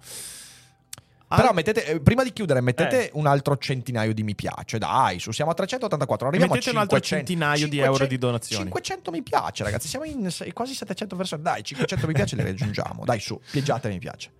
Però 1.27 1.49
Ah, 1.49 1.53
mettete, 1.53 1.85
eh, 1.85 1.99
prima 1.99 2.23
di 2.23 2.31
chiudere, 2.31 2.61
mettete 2.61 3.09
un 3.13 3.25
altro 3.25 3.57
centinaio 3.57 4.13
di 4.13 4.23
mi 4.23 4.33
piace. 4.33 4.77
Dai, 4.77 5.19
su, 5.19 5.31
siamo 5.31 5.51
a 5.51 5.53
384. 5.55 6.27
Arriviamo 6.27 6.53
Mettete 6.53 6.69
a 6.69 6.73
un 6.73 6.79
altro 6.79 6.99
500, 6.99 7.25
centinaio 7.25 7.67
di 7.67 7.79
euro 7.79 8.05
di 8.05 8.17
donazioni. 8.17 8.63
500 8.63 9.11
mi 9.11 9.23
piace, 9.23 9.63
ragazzi. 9.63 9.89
Siamo 9.89 10.05
in 10.05 10.29
quasi 10.53 10.73
700 10.73 11.15
persone. 11.17 11.41
Dai, 11.41 11.63
500 11.63 12.07
mi 12.07 12.13
piace 12.13 12.35
li 12.37 12.43
raggiungiamo. 12.43 13.03
Dai, 13.03 13.19
su, 13.19 13.39
pieggiate 13.51 13.89
mi 13.89 13.99
piace. 13.99 14.31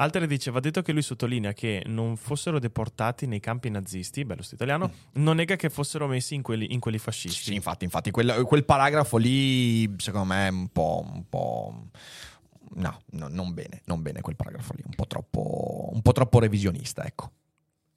Altere 0.00 0.26
dice, 0.28 0.50
va 0.52 0.60
detto 0.60 0.80
che 0.82 0.92
lui 0.92 1.02
sottolinea 1.02 1.52
che 1.52 1.82
non 1.86 2.16
fossero 2.16 2.58
deportati 2.60 3.26
nei 3.26 3.40
campi 3.40 3.68
nazisti, 3.68 4.24
bello 4.24 4.42
sto 4.42 4.54
italiano, 4.54 4.88
Mm. 4.88 5.22
non 5.22 5.36
nega 5.36 5.56
che 5.56 5.70
fossero 5.70 6.06
messi 6.06 6.34
in 6.36 6.42
quelli, 6.42 6.72
in 6.72 6.78
quelli 6.78 6.98
fascisti. 6.98 7.42
sì, 7.44 7.54
infatti, 7.54 7.84
infatti 7.84 8.10
quel, 8.12 8.44
quel 8.44 8.64
paragrafo 8.64 9.16
lì, 9.16 9.92
secondo 9.98 10.26
me, 10.28 10.46
è 10.46 10.50
un 10.50 10.68
po'. 10.68 11.04
Un 11.12 11.24
po' 11.28 11.82
no, 12.74 13.00
no, 13.10 13.28
non 13.28 13.52
bene, 13.54 13.82
non 13.86 14.00
bene 14.02 14.20
quel 14.20 14.36
paragrafo 14.36 14.72
lì. 14.76 14.82
Un 14.86 14.94
po' 14.94 15.06
troppo, 15.06 15.88
un 15.92 16.00
po' 16.02 16.12
troppo 16.12 16.38
revisionista, 16.38 17.04
ecco. 17.04 17.32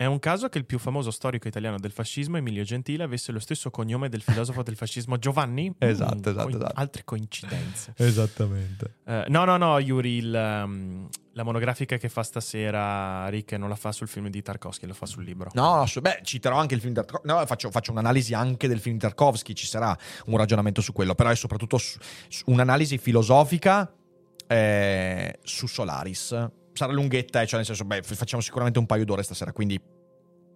È 0.02 0.06
un 0.06 0.18
caso 0.18 0.50
che 0.50 0.58
il 0.58 0.66
più 0.66 0.80
famoso 0.80 1.12
storico 1.12 1.48
italiano 1.48 1.78
del 1.78 1.92
fascismo, 1.92 2.36
Emilio 2.36 2.64
Gentile, 2.64 3.04
avesse 3.04 3.32
lo 3.32 3.38
stesso 3.38 3.70
cognome 3.70 4.10
del 4.10 4.24
filosofo 4.24 4.64
del 4.64 4.76
fascismo 4.76 5.20
Giovanni? 5.20 5.72
Esatto, 5.78 6.16
Mm, 6.16 6.20
esatto, 6.32 6.44
coi- 6.44 6.56
esatto. 6.56 6.74
Altre 6.80 7.04
coincidenze. 7.04 7.94
Esattamente. 7.98 8.96
Eh, 9.06 9.26
no, 9.28 9.46
no, 9.46 9.58
no, 9.58 9.78
Yuri, 9.78 10.14
il, 10.16 10.34
um, 10.66 11.08
la 11.34 11.44
monografica 11.44 11.98
che 11.98 12.10
fa 12.10 12.24
stasera 12.24 13.28
Rick 13.30 13.52
non 13.54 13.70
la 13.70 13.76
fa 13.76 13.92
sul 13.92 14.08
film 14.08 14.30
di 14.30 14.42
Tarkovsky, 14.42 14.88
lo 14.88 14.96
fa 14.96 15.06
sul 15.06 15.24
libro. 15.24 15.52
No, 15.54 15.76
no, 15.76 15.86
su- 15.86 16.02
beh, 16.02 16.22
citerò 16.24 16.58
anche 16.58 16.74
il 16.74 16.82
film 16.82 16.94
di 16.94 17.00
Tarkovsky. 17.00 17.28
No, 17.28 17.46
faccio, 17.46 17.70
faccio 17.70 17.92
un'analisi 17.92 18.34
anche 18.34 18.68
del 18.68 18.80
film 18.80 18.96
di 18.96 19.02
Tarkovsky, 19.02 19.54
ci 19.54 19.68
sarà 19.68 19.96
un 20.26 20.36
ragionamento 20.36 20.82
su 20.82 20.94
quello, 20.94 21.14
però 21.14 21.30
è 21.30 21.36
soprattutto 21.36 21.78
su- 21.78 22.00
su 22.28 22.44
un'analisi 22.48 22.98
filosofica 22.98 23.94
eh, 24.48 25.38
su 25.44 25.68
Solaris. 25.68 26.50
Sarà 26.74 26.94
lunghetta, 26.94 27.42
eh, 27.42 27.46
cioè 27.46 27.58
nel 27.58 27.66
senso, 27.66 27.84
beh, 27.86 28.02
facciamo 28.02 28.42
sicuramente 28.42 28.80
un 28.80 28.86
paio 28.86 29.06
d'ore 29.06 29.24
stasera, 29.24 29.52
quindi 29.52 29.80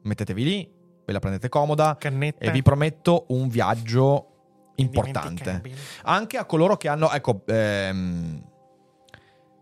mettetevi 0.03 0.43
lì, 0.43 0.71
ve 1.05 1.13
la 1.13 1.19
prendete 1.19 1.49
comoda 1.49 1.95
Cannetta. 1.99 2.43
e 2.45 2.51
vi 2.51 2.61
prometto 2.61 3.25
un 3.29 3.47
viaggio 3.47 4.71
importante. 4.75 5.61
Anche 6.03 6.37
a 6.37 6.45
coloro 6.45 6.77
che 6.77 6.87
hanno, 6.87 7.11
ecco, 7.11 7.43
ehm, 7.47 8.43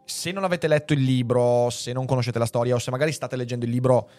se 0.06 0.32
non 0.32 0.44
avete 0.44 0.68
letto 0.68 0.94
il 0.94 1.02
libro, 1.02 1.70
se 1.70 1.94
non 1.94 2.06
conoscete 2.06 2.40
la 2.40 2.46
storia 2.46 2.76
o 2.76 2.80
se 2.80 2.92
magari 2.92 3.12
state 3.12 3.36
leggendo 3.36 3.66
il 3.66 3.72
libro, 3.72 4.10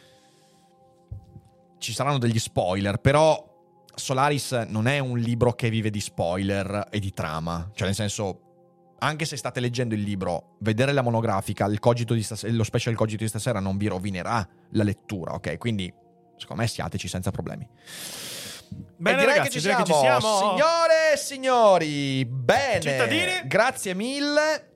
ci 1.78 1.92
saranno 1.92 2.18
degli 2.18 2.38
spoiler, 2.38 2.98
però 2.98 3.52
Solaris 3.94 4.52
non 4.68 4.86
è 4.86 4.98
un 4.98 5.18
libro 5.18 5.52
che 5.52 5.70
vive 5.70 5.90
di 5.90 6.00
spoiler 6.00 6.88
e 6.90 6.98
di 6.98 7.12
trama, 7.12 7.70
cioè 7.74 7.86
nel 7.86 7.94
senso 7.94 8.40
anche 9.04 9.24
se 9.24 9.36
state 9.36 9.60
leggendo 9.60 9.94
il 9.94 10.02
libro, 10.02 10.56
vedere 10.60 10.92
la 10.92 11.02
monografica, 11.02 11.66
il 11.66 11.78
cogito 11.78 12.14
di 12.14 12.22
stasera, 12.22 12.52
lo 12.52 12.64
special 12.64 12.94
cogito 12.94 13.22
di 13.22 13.28
stasera 13.28 13.60
non 13.60 13.76
vi 13.76 13.86
rovinerà 13.86 14.46
la 14.72 14.82
lettura, 14.82 15.34
ok? 15.34 15.58
Quindi 15.58 15.92
secondo 16.36 16.62
me 16.62 16.68
siateci 16.68 17.08
senza 17.08 17.30
problemi. 17.30 17.68
Bene, 18.96 19.18
direi 19.18 19.36
ragazzi, 19.36 19.50
che 19.50 19.60
ci 19.60 19.60
direi 19.60 19.76
che 19.82 19.92
siamo. 19.92 20.00
ci 20.00 20.06
siamo. 20.06 20.50
Signore 20.50 21.12
e 21.12 21.16
signori, 21.16 22.24
bene. 22.24 22.80
Cittadini. 22.80 23.42
Grazie 23.44 23.94
mille. 23.94 24.70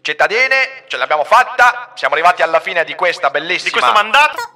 Cittadini, 0.00 0.54
ce 0.86 0.96
l'abbiamo 0.96 1.24
fatta. 1.24 1.92
Siamo 1.94 2.14
arrivati 2.14 2.42
alla 2.42 2.60
fine 2.60 2.84
di 2.84 2.94
questa 2.94 3.30
bellissima. 3.30 3.64
Di 3.64 3.70
questo 3.70 3.92
mandato. 3.92 4.55